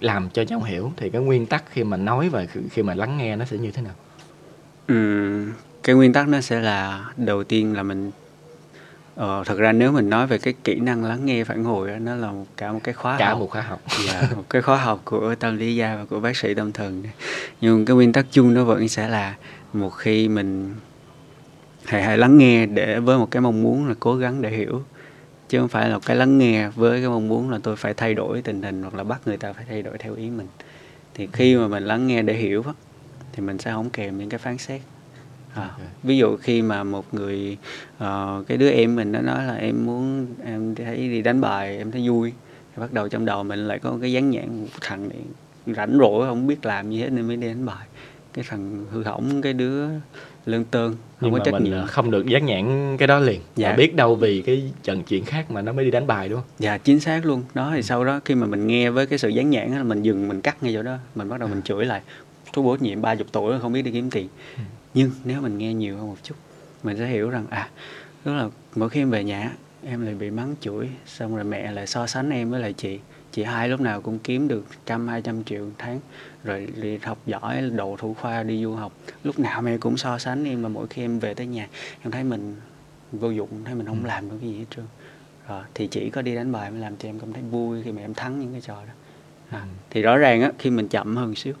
làm 0.00 0.30
cho 0.32 0.42
nhau 0.42 0.62
hiểu 0.62 0.92
thì 0.96 1.10
cái 1.10 1.22
nguyên 1.22 1.46
tắc 1.46 1.64
khi 1.70 1.84
mà 1.84 1.96
nói 1.96 2.28
và 2.28 2.46
khi 2.70 2.82
mà 2.82 2.94
lắng 2.94 3.18
nghe 3.18 3.36
nó 3.36 3.44
sẽ 3.44 3.56
như 3.56 3.70
thế 3.70 3.82
nào? 3.82 3.94
Ừ, 4.86 5.46
cái 5.82 5.96
nguyên 5.96 6.12
tắc 6.12 6.28
nó 6.28 6.40
sẽ 6.40 6.60
là 6.60 7.10
đầu 7.16 7.44
tiên 7.44 7.76
là 7.76 7.82
mình 7.82 8.10
Ờ, 9.16 9.44
thật 9.46 9.58
ra 9.58 9.72
nếu 9.72 9.92
mình 9.92 10.10
nói 10.10 10.26
về 10.26 10.38
cái 10.38 10.54
kỹ 10.64 10.74
năng 10.74 11.04
lắng 11.04 11.26
nghe 11.26 11.44
phản 11.44 11.64
hồi 11.64 11.88
đó, 11.88 11.98
nó 11.98 12.14
là 12.14 12.30
một, 12.30 12.44
cả 12.56 12.72
một 12.72 12.80
cái 12.84 12.94
khóa 12.94 13.18
cả 13.18 13.30
học. 13.30 13.38
một 13.38 13.50
khóa 13.50 13.62
học. 13.62 13.80
Dạ, 14.06 14.28
một 14.36 14.44
cái 14.50 14.62
khóa 14.62 14.76
học 14.76 15.00
của 15.04 15.34
tâm 15.34 15.56
lý 15.56 15.76
gia 15.76 15.96
và 15.96 16.04
của 16.04 16.20
bác 16.20 16.36
sĩ 16.36 16.54
tâm 16.54 16.72
thần. 16.72 17.02
Nhưng 17.60 17.84
cái 17.84 17.96
nguyên 17.96 18.12
tắc 18.12 18.26
chung 18.30 18.54
nó 18.54 18.64
vẫn 18.64 18.88
sẽ 18.88 19.08
là 19.08 19.34
một 19.72 19.90
khi 19.90 20.28
mình 20.28 20.74
hãy 21.84 22.02
hãy 22.02 22.18
lắng 22.18 22.38
nghe 22.38 22.66
để 22.66 23.00
với 23.00 23.18
một 23.18 23.30
cái 23.30 23.40
mong 23.40 23.62
muốn 23.62 23.88
là 23.88 23.94
cố 24.00 24.16
gắng 24.16 24.42
để 24.42 24.50
hiểu. 24.50 24.82
Chứ 25.48 25.58
không 25.58 25.68
phải 25.68 25.90
là 25.90 25.98
cái 26.06 26.16
lắng 26.16 26.38
nghe 26.38 26.68
với 26.68 27.00
cái 27.00 27.08
mong 27.08 27.28
muốn 27.28 27.50
là 27.50 27.58
tôi 27.62 27.76
phải 27.76 27.94
thay 27.94 28.14
đổi 28.14 28.42
tình 28.42 28.62
hình 28.62 28.82
hoặc 28.82 28.94
là 28.94 29.04
bắt 29.04 29.20
người 29.26 29.36
ta 29.36 29.52
phải 29.52 29.64
thay 29.68 29.82
đổi 29.82 29.98
theo 29.98 30.14
ý 30.14 30.30
mình. 30.30 30.46
Thì 31.14 31.28
khi 31.32 31.56
mà 31.56 31.68
mình 31.68 31.84
lắng 31.84 32.06
nghe 32.06 32.22
để 32.22 32.34
hiểu 32.34 32.64
thì 33.32 33.42
mình 33.42 33.58
sẽ 33.58 33.72
không 33.72 33.90
kèm 33.90 34.18
những 34.18 34.28
cái 34.28 34.38
phán 34.38 34.58
xét 34.58 34.80
à, 35.54 35.70
ví 36.02 36.18
dụ 36.18 36.36
khi 36.36 36.62
mà 36.62 36.84
một 36.84 37.14
người 37.14 37.56
uh, 38.04 38.46
cái 38.46 38.58
đứa 38.58 38.70
em 38.70 38.96
mình 38.96 39.12
nó 39.12 39.20
nói 39.20 39.46
là 39.46 39.54
em 39.54 39.86
muốn 39.86 40.26
em 40.44 40.74
thấy 40.74 40.96
đi 40.96 41.22
đánh 41.22 41.40
bài 41.40 41.78
em 41.78 41.90
thấy 41.90 42.08
vui. 42.08 42.32
Thì 42.76 42.80
bắt 42.80 42.92
đầu 42.92 43.08
trong 43.08 43.24
đầu 43.24 43.44
mình 43.44 43.68
lại 43.68 43.78
có 43.78 43.98
cái 44.00 44.12
dán 44.12 44.30
nhãn 44.30 44.66
thằng 44.80 45.08
này 45.08 45.18
rảnh 45.76 45.98
rỗi 45.98 46.26
không 46.26 46.46
biết 46.46 46.66
làm 46.66 46.90
gì 46.90 47.00
hết 47.00 47.08
nên 47.12 47.26
mới 47.26 47.36
đi 47.36 47.48
đánh 47.48 47.66
bài. 47.66 47.86
Cái 48.32 48.44
thằng 48.48 48.84
hư 48.90 49.02
hỏng 49.02 49.42
cái 49.42 49.52
đứa 49.52 49.86
lương 50.46 50.64
tơn 50.64 50.90
không 50.90 50.98
nhưng 51.20 51.32
có 51.32 51.38
trách 51.44 51.52
mình 51.52 51.64
nhiệm. 51.64 51.86
không 51.86 52.10
được 52.10 52.26
dán 52.26 52.46
nhãn 52.46 52.96
cái 52.96 53.08
đó 53.08 53.18
liền. 53.18 53.40
Dạ. 53.56 53.70
Mà 53.70 53.76
biết 53.76 53.96
đâu 53.96 54.14
vì 54.14 54.42
cái 54.42 54.72
trận 54.82 55.02
chuyện 55.02 55.24
khác 55.24 55.50
mà 55.50 55.62
nó 55.62 55.72
mới 55.72 55.84
đi 55.84 55.90
đánh 55.90 56.06
bài 56.06 56.28
đúng 56.28 56.40
không? 56.40 56.48
Dạ 56.58 56.78
chính 56.78 57.00
xác 57.00 57.26
luôn. 57.26 57.42
Đó 57.54 57.72
thì 57.74 57.82
sau 57.82 58.04
đó 58.04 58.20
khi 58.24 58.34
mà 58.34 58.46
mình 58.46 58.66
nghe 58.66 58.90
với 58.90 59.06
cái 59.06 59.18
sự 59.18 59.28
dán 59.28 59.50
nhãn 59.50 59.72
là 59.72 59.82
mình 59.82 60.02
dừng 60.02 60.28
mình 60.28 60.40
cắt 60.40 60.62
ngay 60.62 60.74
chỗ 60.74 60.82
đó. 60.82 60.96
Mình 61.14 61.28
bắt 61.28 61.40
đầu 61.40 61.48
mình 61.48 61.62
chửi 61.62 61.84
lại. 61.84 62.02
Chú 62.52 62.62
bố 62.62 62.76
nhiệm 62.80 63.02
ba 63.02 63.14
chục 63.14 63.26
tuổi 63.32 63.58
không 63.58 63.72
biết 63.72 63.82
đi 63.82 63.90
kiếm 63.90 64.10
tiền. 64.10 64.28
Ừ. 64.56 64.62
nhưng 64.94 65.10
nếu 65.24 65.40
mình 65.40 65.58
nghe 65.58 65.74
nhiều 65.74 65.96
hơn 65.96 66.06
một 66.06 66.16
chút 66.22 66.34
mình 66.82 66.96
sẽ 66.98 67.06
hiểu 67.06 67.30
rằng 67.30 67.46
à 67.50 67.70
tức 68.24 68.34
là 68.34 68.48
mỗi 68.76 68.90
khi 68.90 69.02
em 69.02 69.10
về 69.10 69.24
nhà 69.24 69.52
em 69.86 70.04
lại 70.06 70.14
bị 70.14 70.30
mắng 70.30 70.54
chửi 70.60 70.88
xong 71.06 71.36
rồi 71.36 71.44
mẹ 71.44 71.72
lại 71.72 71.86
so 71.86 72.06
sánh 72.06 72.30
em 72.30 72.50
với 72.50 72.60
lại 72.60 72.72
chị 72.72 72.98
chị 73.32 73.42
hai 73.42 73.68
lúc 73.68 73.80
nào 73.80 74.00
cũng 74.00 74.18
kiếm 74.18 74.48
được 74.48 74.64
trăm 74.86 75.08
hai 75.08 75.22
trăm 75.22 75.44
triệu 75.44 75.64
một 75.64 75.72
tháng 75.78 76.00
rồi 76.44 76.68
đi 76.82 76.98
học 77.02 77.18
giỏi 77.26 77.70
đồ 77.70 77.96
thủ 77.98 78.14
khoa 78.14 78.42
đi 78.42 78.62
du 78.62 78.74
học 78.74 78.92
lúc 79.24 79.38
nào 79.38 79.62
mẹ 79.62 79.78
cũng 79.78 79.96
so 79.96 80.18
sánh 80.18 80.44
em 80.44 80.62
mà 80.62 80.68
mỗi 80.68 80.86
khi 80.86 81.02
em 81.02 81.18
về 81.18 81.34
tới 81.34 81.46
nhà 81.46 81.68
em 82.02 82.10
thấy 82.10 82.24
mình 82.24 82.56
vô 83.12 83.30
dụng 83.30 83.64
thấy 83.64 83.74
mình 83.74 83.86
không 83.86 84.02
ừ. 84.02 84.06
làm 84.06 84.30
được 84.30 84.36
cái 84.40 84.50
gì 84.50 84.58
hết 84.58 84.64
trơn 84.76 84.84
rồi 85.48 85.62
thì 85.74 85.86
chỉ 85.86 86.10
có 86.10 86.22
đi 86.22 86.34
đánh 86.34 86.52
bài 86.52 86.70
mới 86.70 86.80
làm 86.80 86.96
cho 86.96 87.08
em 87.08 87.18
cảm 87.18 87.32
thấy 87.32 87.42
vui 87.42 87.82
khi 87.82 87.92
mà 87.92 88.02
em 88.02 88.14
thắng 88.14 88.40
những 88.40 88.52
cái 88.52 88.60
trò 88.60 88.74
đó 88.74 88.92
à, 89.50 89.60
ừ. 89.60 89.68
thì 89.90 90.02
rõ 90.02 90.16
ràng 90.16 90.42
á 90.42 90.50
khi 90.58 90.70
mình 90.70 90.88
chậm 90.88 91.16
hơn 91.16 91.34
xíu 91.34 91.54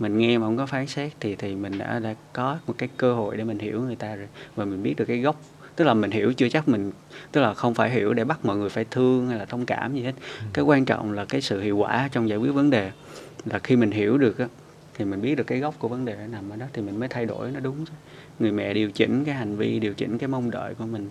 mình 0.00 0.18
nghe 0.18 0.38
mà 0.38 0.46
không 0.46 0.56
có 0.56 0.66
phán 0.66 0.86
xét 0.86 1.12
thì 1.20 1.36
thì 1.36 1.54
mình 1.54 1.78
đã 1.78 1.98
đã 1.98 2.14
có 2.32 2.58
một 2.66 2.74
cái 2.78 2.88
cơ 2.96 3.14
hội 3.14 3.36
để 3.36 3.44
mình 3.44 3.58
hiểu 3.58 3.82
người 3.82 3.96
ta 3.96 4.14
rồi. 4.16 4.28
Và 4.56 4.64
mình 4.64 4.82
biết 4.82 4.94
được 4.96 5.04
cái 5.04 5.18
gốc. 5.18 5.40
Tức 5.76 5.84
là 5.84 5.94
mình 5.94 6.10
hiểu 6.10 6.32
chưa 6.32 6.48
chắc 6.48 6.68
mình 6.68 6.92
tức 7.32 7.40
là 7.40 7.54
không 7.54 7.74
phải 7.74 7.90
hiểu 7.90 8.14
để 8.14 8.24
bắt 8.24 8.44
mọi 8.44 8.56
người 8.56 8.68
phải 8.68 8.84
thương 8.90 9.28
hay 9.28 9.38
là 9.38 9.44
thông 9.44 9.66
cảm 9.66 9.94
gì 9.94 10.02
hết. 10.02 10.12
Ừ. 10.40 10.46
cái 10.52 10.64
quan 10.64 10.84
trọng 10.84 11.12
là 11.12 11.24
cái 11.24 11.40
sự 11.40 11.60
hiệu 11.60 11.76
quả 11.76 12.08
trong 12.12 12.28
giải 12.28 12.38
quyết 12.38 12.50
vấn 12.50 12.70
đề. 12.70 12.90
Là 13.44 13.58
khi 13.58 13.76
mình 13.76 13.90
hiểu 13.90 14.18
được 14.18 14.38
á 14.38 14.46
thì 14.94 15.04
mình 15.04 15.22
biết 15.22 15.34
được 15.34 15.46
cái 15.46 15.58
gốc 15.58 15.74
của 15.78 15.88
vấn 15.88 16.04
đề 16.04 16.16
nằm 16.30 16.50
ở 16.50 16.56
đó 16.56 16.66
thì 16.72 16.82
mình 16.82 17.00
mới 17.00 17.08
thay 17.08 17.26
đổi 17.26 17.50
nó 17.50 17.60
đúng 17.60 17.84
người 18.38 18.52
mẹ 18.52 18.74
điều 18.74 18.90
chỉnh 18.90 19.24
cái 19.24 19.34
hành 19.34 19.56
vi 19.56 19.78
điều 19.78 19.94
chỉnh 19.94 20.18
cái 20.18 20.28
mong 20.28 20.50
đợi 20.50 20.74
của 20.74 20.86
mình 20.86 21.10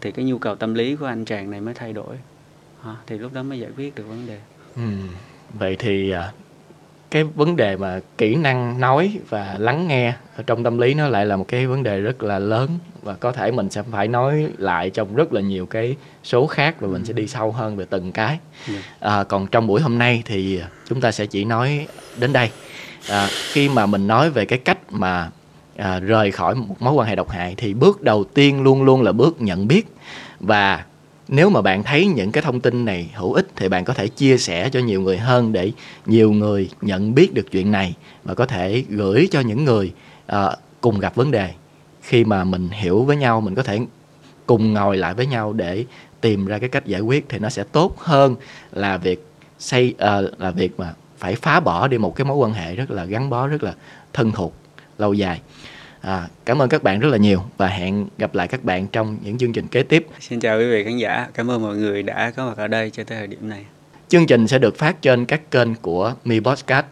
thì 0.00 0.10
cái 0.10 0.24
nhu 0.24 0.38
cầu 0.38 0.54
tâm 0.54 0.74
lý 0.74 0.96
của 0.96 1.06
anh 1.06 1.24
chàng 1.24 1.50
này 1.50 1.60
mới 1.60 1.74
thay 1.74 1.92
đổi. 1.92 2.16
À, 2.82 2.96
thì 3.06 3.18
lúc 3.18 3.32
đó 3.32 3.42
mới 3.42 3.58
giải 3.58 3.70
quyết 3.76 3.94
được 3.94 4.04
vấn 4.08 4.26
đề. 4.26 4.40
Ừ. 4.76 4.82
vậy 5.58 5.76
thì 5.78 6.10
à, 6.10 6.32
cái 7.10 7.24
vấn 7.24 7.56
đề 7.56 7.76
mà 7.76 8.00
kỹ 8.18 8.34
năng 8.34 8.80
nói 8.80 9.18
và 9.28 9.56
lắng 9.58 9.88
nghe 9.88 10.14
ở 10.36 10.42
trong 10.46 10.64
tâm 10.64 10.78
lý 10.78 10.94
nó 10.94 11.08
lại 11.08 11.26
là 11.26 11.36
một 11.36 11.48
cái 11.48 11.66
vấn 11.66 11.82
đề 11.82 12.00
rất 12.00 12.22
là 12.22 12.38
lớn 12.38 12.68
và 13.02 13.14
có 13.14 13.32
thể 13.32 13.50
mình 13.50 13.70
sẽ 13.70 13.82
phải 13.92 14.08
nói 14.08 14.48
lại 14.58 14.90
trong 14.90 15.14
rất 15.14 15.32
là 15.32 15.40
nhiều 15.40 15.66
cái 15.66 15.96
số 16.24 16.46
khác 16.46 16.80
và 16.80 16.88
mình 16.88 17.04
sẽ 17.04 17.12
đi 17.12 17.26
sâu 17.26 17.52
hơn 17.52 17.76
về 17.76 17.84
từng 17.90 18.12
cái. 18.12 18.38
Dạ. 18.68 18.78
à, 19.00 19.24
còn 19.24 19.46
trong 19.46 19.66
buổi 19.66 19.80
hôm 19.80 19.98
nay 19.98 20.22
thì 20.24 20.60
chúng 20.88 21.00
ta 21.00 21.12
sẽ 21.12 21.26
chỉ 21.26 21.44
nói 21.44 21.86
đến 22.16 22.32
đây. 22.32 22.50
À, 23.08 23.28
khi 23.52 23.68
mà 23.68 23.86
mình 23.86 24.06
nói 24.06 24.30
về 24.30 24.44
cái 24.44 24.58
cách 24.58 24.78
mà 24.90 25.30
à, 25.76 25.98
rời 25.98 26.30
khỏi 26.30 26.54
một 26.54 26.76
mối 26.78 26.94
quan 26.94 27.08
hệ 27.08 27.16
độc 27.16 27.30
hại 27.30 27.54
thì 27.56 27.74
bước 27.74 28.02
đầu 28.02 28.24
tiên 28.24 28.62
luôn 28.62 28.82
luôn 28.82 29.02
là 29.02 29.12
bước 29.12 29.40
nhận 29.40 29.68
biết 29.68 29.86
và 30.40 30.84
nếu 31.28 31.50
mà 31.50 31.62
bạn 31.62 31.82
thấy 31.82 32.06
những 32.06 32.32
cái 32.32 32.42
thông 32.42 32.60
tin 32.60 32.84
này 32.84 33.10
hữu 33.14 33.32
ích 33.32 33.46
thì 33.56 33.68
bạn 33.68 33.84
có 33.84 33.94
thể 33.94 34.08
chia 34.08 34.38
sẻ 34.38 34.68
cho 34.68 34.80
nhiều 34.80 35.00
người 35.00 35.18
hơn 35.18 35.52
để 35.52 35.72
nhiều 36.06 36.32
người 36.32 36.70
nhận 36.82 37.14
biết 37.14 37.34
được 37.34 37.50
chuyện 37.50 37.70
này 37.70 37.94
và 38.24 38.34
có 38.34 38.46
thể 38.46 38.84
gửi 38.88 39.28
cho 39.30 39.40
những 39.40 39.64
người 39.64 39.92
uh, 40.32 40.38
cùng 40.80 40.98
gặp 40.98 41.14
vấn 41.14 41.30
đề. 41.30 41.52
Khi 42.02 42.24
mà 42.24 42.44
mình 42.44 42.68
hiểu 42.68 43.02
với 43.02 43.16
nhau 43.16 43.40
mình 43.40 43.54
có 43.54 43.62
thể 43.62 43.80
cùng 44.46 44.72
ngồi 44.72 44.96
lại 44.96 45.14
với 45.14 45.26
nhau 45.26 45.52
để 45.52 45.84
tìm 46.20 46.46
ra 46.46 46.58
cái 46.58 46.68
cách 46.68 46.86
giải 46.86 47.00
quyết 47.00 47.26
thì 47.28 47.38
nó 47.38 47.48
sẽ 47.48 47.64
tốt 47.72 47.98
hơn 47.98 48.36
là 48.72 48.96
việc 48.96 49.26
xây 49.58 49.94
uh, 49.94 50.40
là 50.40 50.50
việc 50.50 50.80
mà 50.80 50.94
phải 51.18 51.34
phá 51.34 51.60
bỏ 51.60 51.88
đi 51.88 51.98
một 51.98 52.16
cái 52.16 52.24
mối 52.24 52.36
quan 52.36 52.52
hệ 52.52 52.74
rất 52.74 52.90
là 52.90 53.04
gắn 53.04 53.30
bó 53.30 53.46
rất 53.46 53.62
là 53.62 53.74
thân 54.12 54.32
thuộc 54.32 54.52
lâu 54.98 55.12
dài. 55.14 55.40
À, 56.06 56.28
cảm 56.44 56.62
ơn 56.62 56.68
các 56.68 56.82
bạn 56.82 57.00
rất 57.00 57.08
là 57.08 57.16
nhiều 57.16 57.42
và 57.56 57.68
hẹn 57.68 58.08
gặp 58.18 58.34
lại 58.34 58.48
các 58.48 58.64
bạn 58.64 58.86
trong 58.86 59.16
những 59.22 59.38
chương 59.38 59.52
trình 59.52 59.66
kế 59.66 59.82
tiếp. 59.82 60.06
Xin 60.20 60.40
chào 60.40 60.58
quý 60.58 60.70
vị 60.70 60.84
khán 60.84 60.96
giả, 60.96 61.28
cảm 61.34 61.50
ơn 61.50 61.62
mọi 61.62 61.76
người 61.76 62.02
đã 62.02 62.32
có 62.36 62.46
mặt 62.46 62.56
ở 62.56 62.68
đây 62.68 62.90
cho 62.90 63.04
tới 63.04 63.18
thời 63.18 63.26
điểm 63.26 63.48
này. 63.48 63.64
Chương 64.08 64.26
trình 64.26 64.48
sẽ 64.48 64.58
được 64.58 64.78
phát 64.78 65.02
trên 65.02 65.26
các 65.26 65.50
kênh 65.50 65.74
của 65.74 66.14
Mi 66.24 66.40
Podcast 66.40 66.86